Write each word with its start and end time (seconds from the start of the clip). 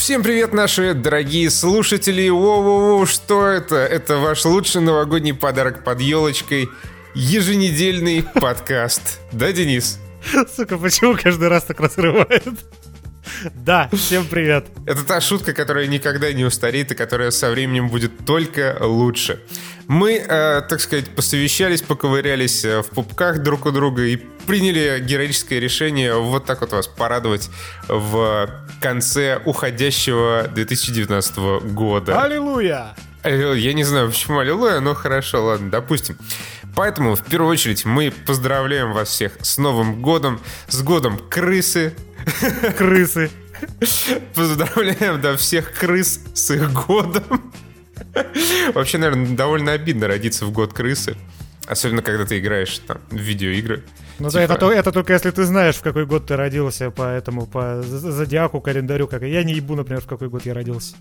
Всем 0.00 0.22
привет, 0.22 0.54
наши 0.54 0.94
дорогие 0.94 1.50
слушатели! 1.50 2.30
Воу-воу-воу, 2.30 3.04
что 3.04 3.46
это? 3.46 3.76
Это 3.76 4.16
ваш 4.16 4.46
лучший 4.46 4.80
новогодний 4.80 5.34
подарок 5.34 5.84
под 5.84 6.00
елочкой. 6.00 6.70
Еженедельный 7.14 8.24
подкаст. 8.34 9.20
Да, 9.30 9.52
Денис? 9.52 9.98
Сука, 10.56 10.78
почему 10.78 11.14
каждый 11.22 11.48
раз 11.48 11.64
так 11.64 11.80
разрывает? 11.80 12.44
Да, 13.54 13.88
всем 13.92 14.26
привет. 14.26 14.66
Это 14.86 15.04
та 15.04 15.20
шутка, 15.20 15.52
которая 15.52 15.86
никогда 15.86 16.32
не 16.32 16.44
устареет 16.44 16.92
и 16.92 16.94
которая 16.94 17.30
со 17.30 17.50
временем 17.50 17.88
будет 17.88 18.24
только 18.24 18.76
лучше. 18.80 19.40
Мы, 19.86 20.14
э, 20.14 20.62
так 20.68 20.80
сказать, 20.80 21.08
посовещались, 21.10 21.82
поковырялись 21.82 22.64
э, 22.64 22.82
в 22.82 22.90
пупках 22.90 23.42
друг 23.42 23.66
у 23.66 23.72
друга 23.72 24.04
и 24.04 24.16
приняли 24.46 25.00
героическое 25.00 25.58
решение 25.58 26.14
вот 26.14 26.44
так 26.44 26.60
вот 26.60 26.72
вас 26.72 26.86
порадовать 26.86 27.50
в 27.88 28.50
конце 28.80 29.40
уходящего 29.44 30.48
2019 30.54 31.36
года. 31.72 32.22
Аллилуйя! 32.22 32.94
Я 33.24 33.72
не 33.74 33.84
знаю, 33.84 34.08
почему 34.08 34.38
аллилуйя, 34.38 34.80
но 34.80 34.94
хорошо, 34.94 35.44
ладно, 35.44 35.70
допустим. 35.70 36.16
Поэтому, 36.74 37.14
в 37.14 37.24
первую 37.24 37.50
очередь, 37.50 37.84
мы 37.84 38.12
поздравляем 38.26 38.92
вас 38.92 39.08
всех 39.08 39.32
с 39.40 39.58
Новым 39.58 40.00
годом, 40.00 40.40
с 40.68 40.82
годом 40.82 41.18
крысы. 41.18 41.94
Крысы. 42.76 43.30
Поздравляем, 44.34 45.20
да, 45.20 45.36
всех 45.36 45.72
крыс 45.72 46.20
с 46.34 46.50
их 46.50 46.72
годом. 46.72 47.52
Вообще, 48.74 48.98
наверное, 48.98 49.36
довольно 49.36 49.72
обидно 49.72 50.06
родиться 50.06 50.46
в 50.46 50.52
год 50.52 50.72
крысы. 50.72 51.16
Особенно, 51.66 52.02
когда 52.02 52.24
ты 52.24 52.38
играешь 52.38 52.78
там 52.78 52.98
в 53.10 53.16
видеоигры. 53.16 53.84
Ну 54.18 54.28
типа... 54.28 54.46
да, 54.48 54.54
это, 54.54 54.70
это 54.70 54.92
только 54.92 55.12
если 55.12 55.30
ты 55.30 55.44
знаешь, 55.44 55.76
в 55.76 55.82
какой 55.82 56.04
год 56.04 56.26
ты 56.26 56.36
родился, 56.36 56.90
поэтому 56.90 57.46
по 57.46 57.82
зодиаку, 57.82 58.60
календарю, 58.60 59.06
как 59.06 59.22
я 59.22 59.44
не 59.44 59.54
ебу, 59.54 59.76
например, 59.76 60.02
в 60.02 60.06
какой 60.06 60.28
год 60.28 60.44
я 60.46 60.54
родился. 60.54 60.96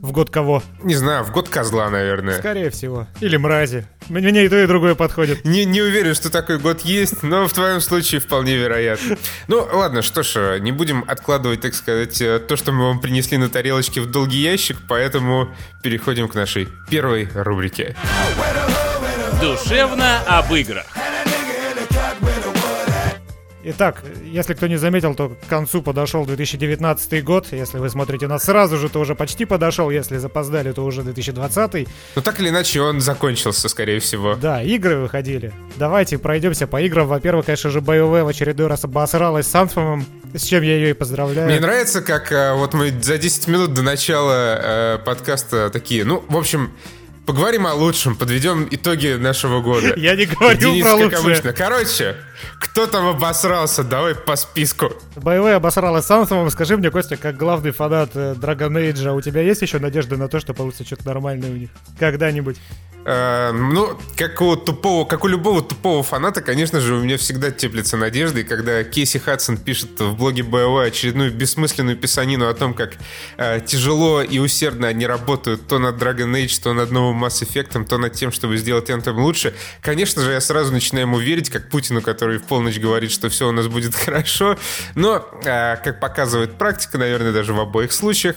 В 0.00 0.12
год 0.12 0.30
кого? 0.30 0.62
Не 0.82 0.94
знаю, 0.94 1.24
в 1.24 1.32
год 1.32 1.48
козла, 1.48 1.90
наверное. 1.90 2.38
Скорее 2.38 2.70
всего. 2.70 3.08
Или 3.20 3.36
мрази. 3.36 3.86
Мне 4.08 4.44
и 4.44 4.48
то, 4.48 4.56
и 4.56 4.66
другое 4.66 4.94
подходит. 4.94 5.44
Не, 5.44 5.64
не 5.64 5.82
уверен, 5.82 6.14
что 6.14 6.30
такой 6.30 6.58
год 6.58 6.82
есть, 6.82 7.22
но 7.22 7.48
в 7.48 7.52
твоем 7.52 7.80
случае 7.80 8.20
вполне 8.20 8.56
вероятно. 8.56 9.16
Ну, 9.48 9.68
ладно, 9.72 10.02
что 10.02 10.22
ж, 10.22 10.60
не 10.60 10.70
будем 10.70 11.04
откладывать, 11.06 11.62
так 11.62 11.74
сказать, 11.74 12.16
то, 12.18 12.56
что 12.56 12.70
мы 12.72 12.86
вам 12.86 13.00
принесли 13.00 13.38
на 13.38 13.48
тарелочке 13.48 14.00
в 14.00 14.10
долгий 14.10 14.38
ящик, 14.38 14.76
поэтому 14.88 15.48
переходим 15.82 16.28
к 16.28 16.34
нашей 16.34 16.68
первой 16.88 17.28
рубрике. 17.34 17.96
Душевно 19.40 20.20
об 20.26 20.52
играх. 20.54 20.86
Итак, 23.70 24.02
если 24.24 24.54
кто 24.54 24.66
не 24.66 24.78
заметил, 24.78 25.14
то 25.14 25.28
к 25.28 25.46
концу 25.46 25.82
подошел 25.82 26.24
2019 26.24 27.22
год. 27.22 27.48
Если 27.50 27.76
вы 27.76 27.90
смотрите 27.90 28.26
нас 28.26 28.44
сразу 28.44 28.78
же, 28.78 28.88
то 28.88 28.98
уже 28.98 29.14
почти 29.14 29.44
подошел. 29.44 29.90
Если 29.90 30.16
запоздали, 30.16 30.72
то 30.72 30.82
уже 30.86 31.02
2020. 31.02 31.86
Ну 32.16 32.22
так 32.22 32.40
или 32.40 32.48
иначе, 32.48 32.80
он 32.80 33.02
закончился, 33.02 33.68
скорее 33.68 34.00
всего. 34.00 34.36
Да, 34.36 34.62
игры 34.62 34.96
выходили. 34.96 35.52
Давайте 35.76 36.16
пройдемся 36.16 36.66
по 36.66 36.80
играм. 36.80 37.06
Во-первых, 37.06 37.44
конечно 37.44 37.68
же, 37.68 37.80
BioWare 37.80 38.24
в 38.24 38.28
очередной 38.28 38.68
раз 38.68 38.84
обосралась 38.84 39.46
с 39.46 39.54
Антфомом, 39.54 40.06
с 40.32 40.44
чем 40.44 40.62
я 40.62 40.74
ее 40.74 40.90
и 40.90 40.94
поздравляю. 40.94 41.46
Мне 41.48 41.60
нравится, 41.60 42.00
как 42.00 42.32
э, 42.32 42.54
вот 42.54 42.72
мы 42.72 42.90
за 43.02 43.18
10 43.18 43.48
минут 43.48 43.74
до 43.74 43.82
начала 43.82 44.94
э, 44.94 44.98
подкаста 45.04 45.68
такие, 45.68 46.06
ну, 46.06 46.24
в 46.26 46.38
общем, 46.38 46.72
Поговорим 47.28 47.66
о 47.66 47.74
лучшем, 47.74 48.16
подведем 48.16 48.66
итоги 48.70 49.08
нашего 49.08 49.60
года. 49.60 49.92
Я 49.98 50.16
не 50.16 50.24
говорю 50.24 50.58
Денис, 50.58 50.82
про 50.82 50.94
лучшее. 50.94 51.18
обычно. 51.18 51.52
Короче, 51.52 52.16
кто 52.58 52.86
там 52.86 53.06
обосрался? 53.06 53.84
Давай 53.84 54.14
по 54.14 54.36
списку. 54.36 54.92
Боевые 55.16 55.56
обосралась 55.56 56.06
с 56.06 56.10
Антхемом. 56.10 56.50
Скажи 56.50 56.76
мне, 56.76 56.90
Костя, 56.90 57.16
как 57.16 57.36
главный 57.36 57.70
фанат 57.70 58.10
э, 58.14 58.34
Dragon 58.34 58.72
Age, 58.72 59.16
у 59.16 59.20
тебя 59.20 59.42
есть 59.42 59.62
еще 59.62 59.78
надежда 59.78 60.16
на 60.16 60.28
то, 60.28 60.40
что 60.40 60.54
получится 60.54 60.84
что-то 60.84 61.06
нормальное 61.06 61.50
у 61.50 61.56
них? 61.56 61.70
Когда-нибудь? 61.98 62.56
Э, 63.10 63.52
ну, 63.52 63.98
как 64.18 64.38
у 64.42 64.54
тупого, 64.54 65.06
как 65.06 65.24
у 65.24 65.28
любого 65.28 65.62
тупого 65.62 66.02
фаната, 66.02 66.42
конечно 66.42 66.78
же, 66.78 66.94
у 66.94 67.02
меня 67.02 67.16
всегда 67.16 67.50
теплится 67.50 67.96
надежда. 67.96 68.40
И 68.40 68.44
когда 68.44 68.84
Кейси 68.84 69.16
Хадсон 69.16 69.56
пишет 69.56 69.98
в 69.98 70.14
блоге 70.14 70.42
BioWare 70.42 70.88
очередную 70.88 71.32
бессмысленную 71.32 71.96
писанину 71.96 72.48
о 72.48 72.52
том, 72.52 72.74
как 72.74 72.96
э, 73.38 73.60
тяжело 73.64 74.20
и 74.20 74.38
усердно 74.38 74.88
они 74.88 75.06
работают 75.06 75.66
то 75.66 75.78
над 75.78 75.96
Dragon 75.96 76.30
Age, 76.34 76.60
то 76.62 76.74
над 76.74 76.90
новым 76.90 77.24
Mass 77.24 77.42
Effect, 77.42 77.86
то 77.86 77.96
над 77.96 78.12
тем, 78.12 78.30
чтобы 78.30 78.58
сделать 78.58 78.90
Anthem 78.90 79.14
лучше, 79.14 79.54
конечно 79.80 80.20
же, 80.20 80.32
я 80.32 80.40
сразу 80.42 80.70
начинаю 80.74 81.06
ему 81.06 81.18
верить, 81.18 81.48
как 81.48 81.70
Путину, 81.70 82.02
который 82.02 82.27
в 82.36 82.44
полночь 82.44 82.78
говорит, 82.78 83.10
что 83.10 83.30
все 83.30 83.48
у 83.48 83.52
нас 83.52 83.66
будет 83.68 83.94
хорошо. 84.04 84.58
Но, 84.94 85.26
э, 85.44 85.76
как 85.76 86.00
показывает 86.00 86.58
практика, 86.58 86.98
наверное, 86.98 87.32
даже 87.32 87.54
в 87.54 87.60
обоих 87.60 87.92
случаях, 87.92 88.36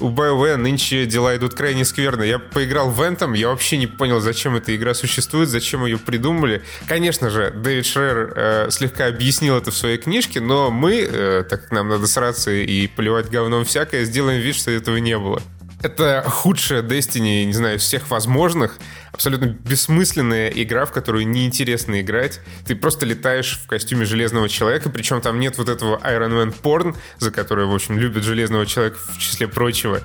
у 0.00 0.10
BioWare 0.10 0.56
нынче 0.56 1.06
дела 1.06 1.36
идут 1.36 1.54
крайне 1.54 1.84
скверно. 1.84 2.24
Я 2.24 2.40
поиграл 2.40 2.90
в 2.90 3.00
Anthem, 3.00 3.36
я 3.36 3.48
вообще 3.48 3.76
не 3.76 3.86
понял, 3.86 4.18
зачем 4.20 4.56
эта 4.56 4.74
игра 4.74 4.94
существует, 4.94 5.48
зачем 5.48 5.84
ее 5.84 5.98
придумали. 5.98 6.62
Конечно 6.88 7.30
же, 7.30 7.52
Дэвид 7.52 7.86
Шрер 7.86 8.32
э, 8.34 8.70
слегка 8.70 9.06
объяснил 9.06 9.56
это 9.56 9.70
в 9.70 9.76
своей 9.76 9.98
книжке, 9.98 10.40
но 10.40 10.70
мы, 10.70 11.06
э, 11.08 11.44
так 11.48 11.68
как 11.68 11.72
нам 11.72 11.88
надо 11.88 12.06
сраться 12.06 12.50
и 12.50 12.86
поливать 12.86 13.28
говном 13.28 13.64
всякое, 13.64 14.04
сделаем 14.04 14.40
вид, 14.40 14.56
что 14.56 14.70
этого 14.70 14.96
не 14.96 15.18
было. 15.18 15.42
Это 15.82 16.24
худшая 16.26 16.82
Destiny, 16.82 17.44
не 17.44 17.52
знаю, 17.52 17.78
всех 17.78 18.10
возможных. 18.10 18.78
Абсолютно 19.18 19.46
бессмысленная 19.46 20.46
игра, 20.46 20.86
в 20.86 20.92
которую 20.92 21.26
неинтересно 21.26 22.00
играть. 22.00 22.38
Ты 22.66 22.76
просто 22.76 23.04
летаешь 23.04 23.58
в 23.58 23.66
костюме 23.66 24.04
Железного 24.04 24.48
Человека, 24.48 24.90
причем 24.90 25.20
там 25.20 25.40
нет 25.40 25.58
вот 25.58 25.68
этого 25.68 25.98
Iron 26.04 26.30
Man 26.30 26.54
порн, 26.62 26.94
за 27.18 27.32
который, 27.32 27.66
в 27.66 27.74
общем, 27.74 27.98
любят 27.98 28.22
Железного 28.22 28.64
Человека 28.64 28.96
в 28.96 29.18
числе 29.18 29.48
прочего 29.48 30.02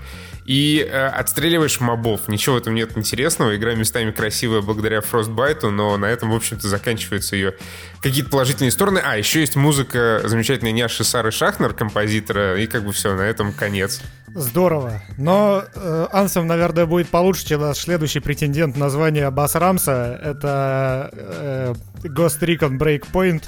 и 0.48 0.80
э, 0.80 1.08
отстреливаешь 1.10 1.80
мобов. 1.80 2.28
Ничего 2.28 2.56
в 2.56 2.58
этом 2.58 2.74
нет 2.74 2.98
интересного. 2.98 3.56
Игра 3.56 3.76
местами 3.76 4.10
красивая 4.10 4.62
благодаря 4.62 4.98
Frostbite, 4.98 5.70
но 5.70 5.96
на 5.98 6.06
этом, 6.06 6.32
в 6.32 6.36
общем-то, 6.36 6.68
заканчиваются 6.68 7.36
ее 7.36 7.54
какие-то 8.02 8.32
положительные 8.32 8.72
стороны. 8.72 9.00
А, 9.04 9.16
еще 9.16 9.42
есть 9.42 9.56
музыка 9.56 10.22
замечательной 10.26 10.72
няши 10.72 11.04
Сары 11.04 11.30
Шахнер, 11.30 11.74
композитора, 11.74 12.60
и 12.60 12.66
как 12.66 12.84
бы 12.84 12.94
все, 12.94 13.16
на 13.16 13.22
этом 13.22 13.54
конец. 13.54 14.02
Здорово. 14.36 15.02
Но 15.18 15.64
э, 15.76 16.08
Ансом, 16.12 16.48
наверное, 16.48 16.86
будет 16.86 17.10
получше, 17.10 17.46
чем 17.46 17.62
наш 17.62 17.78
следующий 17.78 18.20
претендент 18.20 18.76
на 18.78 18.90
звание 18.90 19.30
Бас 19.30 19.56
Рамса. 19.56 20.20
Это 20.24 21.10
э, 21.14 21.74
Ghost 22.04 22.40
Recon 22.42 22.78
Breakpoint 22.78 23.44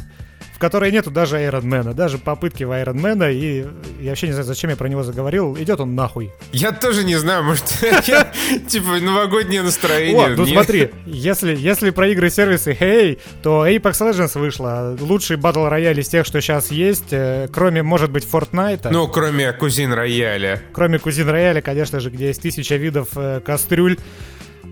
в 0.56 0.58
которой 0.58 0.90
нету 0.90 1.12
даже 1.12 1.36
Айронмена, 1.36 1.94
даже 1.94 2.18
попытки 2.18 2.64
в 2.64 2.72
Айронмена, 2.72 3.30
и 3.30 3.66
я 4.00 4.12
вообще 4.12 4.28
не 4.28 4.32
знаю, 4.34 4.46
зачем 4.46 4.70
я 4.70 4.78
про 4.78 4.88
него 4.88 5.04
заговорил, 5.04 5.58
идет 5.58 5.82
он 5.82 5.96
нахуй. 5.96 6.32
Я 6.54 6.72
тоже 6.72 7.04
не 7.04 7.18
знаю, 7.18 7.44
может, 7.44 7.66
типа 8.68 9.02
новогоднее 9.02 9.64
настроение. 9.64 10.28
О, 10.28 10.30
ну 10.30 10.46
смотри, 10.46 10.92
если, 11.06 11.90
про 11.90 12.08
игры 12.08 12.30
сервисы, 12.30 12.74
хей, 12.74 13.20
то 13.44 13.68
Apex 13.68 14.00
Legends 14.00 14.40
вышла, 14.40 14.96
лучший 14.98 15.36
батл 15.36 15.66
рояль 15.66 16.00
из 16.00 16.08
тех, 16.08 16.26
что 16.26 16.40
сейчас 16.40 16.72
есть, 16.72 17.12
э, 17.12 17.50
кроме, 17.54 17.84
может 17.84 18.10
быть, 18.10 18.26
Fortnite. 18.26 18.88
Ну, 18.92 19.10
кроме 19.10 19.52
Кузин 19.52 19.92
Рояля. 19.92 20.62
Кроме 20.72 21.00
Кузин 21.00 21.28
Рояля, 21.28 21.62
конечно 21.62 22.00
же, 22.00 22.10
где 22.10 22.28
есть 22.28 22.42
тысяча 22.42 22.76
видов 22.76 23.10
э, 23.18 23.42
кастрюль 23.44 23.98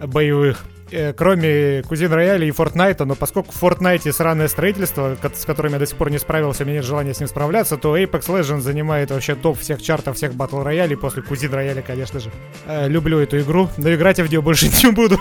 боевых. 0.08 0.64
Э, 0.94 1.12
кроме 1.12 1.82
Кузин 1.84 2.14
Рояля 2.14 2.46
и 2.46 2.52
Фортнайта, 2.52 3.06
но 3.06 3.16
поскольку 3.16 3.52
в 3.52 3.56
Фортнайте 3.56 4.14
сраное 4.14 4.48
строительство, 4.48 5.18
с 5.34 5.46
которым 5.46 5.74
я 5.74 5.80
до 5.80 5.88
сих 5.88 5.98
пор 5.98 6.12
не 6.12 6.20
справился, 6.20 6.64
у 6.64 6.66
меня 6.68 6.78
нет 6.78 6.86
желания 6.86 7.14
с 7.16 7.20
ним 7.20 7.28
справляться, 7.28 7.78
то 7.78 7.98
Apex 7.98 8.28
Legends 8.28 8.62
занимает 8.62 9.10
вообще 9.10 9.34
топ 9.34 9.60
всех 9.60 9.82
чартов, 9.82 10.18
всех 10.18 10.36
батл 10.36 10.62
роялей, 10.62 10.96
после 10.96 11.24
Кузин 11.24 11.52
Рояля, 11.52 11.82
конечно 11.82 12.20
же. 12.20 12.30
Э, 12.68 12.88
люблю 12.88 13.20
эту 13.20 13.40
игру, 13.40 13.70
но 13.78 13.94
играть 13.94 14.20
я 14.20 14.24
в 14.24 14.30
нее 14.30 14.42
больше 14.42 14.68
не 14.84 14.92
буду. 14.92 15.20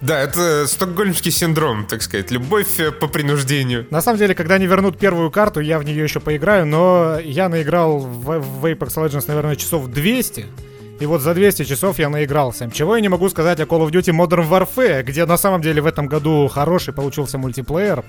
Да, 0.00 0.20
это 0.20 0.66
стокгольмский 0.66 1.30
синдром, 1.30 1.86
так 1.86 2.02
сказать, 2.02 2.32
любовь 2.32 2.80
э, 2.80 2.90
по 2.90 3.06
принуждению. 3.06 3.86
На 3.90 4.02
самом 4.02 4.18
деле, 4.18 4.34
когда 4.34 4.56
они 4.56 4.66
вернут 4.66 4.98
первую 4.98 5.30
карту, 5.30 5.60
я 5.60 5.78
в 5.78 5.84
нее 5.84 6.02
еще 6.02 6.18
поиграю, 6.18 6.66
но 6.66 7.18
я 7.22 7.48
наиграл 7.48 7.98
в, 7.98 8.40
в 8.40 8.66
Apex 8.66 8.96
Legends, 8.96 9.24
наверное, 9.28 9.54
часов 9.54 9.86
200. 9.86 10.46
И 11.02 11.06
вот 11.06 11.20
за 11.20 11.34
200 11.34 11.64
часов 11.64 11.98
я 11.98 12.08
наигрался. 12.08 12.70
Чего 12.70 12.94
я 12.94 13.02
не 13.02 13.08
могу 13.08 13.28
сказать 13.28 13.58
о 13.58 13.64
Call 13.64 13.84
of 13.84 13.90
Duty 13.90 14.16
Modern 14.16 14.48
Warfare, 14.48 15.02
где 15.02 15.26
на 15.26 15.36
самом 15.36 15.60
деле 15.60 15.82
в 15.82 15.86
этом 15.86 16.06
году 16.06 16.46
хороший 16.46 16.94
получился 16.94 17.38
мультиплеер. 17.38 18.04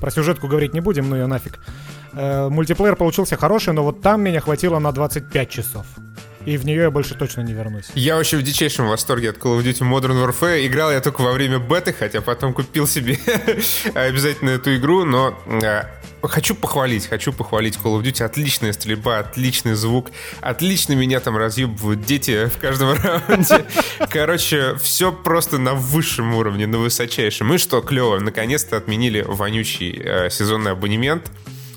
Про 0.00 0.10
сюжетку 0.10 0.48
говорить 0.48 0.72
не 0.72 0.80
будем, 0.80 1.10
ну 1.10 1.16
ее 1.16 1.26
нафиг. 1.26 1.58
Э, 2.14 2.48
мультиплеер 2.48 2.96
получился 2.96 3.36
хороший, 3.36 3.74
но 3.74 3.84
вот 3.84 4.00
там 4.00 4.22
меня 4.22 4.40
хватило 4.40 4.78
на 4.78 4.92
25 4.92 5.50
часов 5.50 5.84
и 6.46 6.56
в 6.56 6.64
нее 6.64 6.82
я 6.82 6.90
больше 6.90 7.14
точно 7.14 7.42
не 7.42 7.52
вернусь. 7.52 7.86
Я 7.94 8.16
вообще 8.16 8.36
в 8.36 8.42
дичайшем 8.42 8.88
восторге 8.88 9.30
от 9.30 9.36
Call 9.36 9.58
of 9.58 9.64
Duty 9.64 9.80
Modern 9.80 10.24
Warfare. 10.24 10.66
Играл 10.66 10.90
я 10.90 11.00
только 11.00 11.22
во 11.22 11.32
время 11.32 11.58
беты, 11.58 11.92
хотя 11.92 12.20
потом 12.20 12.54
купил 12.54 12.86
себе 12.86 13.18
обязательно 13.94 14.50
эту 14.50 14.76
игру, 14.76 15.04
но 15.04 15.38
э, 15.46 15.82
хочу 16.22 16.54
похвалить, 16.54 17.06
хочу 17.06 17.32
похвалить 17.32 17.76
Call 17.76 18.00
of 18.00 18.02
Duty. 18.02 18.24
Отличная 18.24 18.72
стрельба, 18.72 19.18
отличный 19.18 19.74
звук, 19.74 20.10
отлично 20.40 20.94
меня 20.94 21.20
там 21.20 21.36
разъебывают 21.36 22.02
дети 22.04 22.46
в 22.46 22.58
каждом 22.58 22.92
раунде. 23.28 23.64
Короче, 24.10 24.76
все 24.76 25.12
просто 25.12 25.58
на 25.58 25.74
высшем 25.74 26.34
уровне, 26.34 26.66
на 26.66 26.78
высочайшем. 26.78 27.52
И 27.54 27.58
что 27.58 27.80
клево, 27.80 28.18
наконец-то 28.18 28.76
отменили 28.76 29.22
вонючий 29.26 30.00
э, 30.02 30.30
сезонный 30.30 30.72
абонемент, 30.72 31.30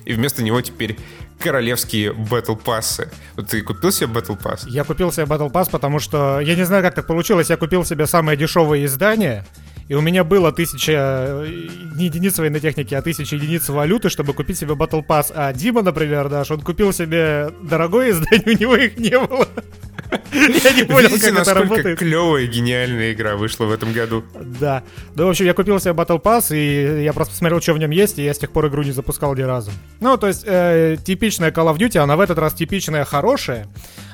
и 0.05 0.13
вместо 0.13 0.43
него 0.43 0.61
теперь 0.61 0.97
королевские 1.41 2.13
батл 2.13 2.55
пассы. 2.55 3.09
Вот 3.35 3.47
ты 3.47 3.61
купил 3.61 3.91
себе 3.91 4.07
батл 4.07 4.35
пасс? 4.35 4.65
Я 4.67 4.83
купил 4.83 5.11
себе 5.11 5.25
батл 5.25 5.49
пасс, 5.49 5.67
потому 5.69 5.99
что 5.99 6.39
я 6.39 6.55
не 6.55 6.63
знаю, 6.63 6.83
как 6.83 6.95
так 6.95 7.07
получилось. 7.07 7.49
Я 7.49 7.57
купил 7.57 7.83
себе 7.83 8.07
самое 8.07 8.37
дешевое 8.37 8.85
издание. 8.85 9.45
И 9.87 9.93
у 9.93 10.01
меня 10.01 10.23
было 10.23 10.51
тысяча 10.51 10.91
э, 10.93 11.67
не 11.95 12.05
единиц 12.05 12.37
военной 12.37 12.59
техники, 12.59 12.93
а 12.93 13.01
тысяча 13.01 13.35
единиц 13.35 13.67
валюты, 13.69 14.09
чтобы 14.09 14.33
купить 14.33 14.57
себе 14.57 14.73
Battle 14.73 15.05
Pass. 15.05 15.31
А 15.35 15.51
Дима, 15.53 15.81
например, 15.81 16.29
Даш, 16.29 16.51
он 16.51 16.61
купил 16.61 16.93
себе 16.93 17.49
дорогое 17.61 18.11
издание, 18.11 18.43
у 18.55 18.59
него 18.59 18.75
их 18.75 18.97
не 18.97 19.17
было. 19.19 19.47
Я 20.33 20.73
не 20.73 20.83
понял, 20.83 21.09
Видите, 21.09 21.31
как 21.31 21.41
это 21.41 21.53
работает. 21.53 21.99
клевая, 21.99 22.45
гениальная 22.45 23.13
игра 23.13 23.35
вышла 23.37 23.65
в 23.65 23.71
этом 23.71 23.93
году. 23.93 24.23
Да. 24.33 24.83
Ну, 25.15 25.25
в 25.25 25.29
общем, 25.29 25.45
я 25.45 25.53
купил 25.53 25.79
себе 25.79 25.91
Battle 25.93 26.21
Pass, 26.21 26.55
и 26.55 27.03
я 27.03 27.13
просто 27.13 27.33
посмотрел, 27.33 27.61
что 27.61 27.73
в 27.73 27.79
нем 27.79 27.91
есть, 27.91 28.19
и 28.19 28.23
я 28.23 28.33
с 28.33 28.37
тех 28.37 28.51
пор 28.51 28.67
игру 28.67 28.83
не 28.83 28.91
запускал 28.91 29.35
ни 29.35 29.41
разу. 29.41 29.71
Ну, 29.99 30.17
то 30.17 30.27
есть, 30.27 30.43
э, 30.45 30.97
типичная 31.03 31.51
Call 31.51 31.73
of 31.73 31.77
Duty, 31.77 31.97
она 31.99 32.15
в 32.17 32.19
этот 32.21 32.37
раз 32.39 32.53
типичная, 32.53 33.05
хорошая, 33.05 33.67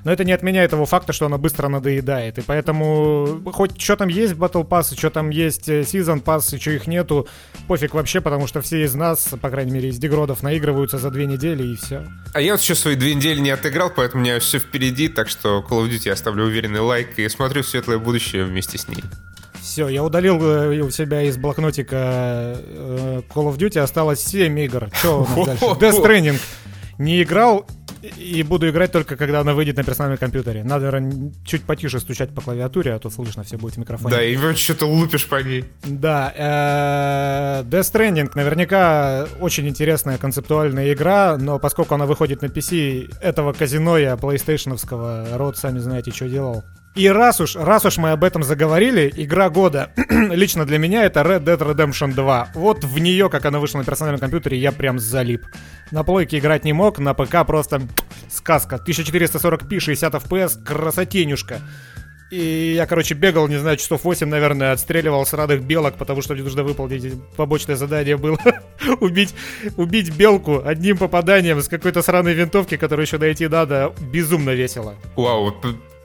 но 0.07 0.13
это 0.13 0.23
не 0.23 0.31
отменяет 0.31 0.71
того 0.71 0.85
факта, 0.85 1.11
что 1.11 1.25
она 1.25 1.37
быстро 1.37 1.67
надоедает. 1.67 2.37
И 2.37 2.41
поэтому, 2.41 3.41
хоть 3.51 3.81
что 3.81 3.97
там 3.97 4.07
есть 4.07 4.35
Battle 4.35 4.65
Pass, 4.65 4.97
что 4.97 5.09
там 5.09 5.31
есть 5.31 5.67
э, 5.67 5.81
Season 5.81 6.23
Pass, 6.23 6.55
и 6.55 6.59
что 6.61 6.71
их 6.71 6.87
нету, 6.87 7.27
пофиг 7.67 7.93
вообще, 7.93 8.21
потому 8.21 8.47
что 8.47 8.61
все 8.61 8.85
из 8.85 8.95
нас, 8.95 9.27
по 9.41 9.49
крайней 9.49 9.73
мере, 9.73 9.89
из 9.89 9.97
дегродов, 9.97 10.43
наигрываются 10.43 10.97
за 10.97 11.11
две 11.11 11.25
недели, 11.25 11.61
и 11.61 11.75
все. 11.75 12.05
А 12.33 12.39
я 12.39 12.53
вот 12.53 12.61
еще 12.61 12.73
свои 12.73 12.95
две 12.95 13.15
недели 13.15 13.41
не 13.41 13.49
отыграл, 13.49 13.91
поэтому 13.93 14.23
у 14.23 14.25
меня 14.25 14.39
все 14.39 14.59
впереди, 14.59 15.09
так 15.09 15.27
что 15.27 15.61
Call 15.69 15.83
of 15.83 15.89
Duty 15.89 16.03
я 16.05 16.13
оставлю 16.13 16.45
уверенный 16.45 16.79
лайк 16.79 17.19
и 17.19 17.27
смотрю 17.27 17.61
светлое 17.63 17.97
будущее 17.97 18.45
вместе 18.45 18.77
с 18.77 18.87
ней. 18.87 19.03
Все, 19.61 19.89
я 19.89 20.05
удалил 20.05 20.41
э, 20.41 20.79
у 20.79 20.89
себя 20.89 21.23
из 21.23 21.35
блокнотика 21.35 22.55
э, 22.55 23.21
Call 23.27 23.53
of 23.53 23.57
Duty, 23.57 23.79
осталось 23.79 24.21
7 24.21 24.57
игр. 24.57 24.87
Что 24.93 25.23
у 25.23 25.45
нас 25.45 25.59
дальше? 25.59 25.65
Death 25.65 26.01
Stranding. 26.01 26.39
Не 26.97 27.21
играл 27.23 27.67
и 28.01 28.43
буду 28.43 28.69
играть 28.69 28.91
только 28.91 29.15
когда 29.15 29.41
она 29.41 29.53
выйдет 29.53 29.77
на 29.77 29.83
персональном 29.83 30.17
компьютере. 30.17 30.63
Надо, 30.63 30.85
наверное, 30.85 31.31
чуть 31.45 31.63
потише 31.63 31.99
стучать 31.99 32.29
по 32.29 32.41
клавиатуре, 32.41 32.93
а 32.93 32.99
то 32.99 33.09
слышно 33.09 33.43
все 33.43 33.57
будет 33.57 33.75
в 33.75 33.77
микрофоне. 33.77 34.15
Да, 34.15 34.23
и 34.23 34.37
что-то 34.55 34.85
лупишь 34.85 35.25
по 35.25 35.41
ней. 35.41 35.65
Да. 35.83 36.33
Э, 36.35 37.63
Death 37.63 37.91
Stranding 37.91 38.31
наверняка 38.35 39.27
очень 39.39 39.67
интересная 39.67 40.17
концептуальная 40.17 40.93
игра, 40.93 41.37
но 41.37 41.59
поскольку 41.59 41.95
она 41.95 42.05
выходит 42.05 42.41
на 42.41 42.47
PC, 42.47 43.17
этого 43.21 43.53
казино 43.53 43.97
я 43.97 44.13
PlayStationовского 44.15 45.37
род, 45.37 45.57
сами 45.57 45.79
знаете, 45.79 46.11
что 46.11 46.27
делал. 46.27 46.63
И 46.97 47.07
раз 47.07 47.39
уж, 47.39 47.55
раз 47.55 47.85
уж 47.85 47.97
мы 47.97 48.09
об 48.09 48.23
этом 48.23 48.41
заговорили, 48.41 49.13
игра 49.15 49.51
года 49.51 49.91
лично 50.09 50.65
для 50.65 50.79
меня 50.79 51.03
это 51.03 51.19
Red 51.19 51.43
Dead 51.43 51.59
Redemption 51.59 52.15
2. 52.15 52.49
Вот 52.55 52.83
в 52.83 52.97
нее, 52.97 53.29
как 53.29 53.45
она 53.45 53.59
вышла 53.59 53.77
на 53.77 53.85
персональном 53.85 54.19
компьютере, 54.19 54.57
я 54.57 54.71
прям 54.71 54.97
залип. 54.97 55.45
На 55.91 56.03
плойке 56.03 56.39
играть 56.39 56.65
не 56.65 56.73
мог, 56.73 56.97
на 56.97 57.13
ПК 57.13 57.45
просто 57.45 57.83
сказка. 58.29 58.81
1440p, 58.83 59.79
60 59.79 60.13
FPS, 60.15 60.63
красотенюшка. 60.63 61.61
И 62.31 62.73
я, 62.75 62.87
короче, 62.87 63.13
бегал, 63.13 63.47
не 63.47 63.57
знаю, 63.57 63.77
часов 63.77 64.03
8, 64.03 64.27
наверное, 64.27 64.71
отстреливал 64.71 65.23
с 65.23 65.33
радых 65.33 65.61
белок, 65.61 65.97
потому 65.99 66.23
что 66.23 66.33
мне 66.33 66.41
нужно 66.41 66.63
выполнить 66.63 67.13
побочное 67.35 67.75
задание 67.75 68.17
было. 68.17 68.39
убить, 68.99 69.35
убить 69.77 70.17
белку 70.17 70.63
одним 70.65 70.97
попаданием 70.97 71.61
с 71.61 71.67
какой-то 71.67 72.01
сраной 72.01 72.33
винтовки, 72.33 72.75
которую 72.75 73.05
еще 73.05 73.19
найти 73.19 73.47
надо. 73.47 73.93
Безумно 74.11 74.49
весело. 74.49 74.95
Вау, 75.15 75.53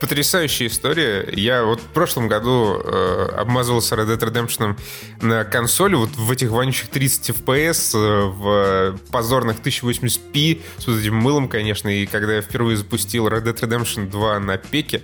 потрясающая 0.03 0.67
история. 0.67 1.25
Я 1.31 1.63
вот 1.63 1.79
в 1.79 1.85
прошлом 1.85 2.27
году 2.27 2.77
э, 2.83 3.29
обмазывался 3.37 3.95
Red 3.95 4.07
Dead 4.07 4.19
Redemption 4.19 4.77
на 5.21 5.45
консоли, 5.45 5.95
вот 5.95 6.09
в 6.09 6.29
этих 6.29 6.49
вонючих 6.49 6.89
30 6.89 7.29
FPS, 7.29 7.95
э, 7.95 8.25
в 8.25 8.97
позорных 9.11 9.61
1080p, 9.61 10.61
с 10.77 10.87
вот 10.87 10.99
этим 10.99 11.15
мылом, 11.15 11.47
конечно, 11.47 11.87
и 11.87 12.05
когда 12.05 12.33
я 12.33 12.41
впервые 12.41 12.75
запустил 12.75 13.29
Red 13.29 13.43
Dead 13.45 13.57
Redemption 13.57 14.09
2 14.09 14.39
на 14.41 14.57
пеке, 14.57 15.03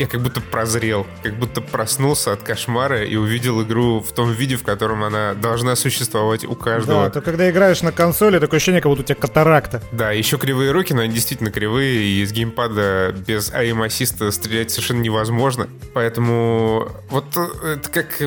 я 0.00 0.06
как 0.06 0.20
будто 0.20 0.40
прозрел, 0.40 1.06
как 1.22 1.34
будто 1.38 1.60
проснулся 1.60 2.32
от 2.32 2.42
кошмара 2.42 3.04
и 3.04 3.16
увидел 3.16 3.62
игру 3.62 4.00
в 4.00 4.12
том 4.12 4.32
виде, 4.32 4.56
в 4.56 4.64
котором 4.64 5.04
она 5.04 5.34
должна 5.34 5.76
существовать 5.76 6.44
у 6.44 6.54
каждого. 6.54 7.04
Да, 7.04 7.10
то 7.10 7.20
когда 7.20 7.50
играешь 7.50 7.82
на 7.82 7.92
консоли, 7.92 8.38
такое 8.38 8.58
ощущение, 8.58 8.80
как 8.80 8.90
будто 8.90 9.02
у 9.02 9.04
тебя 9.04 9.16
катаракта. 9.16 9.82
Да, 9.92 10.10
еще 10.10 10.38
кривые 10.38 10.72
руки, 10.72 10.92
но 10.94 11.02
они 11.02 11.12
действительно 11.12 11.50
кривые, 11.50 12.02
и 12.02 12.24
с 12.24 12.32
геймпада 12.32 13.14
без 13.26 13.52
aim 13.52 13.75
assist 13.75 14.22
а 14.22 14.30
стрелять 14.30 14.70
совершенно 14.70 15.00
невозможно. 15.00 15.68
Поэтому 15.94 16.90
вот 17.10 17.26
э, 17.36 17.74
это 17.74 17.90
как 17.90 18.22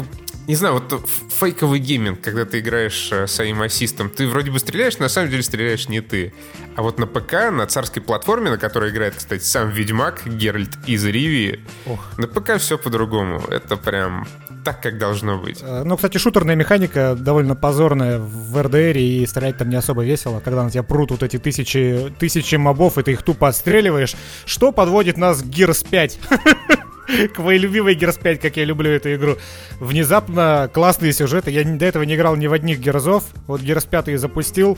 не 0.47 0.55
знаю, 0.55 0.75
вот 0.75 1.09
фейковый 1.29 1.79
гейминг, 1.79 2.21
когда 2.21 2.45
ты 2.45 2.59
играешь 2.59 3.09
э, 3.11 3.27
с 3.27 3.39
aim 3.39 3.57
assist 3.57 3.92
ом, 3.92 4.09
ты 4.09 4.27
вроде 4.27 4.51
бы 4.51 4.59
стреляешь, 4.59 4.97
но 4.97 5.03
на 5.03 5.09
самом 5.09 5.29
деле 5.29 5.41
стреляешь 5.43 5.87
не 5.87 6.01
ты. 6.01 6.33
А 6.75 6.81
вот 6.81 6.99
на 6.99 7.07
ПК, 7.07 7.51
на 7.51 7.65
царской 7.65 8.01
платформе, 8.01 8.49
на 8.49 8.57
которой 8.57 8.91
играет, 8.91 9.15
кстати, 9.15 9.43
сам 9.43 9.69
Ведьмак, 9.69 10.25
Геральт 10.25 10.71
из 10.85 11.05
Ривии, 11.05 11.61
Ох. 11.85 11.99
на 12.17 12.27
ПК 12.27 12.57
все 12.57 12.77
по-другому. 12.77 13.41
Это 13.49 13.77
прям 13.77 14.27
так, 14.65 14.81
как 14.81 14.97
должно 14.97 15.37
быть. 15.37 15.59
Э, 15.61 15.83
ну, 15.83 15.95
кстати, 15.95 16.17
шутерная 16.17 16.55
механика 16.55 17.15
довольно 17.17 17.55
позорная 17.55 18.19
в 18.19 18.61
РДР, 18.61 18.97
и 18.97 19.25
стрелять 19.25 19.57
там 19.57 19.69
не 19.69 19.77
особо 19.77 20.03
весело, 20.03 20.41
когда 20.41 20.63
на 20.63 20.71
тебя 20.71 20.83
прут 20.83 21.11
вот 21.11 21.23
эти 21.23 21.37
тысячи, 21.37 22.13
тысячи 22.19 22.55
мобов, 22.55 22.97
и 22.97 23.03
ты 23.03 23.13
их 23.13 23.23
тупо 23.23 23.47
отстреливаешь. 23.47 24.15
Что 24.45 24.71
подводит 24.71 25.17
нас 25.17 25.41
к 25.41 25.45
Gears 25.45 25.87
5? 25.89 26.19
к 27.33 27.39
моей 27.39 27.59
любимой 27.59 27.95
Gears 27.95 28.21
5, 28.21 28.39
как 28.39 28.57
я 28.57 28.65
люблю 28.65 28.89
эту 28.89 29.13
игру. 29.15 29.37
Внезапно 29.79 30.69
классные 30.73 31.13
сюжеты. 31.13 31.51
Я 31.51 31.63
до 31.63 31.85
этого 31.85 32.03
не 32.03 32.15
играл 32.15 32.35
ни 32.35 32.47
в 32.47 32.53
одних 32.53 32.79
Герзов. 32.79 33.25
Вот 33.47 33.61
Gears 33.61 33.87
5 33.89 34.19
запустил. 34.19 34.77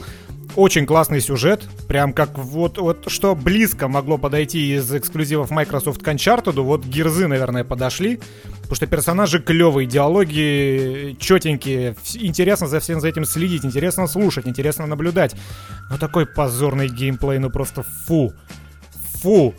Очень 0.56 0.86
классный 0.86 1.19
сюжет, 1.19 1.68
прям 1.89 2.13
как 2.13 2.38
вот, 2.38 2.77
вот 2.77 3.12
что 3.12 3.36
близко 3.36 3.89
могло 3.89 4.18
подойти 4.18 4.75
из 4.75 4.94
эксклюзивов 4.94 5.50
Microsoft 5.50 6.01
к 6.01 6.07
Uncharted, 6.07 6.62
вот 6.62 6.86
Гирзы, 6.86 7.27
наверное, 7.27 7.66
подошли, 7.66 8.22
потому 8.62 8.75
что 8.75 8.88
персонажи 8.88 9.42
клевые, 9.42 9.86
диалоги 9.86 11.18
четенькие, 11.19 11.98
интересно 12.13 12.68
за 12.68 12.80
всем 12.80 13.01
за 13.01 13.10
этим 13.10 13.25
следить, 13.25 13.66
интересно 13.66 14.07
слушать, 14.07 14.48
интересно 14.48 14.86
наблюдать. 14.86 15.36
Но 15.89 15.98
такой 15.98 16.25
позорный 16.25 16.88
геймплей, 16.88 17.39
ну 17.39 17.50
просто 17.50 17.83
фу, 18.07 18.31
фу. 19.21 19.54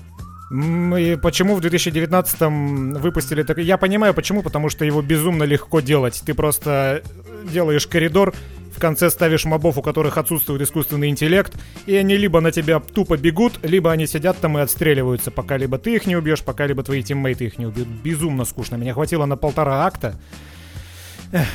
И 0.50 1.18
почему 1.20 1.56
в 1.56 1.60
2019 1.60 3.00
выпустили 3.00 3.42
так? 3.42 3.58
Я 3.58 3.78
понимаю, 3.78 4.14
почему, 4.14 4.42
потому 4.42 4.68
что 4.68 4.84
его 4.84 5.02
безумно 5.02 5.42
легко 5.42 5.80
делать. 5.80 6.22
Ты 6.24 6.34
просто 6.34 7.02
делаешь 7.50 7.86
коридор, 7.86 8.32
в 8.76 8.78
конце 8.78 9.10
ставишь 9.10 9.44
мобов, 9.44 9.78
у 9.78 9.82
которых 9.82 10.18
отсутствует 10.18 10.60
искусственный 10.62 11.08
интеллект, 11.08 11.52
и 11.86 11.96
они 11.96 12.16
либо 12.16 12.40
на 12.40 12.52
тебя 12.52 12.78
тупо 12.78 13.16
бегут, 13.16 13.58
либо 13.64 13.90
они 13.90 14.06
сидят 14.06 14.38
там 14.38 14.58
и 14.58 14.60
отстреливаются, 14.60 15.30
пока 15.30 15.56
либо 15.56 15.78
ты 15.78 15.96
их 15.96 16.06
не 16.06 16.14
убьешь, 16.14 16.42
пока 16.42 16.66
либо 16.66 16.82
твои 16.82 17.02
тиммейты 17.02 17.46
их 17.46 17.58
не 17.58 17.66
убьют. 17.66 17.88
Безумно 17.88 18.44
скучно. 18.44 18.76
Меня 18.76 18.92
хватило 18.92 19.24
на 19.24 19.36
полтора 19.36 19.86
акта. 19.86 20.14
Эх. 21.32 21.46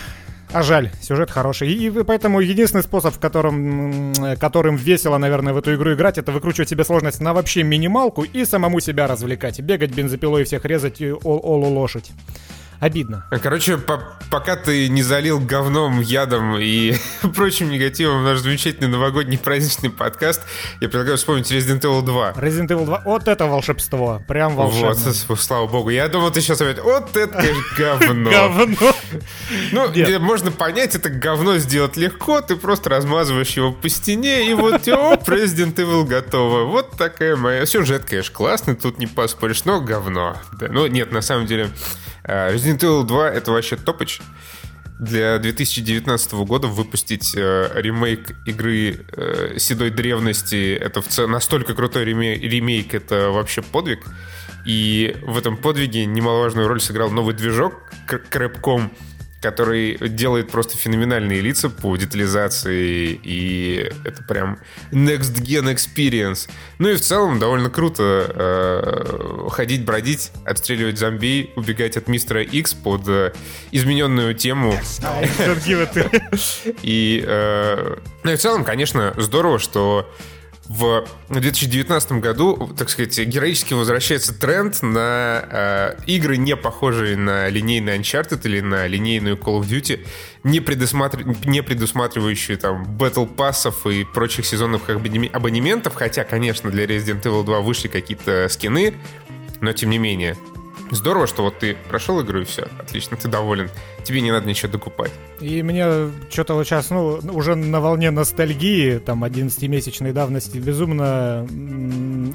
А 0.54 0.64
жаль, 0.64 0.90
сюжет 1.02 1.32
хороший. 1.32 1.72
И, 1.72 1.88
и 1.88 2.04
поэтому 2.04 2.42
единственный 2.42 2.84
способ, 2.84 3.14
в 3.14 3.20
котором, 3.20 4.14
которым 4.38 4.76
весело, 4.76 5.18
наверное, 5.18 5.54
в 5.54 5.58
эту 5.58 5.74
игру 5.76 5.94
играть, 5.94 6.18
это 6.18 6.34
выкручивать 6.34 6.68
себе 6.68 6.84
сложность 6.84 7.22
на 7.22 7.34
вообще 7.34 7.64
минималку 7.64 8.24
и 8.24 8.44
самому 8.44 8.82
себя 8.82 9.08
развлекать. 9.08 9.62
Бегать 9.62 9.92
бензопилой, 9.92 10.44
всех 10.44 10.66
резать 10.66 11.00
и 11.00 11.12
ол-олу 11.12 11.70
лошадь 11.70 12.12
обидно. 12.82 13.26
Короче, 13.42 13.78
по 13.78 14.18
пока 14.32 14.56
ты 14.56 14.88
не 14.88 15.04
залил 15.04 15.40
говном, 15.40 16.00
ядом 16.00 16.58
и 16.58 16.96
прочим 17.36 17.70
негативом 17.70 18.24
наш 18.24 18.40
замечательный 18.40 18.88
новогодний 18.88 19.38
праздничный 19.38 19.90
подкаст, 19.90 20.42
я 20.80 20.88
предлагаю 20.88 21.18
вспомнить 21.18 21.52
Resident 21.52 21.82
Evil 21.82 22.02
2. 22.02 22.32
Resident 22.32 22.68
Evil 22.68 22.86
2, 22.86 23.02
вот 23.06 23.28
это 23.28 23.46
волшебство, 23.46 24.22
прям 24.28 24.56
волшебно. 24.56 25.14
Вот, 25.28 25.40
слава 25.40 25.68
богу. 25.68 25.90
Я 25.90 26.08
думал, 26.08 26.32
ты 26.32 26.42
сейчас 26.42 26.62
опять, 26.62 26.80
вот 26.82 27.16
это, 27.16 27.44
говно. 27.78 28.32
Говно. 28.32 28.94
Ну, 29.74 30.20
можно 30.20 30.52
понять, 30.52 30.96
это 30.96 31.10
говно 31.10 31.58
сделать 31.58 31.98
легко, 31.98 32.42
ты 32.42 32.56
просто 32.56 32.90
размазываешь 32.90 33.52
его 33.52 33.74
по 33.74 33.90
стене, 33.90 34.50
и 34.50 34.54
вот, 34.54 34.88
о, 34.88 35.16
Resident 35.16 35.76
Evil 35.76 36.06
готово. 36.06 36.64
Вот 36.64 36.98
такая 36.98 37.36
моя... 37.36 37.66
Сюжет, 37.66 38.06
конечно, 38.06 38.34
классный, 38.34 38.76
тут 38.76 38.98
не 38.98 39.08
поспоришь, 39.08 39.66
но 39.66 39.82
говно. 39.82 40.38
Да, 40.54 40.68
ну, 40.70 40.88
нет, 40.88 41.12
на 41.12 41.22
самом 41.22 41.46
деле... 41.46 41.70
Э, 42.24 42.54
Resident 42.54 42.80
Evil 42.80 43.04
2 43.04 43.30
это 43.32 43.52
вообще 43.52 43.76
топоч. 43.76 44.20
Для 45.00 45.40
2019 45.40 46.34
года 46.34 46.68
выпустить 46.68 47.34
э, 47.36 47.72
ремейк 47.74 48.36
игры 48.46 49.06
э, 49.12 49.56
седой 49.58 49.90
древности, 49.90 50.76
это 50.76 51.02
в 51.02 51.28
настолько 51.28 51.74
крутой 51.74 52.06
ремейк, 52.06 52.42
ремейк, 52.42 52.94
это 52.94 53.32
вообще 53.32 53.64
подвиг. 53.64 54.06
И 54.64 55.18
в 55.24 55.38
этом 55.40 55.58
подвиге 55.58 56.06
немаловажную 56.06 56.68
роль 56.68 56.80
сыграл 56.80 57.10
новый 57.10 57.34
движок 57.34 57.92
Crapcom, 58.08 58.92
который 59.42 59.98
делает 60.10 60.52
просто 60.52 60.78
феноменальные 60.78 61.42
лица 61.42 61.70
по 61.70 61.98
детализации, 61.98 63.20
и 63.24 63.92
это 64.06 64.24
прям 64.24 64.60
next 64.92 65.42
gen 65.42 65.74
experience. 65.74 66.48
Ну 66.78 66.90
и 66.90 66.96
в 66.96 67.02
целом 67.02 67.40
довольно 67.40 67.70
круто 67.70 68.32
э, 68.34 69.50
ходить, 69.50 69.84
бродить, 69.84 70.32
отстреливать 70.46 71.00
зомби, 71.00 71.50
убегать 71.56 71.98
от 71.98 72.08
мистера 72.08 72.44
X 72.44 72.76
под 72.76 73.08
э, 73.08 73.34
измененную 73.72 74.36
тему. 74.36 74.76
И, 76.84 77.24
э, 77.26 77.96
ну 78.24 78.32
и 78.32 78.36
в 78.36 78.40
целом, 78.40 78.64
конечно, 78.64 79.14
здорово, 79.18 79.58
что 79.58 80.08
в 80.72 81.06
2019 81.28 82.14
году, 82.14 82.70
так 82.78 82.90
сказать, 82.90 83.20
героически 83.20 83.74
возвращается 83.74 84.34
тренд 84.34 84.82
на 84.82 85.46
э, 85.50 85.96
игры, 86.06 86.38
не 86.38 86.56
похожие 86.56 87.18
на 87.18 87.50
линейный 87.50 87.98
Uncharted 87.98 88.40
или 88.46 88.62
на 88.62 88.88
линейную 88.88 89.36
Call 89.36 89.60
of 89.60 89.68
Duty, 89.68 90.06
не, 90.44 90.62
предусматр... 90.62 91.26
не 91.46 91.62
предусматривающие 91.62 92.56
там 92.56 92.86
Battle 92.98 93.28
пассов 93.28 93.86
и 93.86 94.06
прочих 94.06 94.46
сезонных 94.46 94.90
абонементов, 94.90 95.94
хотя, 95.96 96.24
конечно, 96.24 96.72
для 96.72 96.86
Resident 96.86 97.24
Evil 97.24 97.44
2 97.44 97.60
вышли 97.60 97.90
какие-то 97.90 98.48
скины, 98.50 98.94
но 99.60 99.74
тем 99.74 99.90
не 99.90 99.98
менее. 99.98 100.38
Здорово, 100.92 101.26
что 101.26 101.44
вот 101.44 101.58
ты 101.58 101.78
прошел 101.88 102.22
игру 102.22 102.42
и 102.42 102.44
все, 102.44 102.68
отлично, 102.78 103.16
ты 103.16 103.30
доволен. 103.30 103.70
Тебе 104.04 104.20
не 104.20 104.32
надо 104.32 104.48
ничего 104.48 104.72
докупать. 104.72 105.12
И 105.40 105.64
мне 105.64 106.12
что-то 106.30 106.54
вот 106.56 106.66
сейчас, 106.66 106.90
ну, 106.90 107.22
уже 107.32 107.56
на 107.56 107.80
волне 107.80 108.12
ностальгии, 108.12 108.98
там, 108.98 109.24
11-месячной 109.24 110.12
давности, 110.12 110.58
безумно 110.58 111.48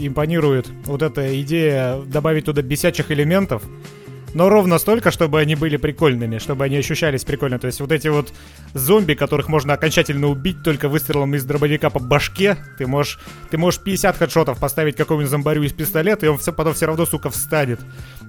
импонирует 0.01 0.69
вот 0.87 1.03
эта 1.03 1.39
идея 1.43 2.01
добавить 2.07 2.47
туда 2.47 2.63
бесячих 2.63 3.11
элементов, 3.11 3.63
но 4.37 4.51
ровно 4.51 4.79
столько, 4.79 5.11
чтобы 5.11 5.41
они 5.41 5.55
были 5.55 5.79
прикольными, 5.79 6.37
чтобы 6.37 6.65
они 6.65 6.77
ощущались 6.77 7.25
прикольно. 7.25 7.59
То 7.59 7.69
есть 7.69 7.81
вот 7.81 7.91
эти 7.91 8.09
вот 8.09 8.35
зомби, 8.75 9.15
которых 9.15 9.49
можно 9.49 9.73
окончательно 9.73 10.27
убить 10.27 10.63
только 10.63 10.91
выстрелом 10.91 11.35
из 11.35 11.45
дробовика 11.45 11.89
по 11.89 12.01
башке, 12.01 12.59
ты 12.77 12.87
можешь, 12.87 13.19
ты 13.51 13.57
можешь 13.57 13.81
50 13.81 14.17
хедшотов 14.19 14.59
поставить 14.59 14.95
какому-нибудь 14.95 15.31
зомбарю 15.31 15.63
из 15.63 15.73
пистолета, 15.73 16.27
и 16.27 16.29
он 16.29 16.37
все, 16.37 16.53
потом 16.53 16.75
все 16.75 16.85
равно, 16.85 17.07
сука, 17.07 17.31
встанет. 17.31 17.81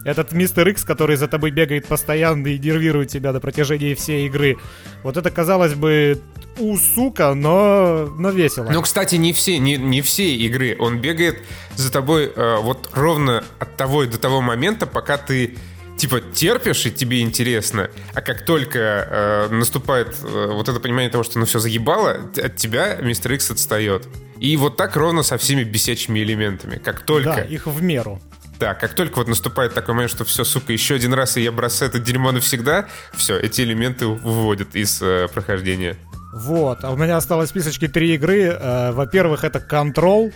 Этот 0.08 0.32
мистер 0.32 0.66
Икс, 0.70 0.86
который 0.86 1.18
за 1.18 1.28
тобой 1.28 1.52
бегает 1.52 1.86
постоянно 1.86 2.48
и 2.48 2.58
нервирует 2.58 3.10
тебя 3.10 3.34
до 3.34 3.42
протяжении 3.42 3.94
всей 3.94 4.28
игры. 4.28 4.58
Вот 5.04 5.18
это, 5.18 5.30
казалось 5.30 5.74
бы, 5.74 6.22
у 6.60 6.78
сука, 6.78 7.34
но, 7.34 8.10
но 8.18 8.30
весело. 8.30 8.70
Ну, 8.72 8.82
кстати, 8.82 9.16
не 9.16 9.34
все, 9.34 9.58
не, 9.60 9.76
не 9.76 10.02
все 10.02 10.34
игры. 10.34 10.78
Он 10.80 11.02
бегает 11.02 11.40
за 11.76 11.92
тобой 11.92 12.32
э, 12.34 12.58
вот 12.62 12.90
ровно 12.94 13.44
от 13.60 13.76
того 13.76 14.06
и 14.06 14.08
до 14.08 14.18
того 14.18 14.40
момента, 14.40 14.86
пока 14.86 15.18
ты 15.18 15.58
типа 15.98 16.22
терпишь 16.22 16.86
и 16.86 16.92
тебе 16.92 17.20
интересно, 17.20 17.90
а 18.14 18.22
как 18.22 18.46
только 18.46 18.80
э, 18.80 19.48
наступает 19.50 20.16
э, 20.24 20.52
вот 20.54 20.70
это 20.70 20.80
понимание 20.80 21.10
того, 21.10 21.26
что 21.26 21.38
ну 21.38 21.44
все 21.44 21.60
заебало, 21.60 22.32
от 22.38 22.56
тебя 22.56 22.96
мистер 23.02 23.34
Икс 23.34 23.52
отстает. 23.52 24.08
И 24.40 24.56
вот 24.56 24.78
так 24.78 24.96
ровно 24.96 25.22
со 25.22 25.38
всеми 25.38 25.64
бесячими 25.64 26.20
элементами. 26.20 26.78
Как 26.78 27.02
только... 27.02 27.36
Да, 27.36 27.42
их 27.42 27.68
в 27.68 27.82
меру. 27.82 28.22
Да, 28.60 28.74
как 28.74 28.94
только 28.94 29.18
вот 29.18 29.28
наступает 29.28 29.74
такой 29.74 29.94
момент, 29.94 30.12
что 30.12 30.26
все, 30.26 30.44
сука, 30.44 30.74
еще 30.74 30.96
один 30.96 31.14
раз, 31.14 31.38
и 31.38 31.42
я 31.42 31.52
бросаю 31.52 31.90
это 31.92 32.00
дерьмо 32.00 32.32
навсегда, 32.32 32.88
все, 33.14 33.38
эти 33.38 33.62
элементы 33.62 34.08
выводят 34.08 34.76
из 34.76 35.02
э, 35.02 35.28
прохождения. 35.32 35.96
Вот, 36.34 36.84
а 36.84 36.92
у 36.92 36.98
меня 36.98 37.18
осталось 37.18 37.50
в 37.50 37.52
списочке 37.52 37.88
три 37.88 38.16
игры. 38.16 38.44
Э, 38.46 38.92
во-первых, 38.94 39.44
это 39.44 39.60
Control, 39.60 40.34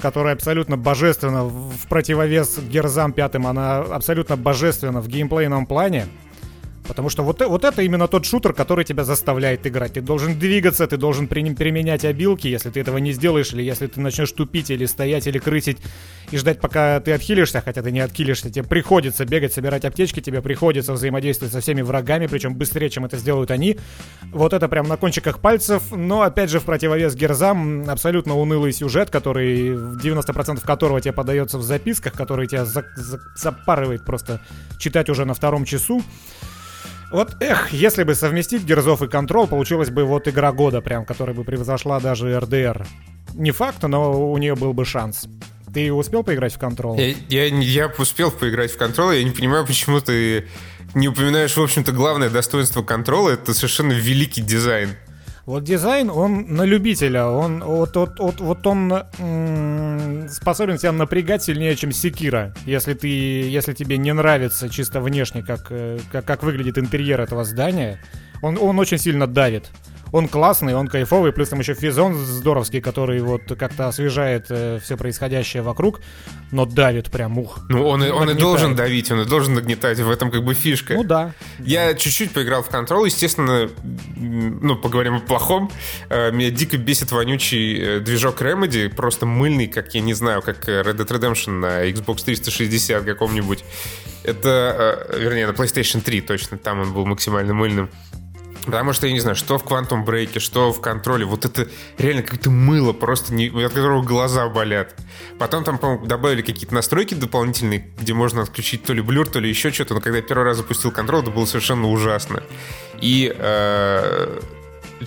которая 0.00 0.34
абсолютно 0.34 0.76
божественна 0.76 1.44
в 1.44 1.86
противовес 1.88 2.58
Герзам 2.58 3.12
пятым, 3.12 3.46
она 3.46 3.78
абсолютно 3.78 4.36
божественна 4.36 5.00
в 5.00 5.08
геймплейном 5.08 5.66
плане. 5.66 6.08
Потому 6.86 7.08
что 7.08 7.22
вот, 7.22 7.40
вот 7.40 7.64
это 7.64 7.82
именно 7.82 8.08
тот 8.08 8.26
шутер, 8.26 8.52
который 8.52 8.84
тебя 8.84 9.04
заставляет 9.04 9.66
играть. 9.66 9.94
Ты 9.94 10.00
должен 10.00 10.38
двигаться, 10.38 10.86
ты 10.86 10.96
должен 10.96 11.28
при, 11.28 11.54
применять 11.54 12.04
обилки. 12.04 12.48
Если 12.48 12.70
ты 12.70 12.80
этого 12.80 12.98
не 12.98 13.12
сделаешь, 13.12 13.52
или 13.52 13.62
если 13.62 13.86
ты 13.86 14.00
начнешь 14.00 14.32
тупить, 14.32 14.70
или 14.70 14.86
стоять, 14.86 15.26
или 15.26 15.38
крысить, 15.38 15.78
и 16.30 16.36
ждать, 16.36 16.60
пока 16.60 17.00
ты 17.00 17.12
отхилишься, 17.12 17.62
хотя 17.64 17.82
ты 17.82 17.92
не 17.92 18.00
отхилишься, 18.00 18.50
тебе 18.50 18.64
приходится 18.64 19.24
бегать, 19.24 19.52
собирать 19.52 19.84
аптечки, 19.84 20.20
тебе 20.20 20.42
приходится 20.42 20.92
взаимодействовать 20.92 21.52
со 21.52 21.60
всеми 21.60 21.82
врагами, 21.82 22.26
причем 22.26 22.54
быстрее, 22.54 22.90
чем 22.90 23.04
это 23.04 23.16
сделают 23.16 23.50
они. 23.50 23.78
Вот 24.32 24.52
это 24.52 24.68
прям 24.68 24.88
на 24.88 24.96
кончиках 24.96 25.38
пальцев, 25.38 25.84
но 25.92 26.22
опять 26.22 26.50
же 26.50 26.58
в 26.58 26.64
противовес 26.64 27.14
Герзам 27.14 27.88
абсолютно 27.88 28.36
унылый 28.36 28.72
сюжет, 28.72 29.10
который 29.10 29.74
90% 29.74 30.64
которого 30.64 31.00
тебе 31.00 31.12
подается 31.12 31.58
в 31.58 31.62
записках, 31.62 32.14
который 32.14 32.46
тебя 32.46 32.64
за, 32.64 32.84
за, 32.96 33.20
запарывает 33.36 34.04
просто 34.04 34.40
читать 34.78 35.08
уже 35.08 35.24
на 35.24 35.34
втором 35.34 35.64
часу. 35.64 36.02
Вот, 37.12 37.36
эх, 37.40 37.72
если 37.72 38.04
бы 38.04 38.14
совместить 38.14 38.64
Герзов 38.64 39.02
и 39.02 39.08
Контрол, 39.08 39.46
получилась 39.46 39.90
бы 39.90 40.04
вот 40.04 40.28
игра 40.28 40.50
года, 40.52 40.80
прям, 40.80 41.04
которая 41.04 41.36
бы 41.36 41.44
превзошла 41.44 42.00
даже 42.00 42.38
РДР. 42.38 42.86
Не 43.34 43.50
факт, 43.50 43.82
но 43.82 44.30
у 44.30 44.36
нее 44.38 44.54
был 44.54 44.72
бы 44.72 44.84
шанс. 44.84 45.26
Ты 45.72 45.92
успел 45.92 46.22
поиграть 46.22 46.54
в 46.54 46.58
Control? 46.58 46.98
Я, 47.28 47.46
я, 47.46 47.56
я 47.56 47.92
успел 47.98 48.30
поиграть 48.30 48.72
в 48.72 48.78
Control, 48.78 49.16
я 49.16 49.24
не 49.24 49.30
понимаю, 49.30 49.66
почему 49.66 50.00
ты 50.00 50.48
не 50.94 51.08
упоминаешь, 51.08 51.56
в 51.56 51.62
общем-то, 51.62 51.92
главное 51.92 52.28
достоинство 52.28 52.82
контрола, 52.82 53.30
это 53.30 53.54
совершенно 53.54 53.92
великий 53.92 54.42
дизайн. 54.42 54.90
Вот 55.44 55.64
дизайн, 55.64 56.08
он 56.08 56.54
на 56.54 56.62
любителя, 56.62 57.26
он 57.26 57.64
вот, 57.64 57.96
вот, 57.96 58.20
вот, 58.20 58.40
вот 58.40 58.66
он 58.66 60.28
способен 60.30 60.76
тебя 60.76 60.92
напрягать 60.92 61.42
сильнее, 61.42 61.74
чем 61.74 61.90
Секира, 61.90 62.54
если 62.64 62.94
ты, 62.94 63.08
если 63.08 63.72
тебе 63.72 63.98
не 63.98 64.12
нравится 64.12 64.68
чисто 64.68 65.00
внешне, 65.00 65.42
как, 65.42 65.66
э, 65.70 65.98
как, 66.12 66.24
как 66.24 66.44
выглядит 66.44 66.78
интерьер 66.78 67.20
этого 67.20 67.44
здания, 67.44 68.00
он, 68.40 68.56
он 68.56 68.78
очень 68.78 68.98
сильно 68.98 69.26
давит 69.26 69.70
он 70.12 70.28
классный, 70.28 70.74
он 70.74 70.88
кайфовый, 70.88 71.32
плюс 71.32 71.48
там 71.48 71.58
еще 71.58 71.74
физон 71.74 72.14
здоровский, 72.14 72.80
который 72.80 73.20
вот 73.20 73.42
как-то 73.58 73.88
освежает 73.88 74.46
э, 74.50 74.78
все 74.82 74.96
происходящее 74.96 75.62
вокруг, 75.62 76.00
но 76.50 76.66
давит 76.66 77.10
прям 77.10 77.38
ух. 77.38 77.60
Ну, 77.70 77.88
он, 77.88 78.02
он 78.02 78.30
и 78.30 78.34
должен 78.34 78.76
давить, 78.76 79.10
он 79.10 79.22
и 79.22 79.24
должен 79.24 79.54
нагнетать, 79.54 79.98
в 79.98 80.10
этом 80.10 80.30
как 80.30 80.44
бы 80.44 80.52
фишка. 80.54 80.94
Ну 80.94 81.04
да. 81.04 81.32
Я 81.58 81.94
чуть-чуть 81.94 82.32
поиграл 82.32 82.62
в 82.62 82.68
контрол, 82.68 83.06
естественно, 83.06 83.70
ну, 84.16 84.76
поговорим 84.76 85.14
о 85.16 85.20
плохом. 85.20 85.70
Э, 86.10 86.30
меня 86.30 86.50
дико 86.50 86.76
бесит 86.76 87.10
вонючий 87.10 87.96
э, 87.96 88.00
движок 88.00 88.42
Remedy, 88.42 88.90
просто 88.90 89.24
мыльный, 89.24 89.66
как, 89.66 89.94
я 89.94 90.02
не 90.02 90.12
знаю, 90.12 90.42
как 90.42 90.68
Red 90.68 90.96
Dead 90.96 91.08
Redemption 91.08 91.52
на 91.52 91.88
Xbox 91.88 92.24
360 92.24 93.04
каком-нибудь. 93.04 93.64
Это, 94.24 95.08
э, 95.08 95.18
вернее, 95.18 95.46
на 95.46 95.52
PlayStation 95.52 96.02
3 96.02 96.20
точно, 96.20 96.58
там 96.58 96.80
он 96.80 96.92
был 96.92 97.06
максимально 97.06 97.54
мыльным. 97.54 97.88
Потому 98.64 98.92
что, 98.92 99.06
я 99.06 99.12
не 99.12 99.20
знаю, 99.20 99.34
что 99.34 99.58
в 99.58 99.64
Quantum 99.64 100.04
Break, 100.04 100.38
что 100.38 100.72
в 100.72 100.80
контроле, 100.80 101.24
вот 101.24 101.44
это 101.44 101.68
реально 101.98 102.22
как-то 102.22 102.50
мыло, 102.50 102.92
просто 102.92 103.34
не, 103.34 103.48
от 103.48 103.72
которого 103.72 104.02
глаза 104.02 104.48
болят. 104.48 104.94
Потом 105.38 105.64
там, 105.64 105.78
по-моему, 105.78 106.06
добавили 106.06 106.42
какие-то 106.42 106.74
настройки 106.74 107.14
дополнительные, 107.14 107.90
где 107.98 108.14
можно 108.14 108.42
отключить 108.42 108.84
то 108.84 108.92
ли 108.92 109.02
блюр, 109.02 109.28
то 109.28 109.40
ли 109.40 109.48
еще 109.48 109.72
что-то, 109.72 109.94
но 109.94 110.00
когда 110.00 110.18
я 110.18 110.22
первый 110.22 110.44
раз 110.44 110.58
запустил 110.58 110.92
контроль, 110.92 111.22
это 111.22 111.30
было 111.30 111.44
совершенно 111.44 111.88
ужасно. 111.88 112.42
И... 113.00 113.34
Э, 113.36 114.40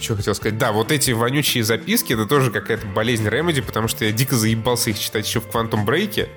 что 0.01 0.17
хотел 0.17 0.35
сказать? 0.35 0.57
Да, 0.57 0.73
вот 0.73 0.91
эти 0.91 1.11
вонючие 1.11 1.63
записки, 1.63 2.11
это 2.11 2.25
тоже 2.25 2.51
какая-то 2.51 2.85
болезнь 2.87 3.25
Remedy, 3.25 3.61
потому 3.61 3.87
что 3.87 4.03
я 4.03 4.11
дико 4.11 4.35
заебался 4.35 4.89
их 4.89 4.99
читать 4.99 5.25
еще 5.25 5.39
в 5.39 5.47
Quantum 5.47 5.85
Break, 5.85 6.27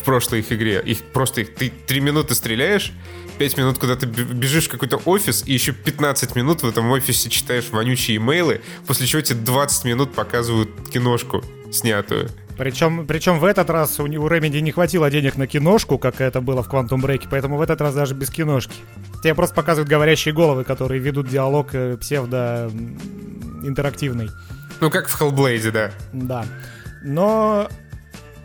в 0.00 0.04
прошлой 0.04 0.40
их 0.40 0.52
игре. 0.52 0.80
Их 0.84 1.02
просто 1.02 1.40
их, 1.40 1.54
ты 1.54 1.72
три 1.86 2.00
минуты 2.00 2.36
стреляешь, 2.36 2.92
5 3.38 3.56
минут 3.56 3.78
куда-то 3.78 4.06
бежишь 4.06 4.66
в 4.66 4.70
какой-то 4.70 4.96
офис, 5.04 5.44
и 5.46 5.52
еще 5.52 5.70
15 5.72 6.34
минут 6.36 6.62
в 6.62 6.68
этом 6.68 6.90
офисе 6.90 7.30
читаешь 7.30 7.68
вонючие 7.70 8.16
имейлы, 8.16 8.60
после 8.86 9.06
чего 9.06 9.22
тебе 9.22 9.38
20 9.40 9.84
минут 9.84 10.14
показывают 10.14 10.70
киношку 10.90 11.44
снятую. 11.70 12.28
Причем, 12.56 13.06
причем 13.06 13.38
в 13.38 13.44
этот 13.44 13.68
раз 13.70 14.00
у, 14.00 14.04
у 14.04 14.28
Remedy 14.28 14.60
не 14.60 14.72
хватило 14.72 15.08
денег 15.10 15.36
на 15.36 15.46
киношку, 15.46 15.98
как 15.98 16.20
это 16.20 16.40
было 16.40 16.64
в 16.64 16.68
Quantum 16.68 17.00
Break, 17.00 17.28
поэтому 17.30 17.56
в 17.56 17.60
этот 17.60 17.80
раз 17.80 17.94
даже 17.94 18.14
без 18.14 18.30
киношки. 18.30 18.74
Тебе 19.22 19.36
просто 19.36 19.54
показывают 19.54 19.88
говорящие 19.88 20.34
головы, 20.34 20.64
которые 20.64 21.00
ведут 21.00 21.28
диалог 21.28 21.68
э, 21.72 21.96
псевдо-интерактивный. 21.96 24.30
Ну, 24.80 24.90
как 24.90 25.08
в 25.08 25.20
Hellblade, 25.20 25.70
да. 25.70 25.92
Да. 26.12 26.44
Но... 27.02 27.68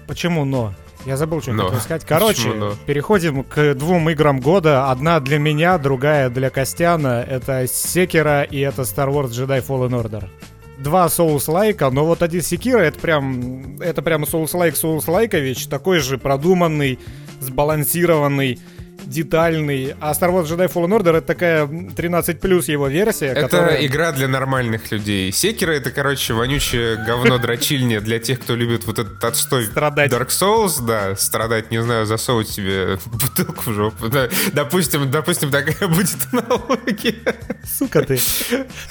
Почему 0.06 0.46
но? 0.46 0.76
Я 1.06 1.18
забыл, 1.18 1.42
что 1.42 1.52
но. 1.54 1.66
хотел 1.66 1.82
сказать. 1.82 2.06
Короче, 2.06 2.50
Почему, 2.50 2.72
переходим 2.86 3.44
к 3.44 3.74
двум 3.76 4.10
играм 4.10 4.40
года. 4.40 4.90
Одна 4.90 5.20
для 5.20 5.38
меня, 5.38 5.78
другая 5.78 6.30
для 6.30 6.50
Костяна. 6.50 7.26
Это 7.28 7.68
Секера 7.68 8.44
и 8.44 8.60
это 8.60 8.84
Star 8.84 9.10
Wars 9.10 9.30
Jedi 9.30 9.66
Fallen 9.66 10.02
Order. 10.02 10.30
Два 10.78 11.08
Souls-лайка, 11.08 11.90
но 11.92 12.06
вот 12.06 12.24
один 12.24 12.42
Секира 12.42 12.80
это 12.80 13.00
прям, 13.00 13.78
это 13.80 14.02
прям 14.02 14.24
Souls-лайк 14.24 14.76
Souls-лайкович, 14.76 15.68
такой 15.68 16.00
же 16.00 16.18
продуманный, 16.18 17.00
сбалансированный, 17.40 18.60
детальный. 19.06 19.96
А 20.00 20.12
Star 20.12 20.32
Wars 20.32 20.46
Jedi 20.46 20.72
Fallen 20.72 21.00
Order 21.00 21.18
это 21.18 21.28
такая 21.28 21.68
13 21.68 22.40
плюс 22.40 22.68
его 22.68 22.88
версия. 22.88 23.28
Это 23.28 23.42
которая... 23.42 23.86
игра 23.86 24.12
для 24.12 24.28
нормальных 24.28 24.92
людей. 24.92 25.32
Секера 25.32 25.72
это, 25.72 25.92
короче, 25.92 26.34
вонючее 26.34 26.98
говно 26.98 27.38
дрочильня 27.38 28.02
для 28.02 28.20
тех, 28.20 28.40
кто 28.40 28.56
любит 28.56 28.86
вот 28.86 29.00
этот 29.00 29.24
отстой 29.24 29.66
страдать. 29.66 30.12
Dark 30.12 30.30
Souls, 30.30 30.86
да, 30.86 31.16
страдать, 31.16 31.72
не 31.72 31.82
знаю, 31.82 32.06
засовывать 32.06 32.50
себе 32.50 32.98
бутылку 33.06 33.70
в 33.70 33.74
жопу. 33.74 34.10
Да, 34.10 34.30
допустим, 34.54 35.10
допустим, 35.12 35.52
такая 35.52 35.88
будет 35.88 36.18
аналогия. 36.32 37.16
Сука 37.64 38.02
ты, 38.04 38.20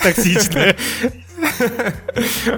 токсичная. 0.03 0.77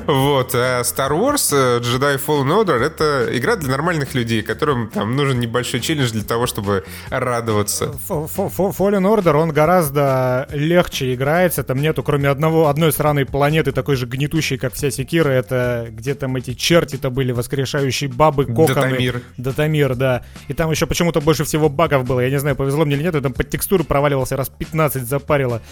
Вот. 0.06 0.54
А 0.54 0.82
Star 0.82 1.10
Wars 1.10 1.52
э, 1.52 1.80
Jedi 1.80 2.20
Fallen 2.24 2.64
Order— 2.64 2.78
это 2.82 3.28
игра 3.36 3.56
для 3.56 3.70
нормальных 3.70 4.14
людей, 4.14 4.42
которым 4.42 4.88
там 4.88 5.16
нужен 5.16 5.40
небольшой 5.40 5.80
челлендж 5.80 6.10
для 6.10 6.22
того, 6.22 6.46
чтобы 6.46 6.84
радоваться. 7.10 7.94
Fallen 8.08 9.04
Order, 9.04 9.34
он 9.36 9.52
гораздо 9.52 10.48
легче 10.52 11.14
играется. 11.14 11.62
Там 11.62 11.80
нету, 11.80 12.02
кроме 12.02 12.28
одного, 12.28 12.68
одной 12.68 12.92
сраной 12.92 13.24
планеты, 13.26 13.72
такой 13.72 13.96
же 13.96 14.06
гнетущей, 14.06 14.58
как 14.58 14.74
вся 14.74 14.90
Секира. 14.90 15.30
Это 15.30 15.88
где 15.90 16.14
там 16.14 16.36
эти 16.36 16.54
черти-то 16.54 17.10
были, 17.10 17.32
воскрешающие 17.32 18.10
бабы, 18.10 18.46
коконы. 18.46 18.74
Датамир. 18.74 19.22
Датамир, 19.36 19.94
да. 19.94 20.22
И 20.48 20.54
там 20.54 20.70
еще 20.70 20.86
почему-то 20.86 21.20
больше 21.20 21.44
всего 21.44 21.68
багов 21.68 22.04
было. 22.04 22.20
Я 22.20 22.30
не 22.30 22.38
знаю, 22.38 22.56
повезло 22.56 22.84
мне 22.84 22.96
или 22.96 23.02
нет. 23.02 23.14
Я 23.14 23.20
там 23.20 23.32
под 23.32 23.50
текстуру 23.50 23.84
проваливался 23.84 24.36
раз 24.36 24.48
15 24.48 25.06
запарило. 25.06 25.62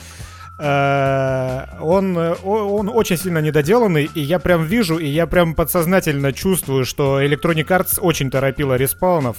Э, 0.62 1.64
он, 1.80 2.16
он 2.16 2.88
очень 2.88 3.16
сильно 3.16 3.38
недоделанный, 3.38 4.08
и 4.14 4.20
я 4.20 4.38
прям 4.38 4.64
вижу, 4.64 4.96
и 4.96 5.06
я 5.06 5.26
прям 5.26 5.54
подсознательно 5.54 6.32
чувствую, 6.32 6.84
что 6.84 7.20
Electronic 7.20 7.66
Arts 7.66 8.00
очень 8.00 8.30
торопила 8.30 8.74
Respawn 8.74 9.19
ов. 9.19 9.38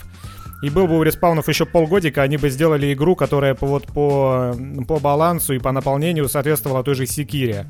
И 0.61 0.69
был 0.69 0.87
бы 0.87 0.97
у 0.97 1.03
Respawn 1.03 1.38
ов 1.38 1.47
еще 1.47 1.65
полгодика, 1.65 2.21
они 2.23 2.37
бы 2.37 2.49
сделали 2.49 2.93
игру, 2.93 3.15
которая 3.15 3.53
по, 3.53 3.67
вот, 3.67 3.87
по, 3.87 4.53
по 4.87 4.99
балансу 4.99 5.53
и 5.53 5.59
по 5.59 5.71
наполнению 5.71 6.27
соответствовала 6.27 6.83
той 6.83 6.95
же 6.95 7.05
Sekiro. 7.05 7.67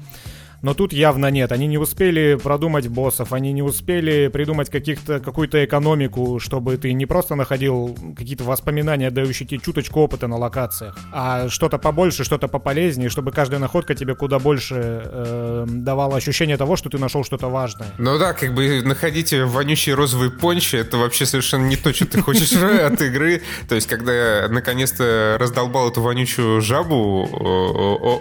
Но 0.64 0.74
тут 0.74 0.94
явно 0.94 1.28
нет. 1.28 1.52
Они 1.52 1.68
не 1.68 1.78
успели 1.78 2.40
продумать 2.42 2.88
боссов, 2.88 3.34
они 3.34 3.52
не 3.52 3.62
успели 3.62 4.30
придумать 4.30 4.70
каких-то, 4.70 5.20
какую-то 5.20 5.64
экономику, 5.66 6.40
чтобы 6.40 6.78
ты 6.78 6.94
не 6.94 7.06
просто 7.06 7.36
находил 7.36 7.96
какие-то 8.18 8.46
воспоминания, 8.46 9.12
дающие 9.12 9.46
тебе 9.46 9.60
чуточку 9.60 10.00
опыта 10.00 10.28
на 10.28 10.38
локациях, 10.38 10.98
а 11.12 11.50
что-то 11.50 11.78
побольше, 11.78 12.24
что-то 12.24 12.48
пополезнее, 12.48 13.10
чтобы 13.10 13.34
каждая 13.34 13.60
находка 13.60 13.94
тебе 13.94 14.16
куда 14.16 14.40
больше 14.40 15.02
э, 15.04 15.66
давала 15.68 16.16
ощущение 16.16 16.56
того, 16.56 16.78
что 16.78 16.90
ты 16.90 16.98
нашел 16.98 17.26
что-то 17.26 17.50
важное. 17.50 17.90
Ну 17.98 18.18
да, 18.18 18.32
как 18.32 18.56
бы 18.56 18.82
находить 18.84 19.34
вонючие 19.34 19.96
розовые 19.96 20.32
пончи, 20.32 20.78
это 20.78 20.98
вообще 20.98 21.26
совершенно 21.26 21.66
не 21.66 21.76
то, 21.76 21.94
что 21.94 22.06
ты 22.06 22.22
хочешь 22.22 22.54
от 22.54 23.02
игры. 23.02 23.42
То 23.68 23.76
есть, 23.76 23.88
когда 23.88 24.14
я 24.14 24.48
наконец-то 24.48 25.36
раздолбал 25.38 25.90
эту 25.90 26.02
вонючую 26.02 26.62
жабу 26.62 27.28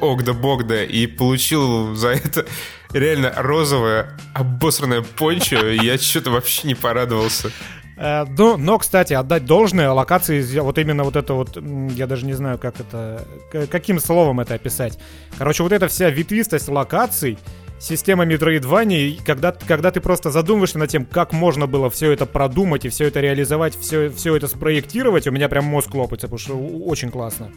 Огда-Богда 0.03 0.83
и 0.83 1.07
получил 1.07 1.95
за 1.95 2.09
это 2.09 2.32
это 2.33 2.47
реально 2.93 3.33
розовая 3.37 4.19
обосранная 4.35 5.03
пончо, 5.03 5.67
я 5.69 5.99
что-то 5.99 6.31
вообще 6.31 6.69
не 6.69 6.75
порадовался. 6.75 7.51
Э, 7.97 8.25
но, 8.25 8.57
но, 8.57 8.79
кстати, 8.79 9.13
отдать 9.13 9.45
должное 9.45 9.91
локации, 9.91 10.59
вот 10.61 10.79
именно 10.79 11.05
вот 11.05 11.17
это 11.17 11.35
вот, 11.35 11.57
я 11.95 12.07
даже 12.07 12.27
не 12.27 12.33
знаю, 12.33 12.59
как 12.59 12.81
это, 12.81 13.27
каким 13.71 14.01
словом 14.01 14.41
это 14.41 14.55
описать. 14.55 14.99
Короче, 15.39 15.63
вот 15.63 15.73
эта 15.73 15.89
вся 15.89 16.11
ветвистость 16.11 16.69
локаций, 16.69 17.39
система 17.79 18.25
Metroidvania, 18.25 19.19
когда, 19.25 19.53
когда 19.53 19.91
ты 19.91 20.01
просто 20.01 20.31
задумываешься 20.31 20.79
над 20.79 20.91
тем, 20.91 21.05
как 21.05 21.33
можно 21.33 21.67
было 21.67 21.91
все 21.91 22.13
это 22.13 22.27
продумать 22.27 22.85
и 22.85 22.89
все 22.89 23.07
это 23.07 23.21
реализовать, 23.21 23.79
все, 23.79 24.09
все 24.11 24.37
это 24.37 24.49
спроектировать, 24.49 25.27
у 25.27 25.33
меня 25.33 25.49
прям 25.49 25.65
мозг 25.65 25.95
лопается, 25.95 26.29
потому 26.29 26.39
что 26.39 26.57
очень 26.57 27.11
классно 27.11 27.51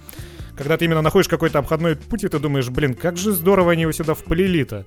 когда 0.58 0.78
ты 0.78 0.86
именно 0.86 1.02
находишь 1.02 1.28
какой-то 1.28 1.60
обходной 1.60 1.96
путь, 1.96 2.24
и 2.24 2.28
ты 2.28 2.40
думаешь, 2.40 2.70
блин, 2.70 2.94
как 2.94 3.18
же 3.18 3.32
здорово 3.32 3.74
они 3.74 3.84
его 3.84 3.92
сюда 3.92 4.14
вплели-то. 4.14 4.86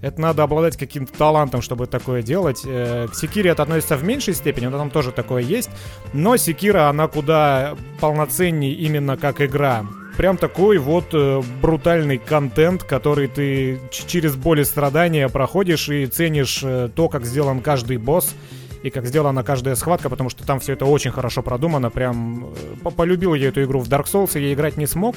Это 0.00 0.20
надо 0.20 0.44
обладать 0.44 0.76
каким-то 0.76 1.12
талантом, 1.12 1.60
чтобы 1.60 1.86
такое 1.86 2.22
делать. 2.22 2.62
Э, 2.64 3.08
к 3.10 3.14
Секире 3.14 3.50
это 3.50 3.64
относится 3.64 3.96
в 3.96 4.04
меньшей 4.04 4.34
степени, 4.34 4.66
но 4.66 4.78
там 4.78 4.90
тоже 4.90 5.10
такое 5.10 5.42
есть. 5.42 5.70
Но 6.12 6.36
Секира, 6.36 6.88
она 6.88 7.08
куда 7.08 7.76
полноценнее 8.00 8.74
именно 8.74 9.16
как 9.16 9.40
игра. 9.40 9.84
Прям 10.16 10.36
такой 10.36 10.78
вот 10.78 11.06
э, 11.12 11.42
брутальный 11.60 12.18
контент, 12.18 12.84
который 12.84 13.26
ты 13.26 13.80
через 13.90 14.36
боль 14.36 14.60
и 14.60 14.64
страдания 14.64 15.28
проходишь 15.28 15.88
и 15.88 16.06
ценишь 16.06 16.60
э, 16.62 16.90
то, 16.94 17.08
как 17.08 17.24
сделан 17.24 17.60
каждый 17.60 17.96
босс 17.96 18.34
и 18.82 18.90
как 18.90 19.06
сделана 19.06 19.42
каждая 19.42 19.74
схватка, 19.74 20.08
потому 20.08 20.30
что 20.30 20.46
там 20.46 20.60
все 20.60 20.74
это 20.74 20.84
очень 20.84 21.10
хорошо 21.10 21.42
продумано. 21.42 21.90
Прям 21.90 22.52
э, 22.84 22.90
полюбил 22.90 23.34
я 23.34 23.48
эту 23.48 23.62
игру 23.64 23.80
в 23.80 23.88
Dark 23.88 24.06
Souls, 24.06 24.38
и 24.38 24.42
я 24.42 24.52
играть 24.52 24.76
не 24.76 24.86
смог. 24.86 25.16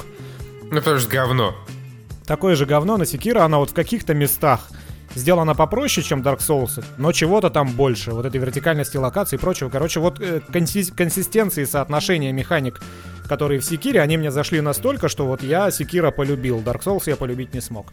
Ну, 0.63 0.77
потому 0.77 0.97
что 0.99 1.09
говно. 1.09 1.55
Такое 2.25 2.55
же 2.55 2.65
говно 2.65 2.97
на 2.97 3.05
Секира, 3.05 3.43
она 3.43 3.57
вот 3.57 3.71
в 3.71 3.73
каких-то 3.73 4.13
местах 4.13 4.69
сделана 5.15 5.55
попроще, 5.55 6.05
чем 6.05 6.21
Dark 6.21 6.39
Souls, 6.39 6.83
но 6.97 7.11
чего-то 7.11 7.49
там 7.49 7.71
больше. 7.71 8.11
Вот 8.11 8.25
этой 8.25 8.39
вертикальности 8.39 8.97
локации 8.97 9.35
и 9.35 9.39
прочего. 9.39 9.69
Короче, 9.69 9.99
вот 9.99 10.19
э, 10.19 10.41
конси- 10.49 10.93
консистенции 10.95 11.65
соотношения 11.65 12.31
механик, 12.31 12.81
которые 13.27 13.59
в 13.59 13.65
Секире, 13.65 14.01
они 14.01 14.17
мне 14.17 14.31
зашли 14.31 14.61
настолько, 14.61 15.09
что 15.09 15.25
вот 15.25 15.43
я 15.43 15.71
Секира 15.71 16.11
полюбил. 16.11 16.59
Dark 16.59 16.83
Souls 16.83 17.03
я 17.05 17.15
полюбить 17.15 17.53
не 17.53 17.61
смог. 17.61 17.87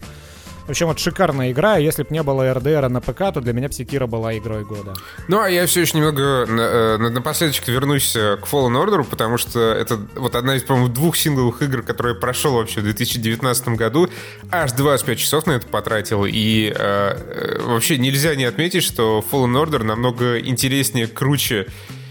В 0.69 0.71
общем, 0.71 0.89
вот 0.89 0.99
шикарная 0.99 1.51
игра. 1.51 1.79
Если 1.79 2.03
бы 2.03 2.11
не 2.11 2.23
было 2.23 2.53
РДР 2.53 2.91
на 2.91 3.01
ПК, 3.01 3.33
то 3.33 3.41
для 3.41 3.55
меня 3.55 3.71
Псикира 3.71 4.07
была 4.07 4.37
игрой 4.37 4.65
года. 4.65 4.93
Ну, 5.27 5.41
а 5.41 5.49
я 5.49 5.67
все 5.67 5.81
еще 5.81 5.97
немного 5.97 6.45
э, 6.47 6.99
напоследочек 6.99 7.69
вернусь 7.69 8.15
э, 8.15 8.37
к 8.37 8.45
Fallen 8.47 8.75
Order, 8.75 9.05
потому 9.05 9.39
что 9.39 9.73
это 9.73 9.97
вот 10.15 10.35
одна 10.35 10.57
из, 10.57 10.65
по-моему, 10.65 10.89
двух 10.89 11.17
сингловых 11.17 11.63
игр, 11.63 11.81
которые 11.81 12.17
прошел 12.17 12.53
вообще 12.53 12.81
в 12.81 12.83
2019 12.83 13.69
году. 13.69 14.11
Аж 14.51 14.73
25 14.73 15.19
часов 15.19 15.47
на 15.47 15.53
это 15.53 15.67
потратил. 15.67 16.27
И 16.27 16.71
э, 16.71 16.75
э, 16.77 17.63
вообще 17.63 17.97
нельзя 17.97 18.35
не 18.35 18.45
отметить, 18.45 18.83
что 18.83 19.25
Fallen 19.33 19.55
Order 19.55 19.85
намного 19.85 20.39
интереснее, 20.39 21.07
круче 21.07 21.69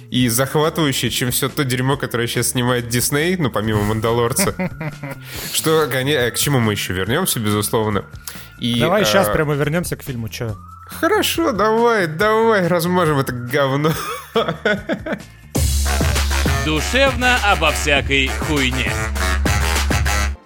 и 0.09 0.29
захватывающее, 0.29 1.11
чем 1.11 1.31
все 1.31 1.49
то 1.49 1.63
дерьмо, 1.63 1.97
которое 1.97 2.27
сейчас 2.27 2.49
снимает 2.49 2.87
Дисней, 2.87 3.35
ну, 3.37 3.49
помимо 3.49 3.83
Мандалорца. 3.83 4.53
Что, 5.53 5.87
к 5.87 6.37
чему 6.37 6.59
мы 6.59 6.73
еще 6.73 6.93
вернемся, 6.93 7.39
безусловно. 7.39 8.05
И, 8.59 8.79
давай 8.79 9.03
а... 9.03 9.05
сейчас 9.05 9.29
прямо 9.29 9.53
вернемся 9.53 9.95
к 9.95 10.03
фильму, 10.03 10.29
чё? 10.29 10.55
Хорошо, 10.87 11.51
давай, 11.51 12.07
давай, 12.07 12.67
размажем 12.67 13.19
это 13.19 13.33
говно. 13.33 13.91
Душевно 16.65 17.37
обо 17.45 17.71
всякой 17.71 18.27
хуйне. 18.27 18.91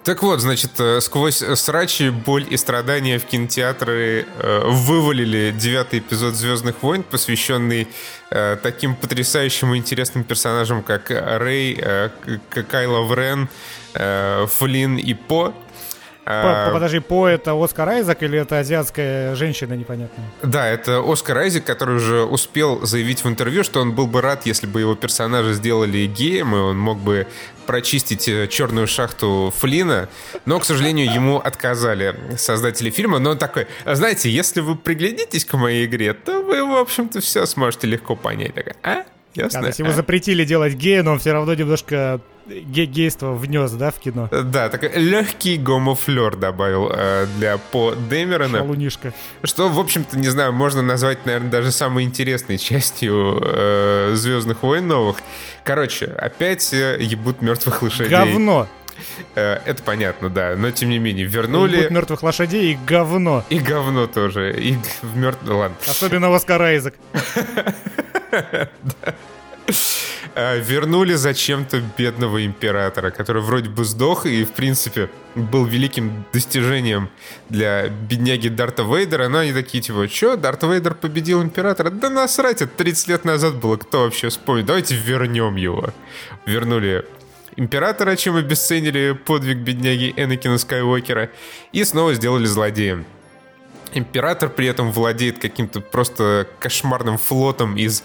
Так 0.04 0.24
вот, 0.24 0.40
значит, 0.40 0.72
э, 0.80 1.00
сквозь 1.00 1.44
срачи, 1.54 2.10
боль 2.10 2.44
и 2.50 2.56
страдания 2.56 3.20
в 3.20 3.24
кинотеатры 3.24 4.26
э, 4.26 4.60
вывалили 4.64 5.52
девятый 5.56 6.00
эпизод 6.00 6.34
«Звездных 6.34 6.82
войн», 6.82 7.04
посвященный 7.04 7.86
э, 8.30 8.56
таким 8.60 8.96
потрясающим 8.96 9.74
и 9.74 9.78
интересным 9.78 10.24
персонажам, 10.24 10.82
как 10.82 11.08
Рэй, 11.10 11.78
э, 11.80 12.10
Кайло 12.68 13.02
Врен, 13.02 13.48
э, 13.94 14.46
Флинн 14.58 14.96
и 14.96 15.14
По. 15.14 15.54
А, 16.24 16.72
подожди, 16.72 17.00
По 17.00 17.26
это 17.26 17.52
Оскар 17.52 17.88
Айзек 17.88 18.22
или 18.22 18.38
это 18.38 18.58
азиатская 18.58 19.34
женщина 19.34 19.74
непонятная? 19.74 20.24
Да, 20.42 20.68
это 20.68 21.02
Оскар 21.04 21.38
Айзек, 21.38 21.64
который 21.64 21.96
уже 21.96 22.22
успел 22.22 22.86
заявить 22.86 23.24
в 23.24 23.28
интервью, 23.28 23.64
что 23.64 23.80
он 23.80 23.92
был 23.92 24.06
бы 24.06 24.20
рад, 24.20 24.46
если 24.46 24.66
бы 24.66 24.80
его 24.80 24.94
персонажа 24.94 25.52
сделали 25.52 26.06
геем, 26.06 26.54
и 26.54 26.58
он 26.58 26.78
мог 26.78 26.98
бы 26.98 27.26
прочистить 27.66 28.28
э, 28.28 28.46
черную 28.48 28.86
шахту 28.86 29.52
Флина, 29.58 30.08
но, 30.44 30.58
к 30.60 30.64
сожалению, 30.64 31.12
ему 31.12 31.38
отказали 31.38 32.16
создатели 32.36 32.90
фильма. 32.90 33.18
Но 33.18 33.30
он 33.30 33.38
такой, 33.38 33.66
знаете, 33.84 34.30
если 34.30 34.60
вы 34.60 34.76
приглядитесь 34.76 35.44
к 35.44 35.56
моей 35.56 35.86
игре, 35.86 36.12
то 36.12 36.42
вы, 36.42 36.64
в 36.64 36.76
общем-то, 36.76 37.20
все 37.20 37.46
сможете 37.46 37.86
легко 37.86 38.16
понять. 38.16 38.54
Такая, 38.54 38.76
а? 38.82 39.04
Ясно? 39.34 39.66
Если 39.66 39.82
его 39.82 39.92
запретили 39.92 40.44
делать 40.44 40.74
гея, 40.74 41.02
но 41.02 41.12
он 41.12 41.18
все 41.18 41.32
равно 41.32 41.54
немножко 41.54 42.20
ге 42.46 42.86
гейство 42.86 43.32
внес, 43.32 43.72
да, 43.72 43.90
в 43.90 43.98
кино? 43.98 44.28
Да, 44.30 44.68
такой 44.68 44.90
легкий 44.94 45.56
гомофлер 45.56 46.36
добавил 46.36 46.90
э, 46.92 47.26
для 47.38 47.58
По 47.58 47.94
Дэмерона. 47.94 48.58
Шалунишка. 48.58 49.14
Что, 49.42 49.68
в 49.68 49.78
общем-то, 49.78 50.18
не 50.18 50.28
знаю, 50.28 50.52
можно 50.52 50.82
назвать, 50.82 51.24
наверное, 51.24 51.50
даже 51.50 51.72
самой 51.72 52.04
интересной 52.04 52.58
частью 52.58 53.38
э, 53.42 54.12
Звездных 54.14 54.62
войн 54.62 54.86
новых. 54.86 55.18
Короче, 55.64 56.06
опять 56.06 56.72
э, 56.72 56.98
ебут 57.00 57.42
мертвых 57.42 57.82
лошадей. 57.82 58.10
Говно! 58.10 58.68
Э, 59.34 59.60
это 59.64 59.82
понятно, 59.82 60.28
да. 60.28 60.54
Но 60.56 60.70
тем 60.70 60.90
не 60.90 60.98
менее, 60.98 61.26
вернули. 61.26 61.78
Ебут 61.78 61.90
мертвых 61.90 62.22
лошадей 62.22 62.72
и 62.72 62.78
говно. 62.86 63.44
И 63.50 63.58
говно 63.58 64.06
тоже. 64.06 64.54
И 64.58 64.76
в 65.02 65.16
мертв... 65.16 65.40
Ладно. 65.46 65.76
Особенно 65.86 66.34
Оскар 66.34 66.60
Айзек. 66.62 66.94
Э, 70.34 70.58
вернули 70.58 71.14
зачем-то 71.14 71.82
бедного 71.98 72.44
императора, 72.46 73.10
который 73.10 73.42
вроде 73.42 73.68
бы 73.68 73.84
сдох 73.84 74.24
и, 74.26 74.44
в 74.44 74.52
принципе, 74.52 75.10
был 75.34 75.64
великим 75.66 76.24
достижением 76.32 77.10
для 77.48 77.88
бедняги 77.88 78.48
Дарта 78.48 78.82
Вейдера, 78.82 79.28
но 79.28 79.40
они 79.40 79.52
такие, 79.52 79.82
типа, 79.82 80.08
что, 80.08 80.36
Дарт 80.36 80.62
Вейдер 80.62 80.94
победил 80.94 81.42
императора? 81.42 81.90
Да 81.90 82.08
насрать, 82.08 82.62
это 82.62 82.72
30 82.74 83.08
лет 83.08 83.24
назад 83.24 83.56
было, 83.56 83.76
кто 83.76 84.04
вообще 84.04 84.30
вспомнит? 84.30 84.66
Давайте 84.66 84.94
вернем 84.94 85.56
его. 85.56 85.92
Вернули 86.46 87.04
императора, 87.56 88.16
чем 88.16 88.36
обесценили 88.36 89.12
подвиг 89.12 89.58
бедняги 89.58 90.14
Энакина 90.16 90.58
Скайуокера, 90.58 91.30
и 91.72 91.84
снова 91.84 92.14
сделали 92.14 92.46
злодеем. 92.46 93.04
Император 93.94 94.48
при 94.48 94.66
этом 94.66 94.90
владеет 94.92 95.38
каким-то 95.38 95.80
просто 95.80 96.48
кошмарным 96.60 97.18
флотом 97.18 97.76
из 97.76 98.02